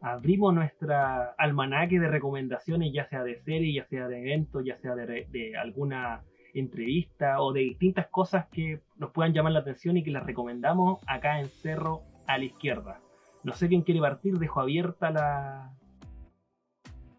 abrimos 0.00 0.52
nuestra 0.54 1.34
almanaque 1.38 1.98
de 1.98 2.08
recomendaciones, 2.08 2.92
ya 2.92 3.08
sea 3.08 3.24
de 3.24 3.36
series, 3.42 3.74
ya 3.74 3.84
sea 3.86 4.08
de 4.08 4.20
eventos, 4.20 4.64
ya 4.64 4.76
sea 4.78 4.94
de 4.94 5.56
alguna 5.56 6.22
entrevista 6.58 7.40
o 7.40 7.52
de 7.52 7.60
distintas 7.60 8.06
cosas 8.08 8.46
que 8.50 8.80
nos 8.96 9.10
puedan 9.10 9.32
llamar 9.32 9.52
la 9.52 9.60
atención 9.60 9.96
y 9.96 10.02
que 10.02 10.10
las 10.10 10.24
recomendamos 10.24 11.00
acá 11.06 11.40
en 11.40 11.48
Cerro 11.48 12.02
a 12.26 12.38
la 12.38 12.44
izquierda. 12.44 13.00
No 13.44 13.52
sé 13.52 13.68
quién 13.68 13.82
quiere 13.82 14.00
partir, 14.00 14.38
dejo 14.38 14.60
abierta 14.60 15.10
la... 15.10 15.74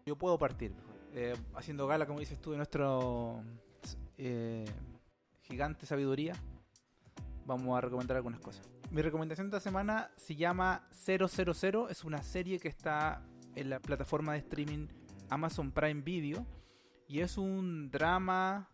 Yo 0.06 0.16
puedo 0.16 0.38
partir, 0.38 0.72
eh, 1.14 1.34
haciendo 1.54 1.86
gala, 1.86 2.06
como 2.06 2.20
dices 2.20 2.40
tú, 2.40 2.50
de 2.50 2.56
nuestro 2.56 3.42
eh, 4.16 4.64
gigante 5.42 5.86
sabiduría. 5.86 6.34
Vamos 7.48 7.78
a 7.78 7.80
recomendar 7.80 8.18
algunas 8.18 8.40
cosas. 8.40 8.68
Mi 8.90 9.00
recomendación 9.00 9.48
de 9.48 9.56
esta 9.56 9.70
semana 9.70 10.10
se 10.18 10.36
llama 10.36 10.86
000. 10.90 11.88
Es 11.88 12.04
una 12.04 12.22
serie 12.22 12.58
que 12.58 12.68
está 12.68 13.22
en 13.54 13.70
la 13.70 13.80
plataforma 13.80 14.34
de 14.34 14.40
streaming 14.40 14.86
Amazon 15.30 15.72
Prime 15.72 16.02
Video. 16.02 16.44
Y 17.06 17.20
es 17.20 17.38
un 17.38 17.90
drama 17.90 18.68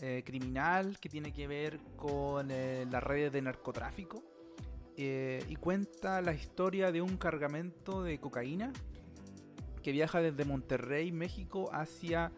eh, 0.00 0.22
criminal 0.24 1.00
que 1.00 1.08
tiene 1.08 1.32
que 1.32 1.48
ver 1.48 1.80
con 1.96 2.52
eh, 2.52 2.86
las 2.88 3.02
redes 3.02 3.32
de 3.32 3.42
narcotráfico. 3.42 4.22
Eh, 4.96 5.44
y 5.48 5.56
cuenta 5.56 6.20
la 6.20 6.32
historia 6.32 6.92
de 6.92 7.02
un 7.02 7.16
cargamento 7.16 8.04
de 8.04 8.20
cocaína 8.20 8.72
que 9.82 9.90
viaja 9.90 10.20
desde 10.20 10.44
Monterrey, 10.44 11.10
México, 11.10 11.70
hacia 11.72 12.30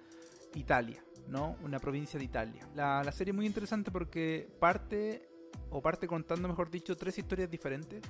Italia, 0.54 1.04
¿no? 1.28 1.58
Una 1.62 1.78
provincia 1.78 2.18
de 2.18 2.24
Italia. 2.24 2.66
La, 2.74 3.04
la 3.04 3.12
serie 3.12 3.32
es 3.32 3.36
muy 3.36 3.44
interesante 3.44 3.90
porque 3.90 4.48
parte, 4.58 5.33
o 5.74 5.82
parte 5.82 6.06
contando, 6.06 6.46
mejor 6.46 6.70
dicho, 6.70 6.96
tres 6.96 7.18
historias 7.18 7.50
diferentes 7.50 8.00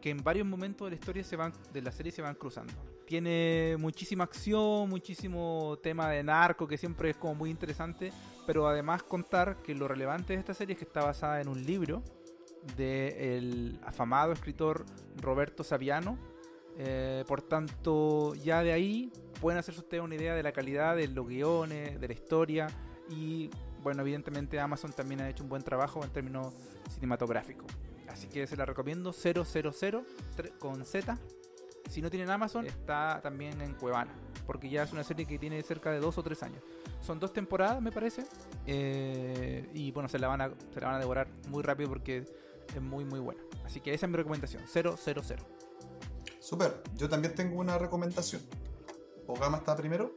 que 0.00 0.10
en 0.10 0.22
varios 0.24 0.44
momentos 0.44 0.86
de 0.86 0.90
la 0.90 0.96
historia 0.96 1.22
se 1.22 1.36
van, 1.36 1.52
de 1.72 1.80
la 1.80 1.92
serie 1.92 2.10
se 2.10 2.20
van 2.20 2.34
cruzando. 2.34 2.72
Tiene 3.06 3.76
muchísima 3.78 4.24
acción, 4.24 4.88
muchísimo 4.88 5.78
tema 5.82 6.10
de 6.10 6.24
narco 6.24 6.66
que 6.66 6.76
siempre 6.76 7.10
es 7.10 7.16
como 7.16 7.36
muy 7.36 7.50
interesante, 7.50 8.12
pero 8.44 8.66
además 8.66 9.04
contar 9.04 9.56
que 9.62 9.74
lo 9.74 9.86
relevante 9.86 10.32
de 10.32 10.40
esta 10.40 10.52
serie 10.52 10.72
es 10.72 10.78
que 10.78 10.84
está 10.84 11.04
basada 11.04 11.40
en 11.40 11.48
un 11.48 11.64
libro 11.64 12.02
del 12.76 13.78
afamado 13.84 14.32
escritor 14.32 14.84
Roberto 15.20 15.62
Saviano, 15.62 16.18
eh, 16.76 17.24
por 17.28 17.40
tanto, 17.42 18.34
ya 18.34 18.64
de 18.64 18.72
ahí 18.72 19.12
pueden 19.40 19.58
hacerse 19.60 19.80
ustedes 19.80 20.02
una 20.02 20.16
idea 20.16 20.34
de 20.34 20.42
la 20.42 20.50
calidad 20.50 20.96
de 20.96 21.06
los 21.06 21.26
guiones, 21.26 22.00
de 22.00 22.08
la 22.08 22.14
historia 22.14 22.66
y, 23.08 23.48
bueno, 23.82 24.02
evidentemente 24.02 24.58
Amazon 24.58 24.92
también 24.92 25.20
ha 25.20 25.28
hecho 25.28 25.44
un 25.44 25.48
buen 25.48 25.62
trabajo 25.62 26.02
en 26.02 26.10
términos 26.10 26.52
cinematográficos. 26.90 27.66
Así 28.08 28.28
que 28.28 28.46
se 28.46 28.56
la 28.56 28.64
recomiendo 28.64 29.12
000 29.12 29.44
tre- 30.36 30.56
con 30.58 30.84
Z. 30.84 31.18
Si 31.90 32.02
no 32.02 32.10
tienen 32.10 32.30
Amazon, 32.30 32.66
está 32.66 33.20
también 33.22 33.60
en 33.60 33.74
Cuevana. 33.74 34.12
porque 34.46 34.68
ya 34.70 34.84
es 34.84 34.92
una 34.92 35.02
serie 35.02 35.26
que 35.26 35.38
tiene 35.40 35.60
cerca 35.64 35.90
de 35.90 35.98
dos 35.98 36.18
o 36.18 36.22
tres 36.22 36.40
años. 36.44 36.62
Son 37.00 37.18
dos 37.18 37.32
temporadas, 37.32 37.82
me 37.82 37.90
parece, 37.90 38.24
eh, 38.64 39.68
y 39.74 39.90
bueno, 39.90 40.08
se 40.08 40.20
la, 40.20 40.28
van 40.28 40.40
a, 40.40 40.50
se 40.72 40.80
la 40.80 40.86
van 40.86 40.96
a 40.96 40.98
devorar 41.00 41.26
muy 41.48 41.62
rápido 41.64 41.88
porque 41.88 42.18
es 42.74 42.80
muy, 42.82 43.04
muy 43.04 43.18
buena. 43.18 43.42
Así 43.64 43.80
que 43.80 43.92
esa 43.92 44.06
es 44.06 44.10
mi 44.10 44.16
recomendación, 44.16 44.62
000. 44.72 44.96
Super, 46.38 46.80
yo 46.96 47.08
también 47.08 47.34
tengo 47.34 47.58
una 47.60 47.76
recomendación. 47.76 48.40
¿Ogama 49.26 49.58
está 49.58 49.74
primero? 49.74 50.14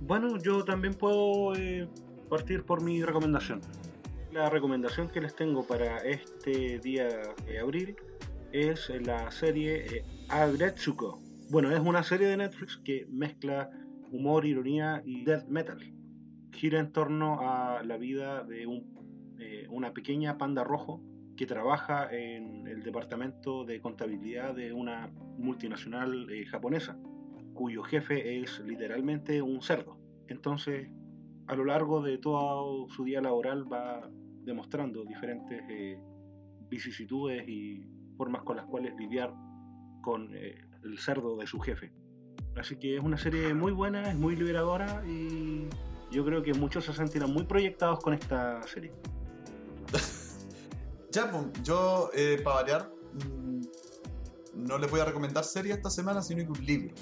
Bueno, 0.00 0.36
yo 0.36 0.62
también 0.64 0.92
puedo 0.94 1.54
eh, 1.54 1.88
partir 2.28 2.64
por 2.64 2.82
mi 2.82 3.02
recomendación. 3.02 3.60
La 4.32 4.48
recomendación 4.48 5.10
que 5.10 5.20
les 5.20 5.36
tengo 5.36 5.62
para 5.66 5.98
este 5.98 6.78
día 6.78 7.06
de 7.44 7.58
abril 7.58 7.96
es 8.50 8.90
la 9.04 9.30
serie 9.30 9.84
eh, 9.84 10.04
Agretsuko. 10.30 11.20
Bueno, 11.50 11.70
es 11.70 11.80
una 11.80 12.02
serie 12.02 12.28
de 12.28 12.38
Netflix 12.38 12.78
que 12.78 13.06
mezcla 13.10 13.68
humor, 14.10 14.46
ironía 14.46 15.02
y 15.04 15.22
death 15.24 15.48
metal. 15.48 15.78
Gira 16.50 16.80
en 16.80 16.92
torno 16.92 17.40
a 17.42 17.82
la 17.82 17.98
vida 17.98 18.42
de 18.42 18.62
eh, 19.38 19.66
una 19.68 19.92
pequeña 19.92 20.38
panda 20.38 20.64
rojo 20.64 21.02
que 21.36 21.44
trabaja 21.44 22.10
en 22.10 22.66
el 22.66 22.82
departamento 22.82 23.64
de 23.66 23.82
contabilidad 23.82 24.54
de 24.54 24.72
una 24.72 25.12
multinacional 25.36 26.30
eh, 26.30 26.46
japonesa, 26.46 26.96
cuyo 27.52 27.82
jefe 27.82 28.40
es 28.40 28.60
literalmente 28.60 29.42
un 29.42 29.60
cerdo. 29.60 29.98
Entonces, 30.26 30.88
a 31.48 31.54
lo 31.54 31.66
largo 31.66 32.00
de 32.00 32.16
todo 32.16 32.88
su 32.88 33.04
día 33.04 33.20
laboral 33.20 33.70
va 33.70 34.08
demostrando 34.44 35.04
diferentes 35.04 35.62
eh, 35.68 35.98
vicisitudes 36.68 37.46
y 37.48 37.86
formas 38.16 38.42
con 38.42 38.56
las 38.56 38.66
cuales 38.66 38.94
lidiar 38.96 39.32
con 40.02 40.34
eh, 40.34 40.60
el 40.84 40.98
cerdo 40.98 41.36
de 41.36 41.46
su 41.46 41.60
jefe. 41.60 41.92
Así 42.56 42.76
que 42.76 42.96
es 42.96 43.02
una 43.02 43.16
serie 43.16 43.54
muy 43.54 43.72
buena, 43.72 44.10
es 44.10 44.16
muy 44.16 44.36
liberadora 44.36 45.02
y 45.06 45.68
yo 46.10 46.24
creo 46.24 46.42
que 46.42 46.52
muchos 46.52 46.84
se 46.84 46.92
sentirán 46.92 47.32
muy 47.32 47.44
proyectados 47.44 48.00
con 48.00 48.12
esta 48.14 48.62
serie. 48.64 48.92
ya, 51.10 51.30
pues, 51.30 51.62
yo, 51.62 52.10
eh, 52.14 52.40
para 52.44 52.56
variar, 52.56 52.92
mm, 53.14 53.60
no 54.54 54.78
les 54.78 54.90
voy 54.90 55.00
a 55.00 55.06
recomendar 55.06 55.44
serie 55.44 55.72
esta 55.72 55.88
semana, 55.88 56.20
sino 56.20 56.42
que 56.42 56.58
un 56.58 56.66
libro 56.66 56.94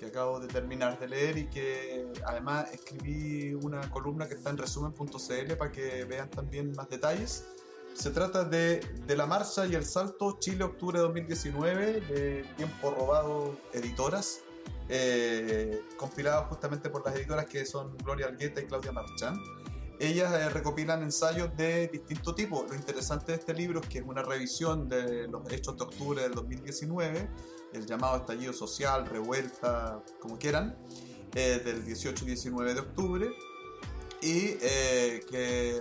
que 0.00 0.06
acabo 0.06 0.40
de 0.40 0.48
terminar 0.48 0.98
de 0.98 1.06
leer 1.06 1.36
y 1.36 1.46
que 1.48 2.10
además 2.26 2.72
escribí 2.72 3.52
una 3.52 3.82
columna 3.90 4.26
que 4.26 4.34
está 4.34 4.48
en 4.48 4.56
resumen.cl 4.56 5.54
para 5.58 5.70
que 5.70 6.04
vean 6.06 6.30
también 6.30 6.72
más 6.74 6.88
detalles. 6.88 7.44
Se 7.92 8.10
trata 8.10 8.44
de, 8.44 8.80
de 9.06 9.16
La 9.16 9.26
Marcha 9.26 9.66
y 9.66 9.74
el 9.74 9.84
Salto, 9.84 10.38
Chile-Octubre 10.40 10.98
de 10.98 11.04
2019, 11.04 12.00
de 12.00 12.44
Tiempo 12.56 12.92
Robado 12.92 13.58
Editoras, 13.74 14.40
eh, 14.88 15.82
compilado 15.98 16.44
justamente 16.44 16.88
por 16.88 17.04
las 17.04 17.14
editoras 17.14 17.44
que 17.44 17.66
son 17.66 17.94
Gloria 17.98 18.28
Algueta 18.28 18.62
y 18.62 18.64
Claudia 18.64 18.92
Marchán. 18.92 19.38
Ellas 20.00 20.32
eh, 20.32 20.48
recopilan 20.48 21.02
ensayos 21.02 21.54
de 21.56 21.86
distinto 21.88 22.34
tipo. 22.34 22.66
Lo 22.68 22.74
interesante 22.74 23.32
de 23.32 23.38
este 23.38 23.54
libro 23.54 23.80
es 23.80 23.86
que 23.86 23.98
es 23.98 24.04
una 24.04 24.22
revisión 24.22 24.88
de 24.88 25.28
los 25.28 25.52
hechos 25.52 25.76
de 25.76 25.84
octubre 25.84 26.22
del 26.22 26.32
2019 26.32 27.28
el 27.72 27.86
llamado 27.86 28.16
estallido 28.18 28.52
social, 28.52 29.06
revuelta, 29.06 30.02
como 30.20 30.38
quieran, 30.38 30.76
eh, 31.34 31.60
del 31.64 31.84
18 31.84 32.24
y 32.24 32.28
19 32.28 32.74
de 32.74 32.80
octubre, 32.80 33.30
y 34.20 34.56
eh, 34.60 35.24
que 35.30 35.80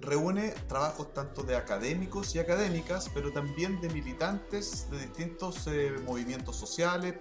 reúne 0.00 0.54
trabajos 0.66 1.12
tanto 1.12 1.42
de 1.42 1.56
académicos 1.56 2.34
y 2.34 2.38
académicas, 2.38 3.10
pero 3.12 3.32
también 3.32 3.80
de 3.80 3.90
militantes 3.90 4.90
de 4.90 4.98
distintos 4.98 5.66
eh, 5.66 5.94
movimientos 6.06 6.56
sociales, 6.56 7.16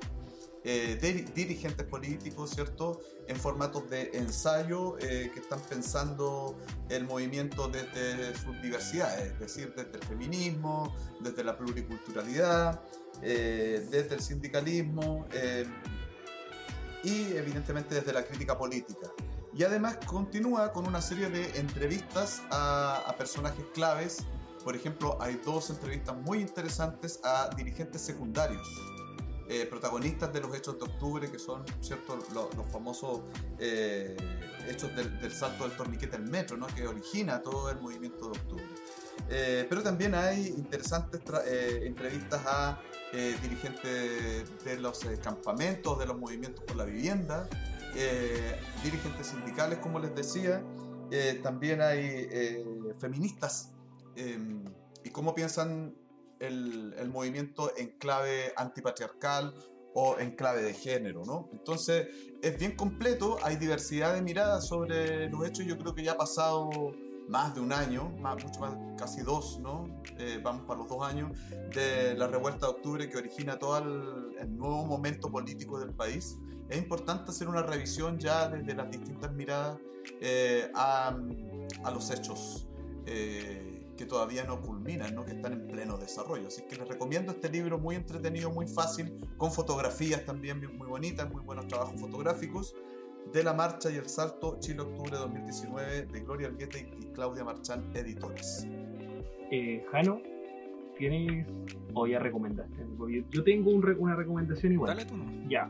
de 0.63 1.25
dirigentes 1.33 1.85
políticos, 1.85 2.51
¿cierto? 2.51 2.99
En 3.27 3.37
formatos 3.37 3.89
de 3.89 4.11
ensayo 4.13 4.97
que 4.97 5.31
están 5.35 5.61
pensando 5.61 6.57
el 6.89 7.05
movimiento 7.05 7.69
desde 7.69 8.35
sus 8.37 8.61
diversidades, 8.61 9.33
es 9.33 9.39
decir, 9.39 9.73
desde 9.75 9.97
el 9.97 10.03
feminismo, 10.03 10.93
desde 11.21 11.43
la 11.43 11.57
pluriculturalidad, 11.57 12.81
eh, 13.21 13.85
desde 13.91 14.15
el 14.15 14.21
sindicalismo 14.21 15.25
eh, 15.33 15.65
y 17.03 17.33
evidentemente 17.33 17.95
desde 17.95 18.13
la 18.13 18.23
crítica 18.23 18.57
política. 18.57 19.11
Y 19.53 19.63
además 19.63 19.97
continúa 20.05 20.71
con 20.71 20.87
una 20.87 21.01
serie 21.01 21.29
de 21.29 21.59
entrevistas 21.59 22.41
a, 22.49 23.13
personajes 23.17 23.65
claves. 23.73 24.25
Por 24.63 24.75
ejemplo, 24.75 25.17
hay 25.19 25.39
dos 25.43 25.69
entrevistas 25.69 26.15
muy 26.15 26.39
interesantes 26.39 27.19
a 27.23 27.49
dirigentes 27.57 28.01
secundarios. 28.01 28.67
Eh, 29.49 29.65
protagonistas 29.65 30.31
de 30.31 30.41
los 30.41 30.55
hechos 30.55 30.77
de 30.77 30.85
octubre, 30.85 31.29
que 31.29 31.39
son 31.39 31.65
¿cierto? 31.81 32.19
Los, 32.33 32.49
famosos 32.71 33.21
hechos 33.57 34.95
del, 34.95 35.31
salto 35.31 35.67
del 35.67 35.75
torniquete 35.75 36.15
al 36.17 36.27
metro, 36.27 36.55
¿no? 36.55 36.67
que 36.67 36.85
origina 36.85 37.41
todo 37.41 37.71
el 37.71 37.79
movimiento 37.79 38.29
de 38.29 38.39
octubre. 38.39 38.65
pero 39.27 39.81
también 39.81 40.13
hay 40.13 40.47
interesantes 40.47 41.21
entrevistas 41.83 42.41
a 42.45 42.79
eh, 43.11 43.35
dirigentes 43.41 44.63
de 44.63 44.79
los 44.79 45.03
eh, 45.03 45.17
campamentos, 45.17 45.97
de 45.97 46.05
los 46.05 46.19
movimientos 46.19 46.63
por 46.63 46.75
la 46.75 46.85
vivienda, 46.85 47.49
eh, 47.95 48.55
dirigentes 48.83 49.27
sindicales, 49.27 49.79
como 49.79 49.97
les 49.99 50.13
decía, 50.13 50.63
también 51.41 51.81
hay 51.81 52.63
feministas 52.99 53.71
em, 54.15 54.63
y 55.03 55.09
cómo 55.09 55.33
piensan 55.33 55.95
el, 56.39 56.93
el, 56.97 57.09
movimiento 57.09 57.71
en 57.77 57.89
clave 57.97 58.53
antipatriarcal 58.55 59.53
o 59.93 60.17
en 60.19 60.35
clave 60.35 60.61
de 60.61 60.73
género, 60.73 61.23
¿no? 61.25 61.49
Entonces 61.51 62.07
es 62.41 62.57
bien 62.57 62.75
completo, 62.75 63.37
hay 63.43 63.57
diversidad 63.57 64.13
de 64.13 64.21
miradas 64.21 64.67
sobre 64.67 65.29
los 65.29 65.47
hechos, 65.47 65.65
yo 65.65 65.77
creo 65.77 65.93
que 65.93 66.03
ya 66.03 66.13
ha 66.13 66.17
pasado 66.17 66.93
más 67.29 67.53
de 67.53 67.61
un 67.61 67.71
año, 67.71 68.09
más, 68.19 68.43
mucho 68.43 68.59
más, 68.59 68.75
casi 68.97 69.21
dos, 69.21 69.59
¿no? 69.59 70.01
Eh, 70.17 70.39
vamos 70.43 70.63
para 70.65 70.79
los 70.79 70.89
dos 70.89 71.03
años, 71.03 71.37
de 71.73 72.15
la 72.15 72.27
revuelta 72.27 72.65
de 72.65 72.71
octubre 72.71 73.07
que 73.07 73.17
origina 73.17 73.57
todo 73.59 73.77
el, 73.77 74.57
nuevo 74.57 74.83
momento 74.85 75.31
político 75.31 75.79
del 75.79 75.93
país. 75.93 76.37
Es 76.69 76.77
importante 76.77 77.29
hacer 77.29 77.47
una 77.47 77.61
revisión 77.61 78.17
ya 78.17 78.49
desde 78.49 78.73
las 78.73 78.89
distintas 78.89 79.31
miradas 79.33 79.77
eh, 80.21 80.71
a, 80.73 81.15
a, 81.83 81.91
los 81.91 82.09
hechos 82.09 82.67
eh, 83.05 83.58
que 83.99 84.05
todavía 84.05 84.45
no 84.45 84.61
culminan, 84.61 85.13
¿no? 85.13 85.25
que 85.25 85.33
están 85.33 85.51
en 85.51 85.67
pleno 85.67 85.97
desarrollo. 85.97 86.47
Así 86.47 86.61
que 86.69 86.77
les 86.77 86.87
recomiendo 86.87 87.33
este 87.33 87.49
libro 87.49 87.77
muy 87.77 87.97
entretenido, 87.97 88.49
muy 88.49 88.65
fácil, 88.65 89.13
con 89.35 89.51
fotografías 89.51 90.23
también 90.23 90.61
muy 90.77 90.87
bonitas, 90.87 91.29
muy 91.29 91.41
buenos 91.41 91.67
trabajos 91.67 91.99
fotográficos 91.99 92.73
de 93.33 93.43
la 93.43 93.53
marcha 93.53 93.91
y 93.91 93.97
el 93.97 94.07
salto 94.07 94.57
Chile-Octubre 94.61 95.17
2019 95.17 96.03
de 96.03 96.19
Gloria 96.21 96.47
Alguete 96.47 96.89
y 96.97 97.07
Claudia 97.07 97.43
Marchán, 97.43 97.91
editores. 97.93 98.65
Eh, 99.51 99.85
Jano, 99.91 100.21
¿tienes 100.97 101.45
o 101.93 102.07
ya 102.07 102.19
recomendaste? 102.19 102.85
Yo 103.31 103.43
tengo 103.43 103.69
una 103.71 104.15
recomendación 104.15 104.71
igual. 104.71 104.95
Dale 104.95 105.09
tú 105.09 105.17
no. 105.17 105.49
Ya. 105.49 105.69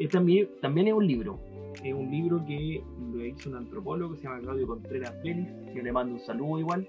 Es 0.00 0.10
también, 0.10 0.48
también 0.60 0.88
es 0.88 0.94
un 0.94 1.06
libro. 1.06 1.38
Es 1.84 1.94
un 1.94 2.10
libro 2.10 2.44
que 2.44 2.82
lo 3.12 3.24
hizo 3.24 3.50
un 3.50 3.56
antropólogo 3.56 4.14
que 4.14 4.18
se 4.18 4.24
llama 4.24 4.40
Claudio 4.40 4.66
Contreras 4.66 5.14
Félix, 5.22 5.48
que 5.72 5.80
le 5.80 5.92
mando 5.92 6.14
un 6.14 6.20
saludo 6.20 6.58
igual. 6.58 6.88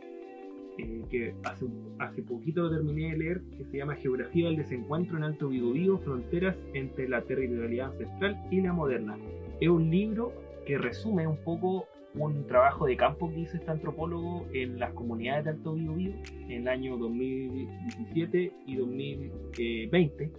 Eh, 0.77 1.03
que 1.09 1.33
hace, 1.43 1.65
hace 1.99 2.21
poquito 2.21 2.61
lo 2.63 2.69
terminé 2.69 3.11
de 3.11 3.17
leer, 3.17 3.41
que 3.57 3.65
se 3.65 3.77
llama 3.77 3.95
Geografía 3.95 4.47
del 4.47 4.57
Desencuentro 4.57 5.17
en 5.17 5.23
Alto 5.23 5.49
Biobío, 5.49 5.97
Fronteras 5.99 6.55
entre 6.73 7.09
la 7.09 7.21
territorialidad 7.21 7.91
ancestral 7.91 8.37
y 8.51 8.61
la 8.61 8.73
moderna 8.73 9.17
es 9.59 9.69
un 9.69 9.89
libro 9.89 10.33
que 10.65 10.77
resume 10.77 11.27
un 11.27 11.37
poco 11.37 11.87
un 12.15 12.47
trabajo 12.47 12.85
de 12.85 12.97
campo 12.97 13.29
que 13.29 13.41
hizo 13.41 13.57
este 13.57 13.69
antropólogo 13.69 14.47
en 14.53 14.79
las 14.79 14.91
comunidades 14.93 15.45
de 15.45 15.49
Alto 15.51 15.73
Biobío 15.73 16.13
en 16.47 16.61
el 16.61 16.67
año 16.67 16.97
2017 16.97 18.53
y 18.65 18.75
2020. 18.75 20.31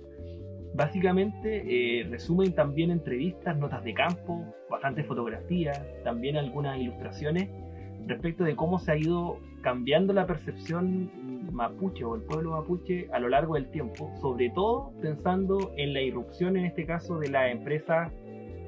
Básicamente 0.75 2.01
eh, 2.01 2.05
resumen 2.09 2.53
también 2.53 2.91
entrevistas, 2.91 3.57
notas 3.59 3.83
de 3.85 3.95
campo, 3.95 4.45
bastantes 4.71 5.07
fotografías, 5.07 5.81
también 6.05 6.37
algunas 6.37 6.79
ilustraciones 6.79 7.49
respecto 8.09 8.45
de 8.45 8.57
cómo 8.57 8.79
se 8.79 8.93
ha 8.93 8.97
ido 8.97 9.39
cambiando 9.63 10.13
la 10.13 10.27
percepción 10.27 11.11
mapuche 11.53 12.05
o 12.05 12.15
el 12.15 12.23
pueblo 12.23 12.53
mapuche 12.53 13.09
a 13.13 13.19
lo 13.19 13.29
largo 13.29 13.55
del 13.55 13.71
tiempo, 13.71 14.13
sobre 14.21 14.51
todo 14.51 14.93
pensando 15.01 15.73
en 15.77 15.93
la 15.93 16.01
irrupción 16.01 16.57
en 16.57 16.67
este 16.67 16.87
caso 16.87 17.19
de 17.19 17.29
la 17.29 17.51
empresa 17.51 18.13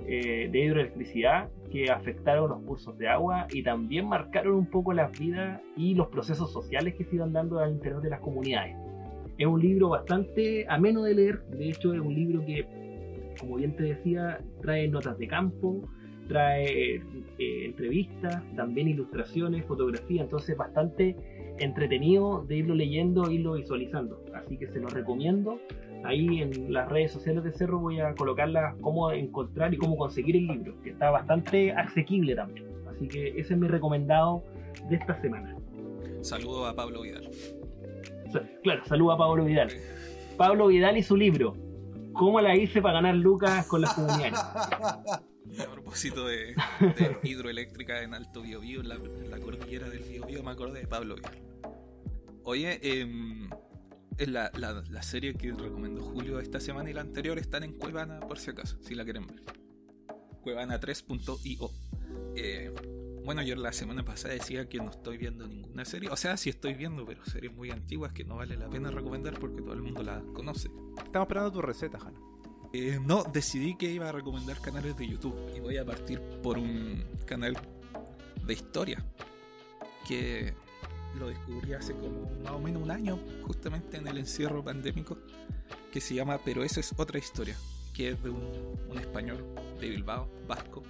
eh, 0.07 0.49
de 0.51 0.59
hidroelectricidad 0.59 1.49
que 1.70 1.91
afectaron 1.91 2.51
los 2.51 2.62
cursos 2.62 2.99
de 2.99 3.09
agua 3.09 3.47
y 3.53 3.62
también 3.62 4.09
marcaron 4.09 4.55
un 4.55 4.66
poco 4.66 4.93
las 4.93 5.16
vidas 5.18 5.61
y 5.76 5.95
los 5.95 6.09
procesos 6.09 6.53
sociales 6.53 6.95
que 6.95 7.05
se 7.05 7.16
iban 7.16 7.32
dando 7.32 7.61
al 7.61 7.70
interior 7.70 8.03
de 8.03 8.11
las 8.11 8.20
comunidades. 8.20 8.76
Es 9.38 9.47
un 9.47 9.61
libro 9.61 9.91
bastante 9.91 10.66
ameno 10.68 11.05
de 11.05 11.14
leer, 11.14 11.43
de 11.45 11.68
hecho 11.68 11.95
es 11.95 12.01
un 12.01 12.14
libro 12.14 12.45
que, 12.45 12.66
como 13.38 13.57
bien 13.57 13.76
te 13.76 13.84
decía, 13.84 14.41
trae 14.61 14.88
notas 14.88 15.16
de 15.16 15.28
campo, 15.28 15.88
trae 16.31 16.95
eh, 17.39 17.64
entrevistas, 17.64 18.41
también 18.55 18.89
ilustraciones, 18.89 19.66
fotografía, 19.66 20.22
entonces 20.22 20.57
bastante 20.57 21.16
entretenido 21.59 22.45
de 22.47 22.59
irlo 22.59 22.74
leyendo 22.74 23.28
e 23.28 23.35
irlo 23.35 23.55
visualizando. 23.55 24.24
Así 24.33 24.57
que 24.57 24.68
se 24.68 24.78
lo 24.78 24.89
recomiendo 24.89 25.59
Ahí 26.05 26.41
en 26.41 26.72
las 26.72 26.89
redes 26.89 27.12
sociales 27.12 27.45
de 27.45 27.53
Cerro 27.53 27.78
voy 27.78 28.01
a 28.01 28.14
colocarlas 28.14 28.74
cómo 28.81 29.11
encontrar 29.12 29.74
y 29.74 29.76
cómo 29.76 29.97
conseguir 29.97 30.37
el 30.37 30.47
libro, 30.47 30.81
que 30.83 30.91
está 30.91 31.11
bastante 31.11 31.72
asequible 31.72 32.35
también. 32.35 32.66
Así 32.89 33.07
que 33.07 33.28
ese 33.28 33.55
es 33.55 33.59
mi 33.61 33.68
recomendado 33.68 34.43
de 34.89 34.97
esta 34.97 35.20
semana. 35.20 35.57
Saludo 36.22 36.66
a 36.66 36.74
Pablo 36.74 37.03
Vidal. 37.03 37.28
Claro, 38.62 38.85
saludo 38.87 39.12
a 39.12 39.18
Pablo 39.18 39.45
Vidal. 39.45 39.68
Pablo 40.39 40.68
Vidal 40.68 40.97
y 40.97 41.03
su 41.03 41.16
libro. 41.16 41.55
¿Cómo 42.14 42.41
la 42.41 42.57
hice 42.57 42.81
para 42.81 42.95
ganar 42.95 43.16
lucas 43.16 43.66
con 43.66 43.83
las 43.83 43.93
comunidades? 43.95 44.35
A 45.59 45.71
propósito 45.71 46.27
de, 46.27 46.55
hidroeléctrica 47.23 48.03
en 48.03 48.15
Alto 48.15 48.43
Biobío, 48.43 48.81
en 48.81 48.89
la, 48.89 48.95
en 48.95 49.31
la 49.31 49.39
cordillera 49.39 49.89
del 49.89 50.05
Biobío, 50.05 50.43
me 50.43 50.51
acordé 50.51 50.81
de 50.81 50.87
Pablo 50.87 51.17
Vidal. 51.17 51.43
Oye, 52.45 52.81
eh, 52.83 53.07
la, 54.27 54.51
la, 54.55 55.03
serie 55.03 55.35
que 55.35 55.53
recomendó 55.53 56.03
Julio 56.03 56.41
esta 56.41 56.61
semana 56.61 56.91
y 56.91 56.93
la 56.93 57.01
anterior 57.01 57.39
están 57.39 57.65
en 57.65 57.73
Cuevana, 57.73 58.21
por 58.21 58.39
si 58.39 58.51
acaso, 58.51 58.79
si 58.83 58.95
la 58.95 59.05
quieren 59.05 59.27
ver. 59.27 59.43
Cuevana3.io. 60.43 61.71
Eh, 62.37 62.73
bueno, 63.25 63.43
yo 63.43 63.55
la 63.57 63.73
semana 63.73 64.05
pasada 64.05 64.35
decía 64.35 64.69
que 64.69 64.79
no 64.79 64.91
estoy 64.91 65.19
viendo 65.19 65.47
ninguna 65.47 65.85
serie. 65.85 66.11
O 66.11 66.17
sea, 66.17 66.37
sí 66.37 66.51
estoy 66.51 66.75
viendo, 66.75 67.05
pero 67.05 67.25
series 67.25 67.53
muy 67.55 67.71
antiguas 67.71 68.13
que 68.13 68.25
no 68.25 68.37
vale 68.37 68.57
la 68.57 68.69
pena 68.69 68.91
recomendar 68.91 69.39
porque 69.39 69.63
todo 69.63 69.75
el 69.75 69.83
mundo 69.83 70.03
la 70.03 70.23
conoce. 70.35 70.71
Estamos 71.05 71.27
esperando 71.27 71.53
tu 71.53 71.63
receta, 71.63 71.99
Jano. 71.99 72.30
Eh, 72.73 73.01
no, 73.05 73.25
decidí 73.25 73.75
que 73.77 73.91
iba 73.91 74.09
a 74.09 74.12
recomendar 74.12 74.61
canales 74.61 74.97
de 74.97 75.09
YouTube 75.09 75.35
y 75.57 75.61
voy 75.61 75.77
a 75.77 75.85
partir 75.85 76.21
por 76.43 76.57
un 76.57 77.05
canal 77.27 77.57
de 78.47 78.53
historia 78.53 79.05
que 80.07 80.55
lo 81.18 81.29
descubrí 81.29 81.73
hace 81.73 81.95
como 81.95 82.31
más 82.43 82.53
o 82.53 82.61
menos 82.61 82.83
un 82.83 82.91
año, 82.91 83.18
justamente 83.43 83.97
en 83.97 84.07
el 84.07 84.18
encierro 84.18 84.62
pandémico, 84.62 85.18
que 85.93 86.01
se 86.01 86.14
llama 86.14 86.39
Pero 86.45 86.62
esa 86.62 86.81
es 86.81 86.95
otra 86.97 87.18
historia, 87.18 87.57
que 87.93 88.11
es 88.11 88.23
de 88.23 88.31
un, 88.31 88.99
español 88.99 89.45
de 89.81 89.89
Bilbao, 89.89 90.29
vasco. 90.47 90.83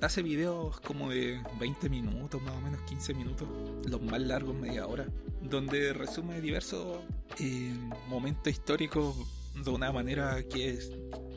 Hace 0.00 0.22
videos 0.22 0.80
como 0.80 1.10
de 1.10 1.40
20 1.58 1.88
minutos, 1.88 2.42
más 2.42 2.54
o 2.54 2.60
menos 2.60 2.80
15 2.82 3.14
minutos, 3.14 3.48
los 3.88 4.02
más 4.02 4.20
largos 4.20 4.54
media 4.54 4.86
hora, 4.86 5.06
donde 5.40 5.92
resume 5.92 6.40
diversos 6.40 7.00
eh, 7.40 7.74
momentos 8.08 8.52
históricos 8.52 9.16
de 9.54 9.70
una 9.70 9.92
manera 9.92 10.42
que 10.42 10.70
es 10.70 10.92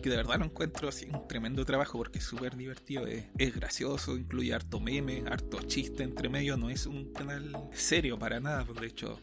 que 0.08 0.12
de 0.12 0.24
verdad 0.24 0.40
lo 0.40 0.46
encuentro 0.46 0.88
así 0.88 1.10
un 1.12 1.28
tremendo 1.28 1.66
trabajo 1.66 1.98
porque 1.98 2.20
es 2.20 2.26
súper 2.26 2.56
divertido, 2.56 3.06
es, 3.06 3.56
gracioso, 3.56 4.16
incluye 4.16 4.54
harto 4.54 4.80
meme, 4.80 5.24
harto 5.30 5.60
chiste 5.64 6.04
entre 6.04 6.30
medio, 6.30 6.56
no 6.56 6.70
es 6.70 6.86
un 6.86 7.12
canal 7.12 7.70
serio 7.74 8.18
para 8.18 8.40
nada, 8.40 8.64
de 8.64 8.88
hecho 8.88 9.20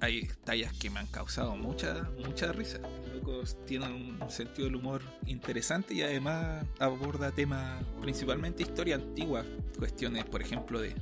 hay 0.00 0.28
tallas 0.42 0.72
que 0.72 0.90
me 0.90 0.98
han 0.98 1.06
causado 1.06 1.56
mucha, 1.56 2.10
mucha 2.18 2.50
risa. 2.52 2.80
Locos 3.14 3.64
tienen 3.64 3.92
un 4.20 4.28
sentido 4.28 4.66
del 4.66 4.76
humor 4.76 5.02
interesante 5.26 5.94
y 5.94 6.02
además 6.02 6.66
aborda 6.80 7.30
temas 7.30 7.82
principalmente 8.00 8.64
historia 8.64 8.96
antigua, 8.96 9.44
cuestiones 9.78 10.24
por 10.24 10.42
ejemplo 10.42 10.80
de, 10.80 10.94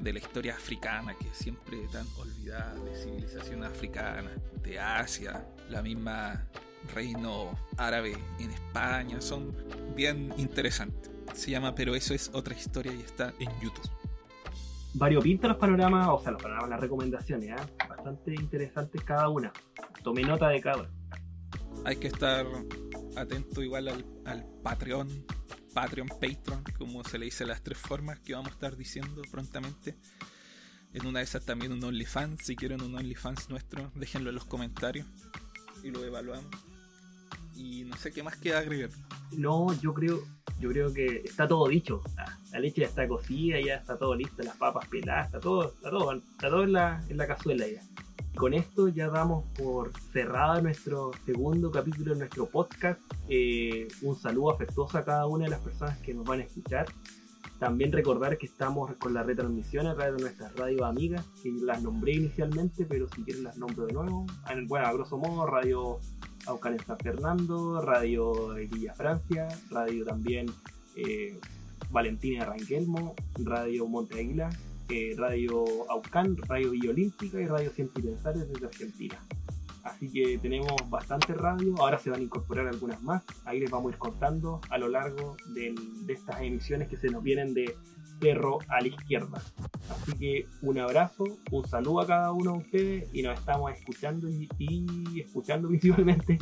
de 0.00 0.12
la 0.12 0.18
historia 0.18 0.54
africana 0.54 1.14
que 1.20 1.28
siempre 1.34 1.86
tan 1.92 2.06
olvidada, 2.16 2.74
de 2.82 2.96
civilización 2.96 3.62
africana, 3.62 4.30
de 4.62 4.80
Asia, 4.80 5.46
la 5.68 5.82
misma 5.82 6.48
reino 6.94 7.56
árabe 7.76 8.16
en 8.38 8.50
España, 8.50 9.20
son 9.20 9.54
bien 9.94 10.32
interesantes. 10.36 11.10
Se 11.34 11.50
llama 11.50 11.74
Pero 11.74 11.94
eso 11.94 12.14
es 12.14 12.30
otra 12.32 12.54
historia 12.54 12.92
y 12.92 13.00
está 13.00 13.32
en 13.38 13.48
YouTube. 13.60 13.90
Variopinta 14.94 15.46
los 15.48 15.56
panoramas, 15.56 16.08
o 16.08 16.20
sea, 16.20 16.32
los 16.32 16.42
panoramas, 16.42 16.70
las 16.70 16.80
recomendaciones, 16.80 17.50
¿eh? 17.50 17.86
bastante 17.88 18.34
interesantes 18.34 19.02
cada 19.04 19.28
una. 19.28 19.52
Tomé 20.02 20.22
nota 20.22 20.48
de 20.48 20.60
cada 20.60 20.78
una. 20.82 20.90
Hay 21.84 21.96
que 21.96 22.08
estar 22.08 22.44
atento 23.16 23.62
igual 23.62 23.88
al, 23.88 24.04
al 24.24 24.44
Patreon, 24.62 25.08
Patreon, 25.72 26.08
Patreon, 26.08 26.64
como 26.76 27.04
se 27.04 27.18
le 27.18 27.26
dice 27.26 27.46
las 27.46 27.62
tres 27.62 27.78
formas 27.78 28.18
que 28.20 28.34
vamos 28.34 28.48
a 28.48 28.52
estar 28.52 28.76
diciendo 28.76 29.22
prontamente. 29.30 29.96
En 30.92 31.06
una 31.06 31.20
de 31.20 31.24
esas 31.24 31.44
también 31.44 31.72
un 31.72 31.84
OnlyFans, 31.84 32.44
si 32.44 32.56
quieren 32.56 32.82
un 32.82 32.96
OnlyFans 32.96 33.48
nuestro, 33.48 33.92
déjenlo 33.94 34.30
en 34.30 34.34
los 34.34 34.44
comentarios 34.44 35.06
y 35.84 35.90
lo 35.90 36.04
evaluamos 36.04 36.50
y 37.54 37.84
no 37.84 37.96
sé 37.96 38.12
qué 38.12 38.22
más 38.22 38.36
queda 38.36 38.58
agregar. 38.58 38.90
No, 39.36 39.72
yo 39.80 39.94
creo, 39.94 40.22
yo 40.58 40.70
creo 40.70 40.92
que 40.92 41.22
está 41.24 41.46
todo 41.46 41.68
dicho. 41.68 42.02
La, 42.52 42.58
leche 42.58 42.82
ya 42.82 42.88
está 42.88 43.06
cocida, 43.06 43.60
ya 43.60 43.76
está 43.76 43.98
todo 43.98 44.14
listo, 44.14 44.42
las 44.42 44.56
papas 44.56 44.86
peladas, 44.88 45.26
está 45.26 45.40
todo, 45.40 45.68
está 45.68 45.90
todo, 45.90 46.12
está 46.12 46.50
todo 46.50 46.62
en 46.64 46.72
la, 46.72 47.04
en 47.08 47.16
la 47.16 47.26
cazuela 47.26 47.66
ya. 47.66 47.82
Con 48.36 48.54
esto 48.54 48.88
ya 48.88 49.08
damos 49.08 49.44
por 49.52 49.92
cerrado 50.12 50.62
nuestro 50.62 51.10
segundo 51.26 51.70
capítulo 51.70 52.12
de 52.12 52.20
nuestro 52.20 52.46
podcast. 52.46 53.00
Eh, 53.28 53.88
un 54.02 54.16
saludo 54.16 54.52
afectuoso 54.52 54.98
a 54.98 55.04
cada 55.04 55.26
una 55.26 55.44
de 55.44 55.50
las 55.50 55.60
personas 55.60 55.98
que 55.98 56.14
nos 56.14 56.24
van 56.24 56.40
a 56.40 56.44
escuchar. 56.44 56.86
También 57.60 57.92
recordar 57.92 58.38
que 58.38 58.46
estamos 58.46 58.90
con 58.96 59.12
la 59.12 59.22
retransmisión 59.22 59.86
a 59.86 59.94
través 59.94 60.16
de 60.16 60.22
nuestras 60.22 60.56
radios 60.56 60.80
amigas, 60.80 61.26
que 61.42 61.52
las 61.62 61.82
nombré 61.82 62.14
inicialmente, 62.14 62.86
pero 62.86 63.06
si 63.14 63.22
quieren 63.22 63.44
las 63.44 63.58
nombro 63.58 63.84
de 63.84 63.92
nuevo. 63.92 64.26
Bueno, 64.66 64.86
a 64.86 64.92
grosso 64.94 65.18
modo, 65.18 65.44
Radio 65.44 66.00
Aucan 66.46 66.72
en 66.72 66.86
San 66.86 66.96
Fernando, 66.96 67.82
Radio 67.82 68.54
Villa 68.54 68.94
Francia, 68.94 69.46
Radio 69.70 70.06
también 70.06 70.46
eh, 70.96 71.38
Valentina 71.90 72.46
Ranquelmo, 72.46 73.14
Radio 73.44 73.86
Monte 73.86 74.18
Águila, 74.18 74.48
eh, 74.88 75.14
Radio 75.18 75.62
Aucan, 75.90 76.38
Radio 76.48 76.70
Villa 76.70 76.88
Olímpica 76.88 77.42
y 77.42 77.44
Radio 77.44 77.70
Cientificares 77.72 78.48
desde 78.48 78.66
Argentina. 78.68 79.18
Así 79.90 80.10
que 80.10 80.38
tenemos 80.38 80.72
bastante 80.88 81.34
radio, 81.34 81.74
ahora 81.78 81.98
se 81.98 82.10
van 82.10 82.20
a 82.20 82.22
incorporar 82.22 82.66
algunas 82.68 83.02
más, 83.02 83.22
ahí 83.44 83.60
les 83.60 83.70
vamos 83.70 83.92
a 83.92 83.94
ir 83.94 83.98
contando 83.98 84.60
a 84.70 84.78
lo 84.78 84.88
largo 84.88 85.36
de 85.54 85.74
estas 86.08 86.40
emisiones 86.40 86.88
que 86.88 86.96
se 86.96 87.08
nos 87.08 87.22
vienen 87.22 87.54
de 87.54 87.76
perro 88.20 88.58
a 88.68 88.80
la 88.80 88.88
izquierda. 88.88 89.42
Así 89.90 90.12
que 90.12 90.46
un 90.62 90.78
abrazo, 90.78 91.24
un 91.50 91.66
saludo 91.66 92.00
a 92.00 92.06
cada 92.06 92.32
uno 92.32 92.52
de 92.52 92.58
ustedes 92.58 93.08
y 93.12 93.22
nos 93.22 93.38
estamos 93.38 93.72
escuchando 93.72 94.28
y, 94.28 94.48
escuchando 95.20 95.68
visualmente 95.68 96.38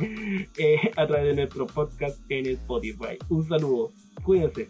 eh, 0.57 0.91
a 0.95 1.07
través 1.07 1.25
de 1.25 1.35
nuestro 1.35 1.65
podcast 1.65 2.19
en 2.29 2.45
Spotify. 2.47 3.17
Un 3.29 3.47
saludo, 3.47 3.91
cuídense. 4.23 4.69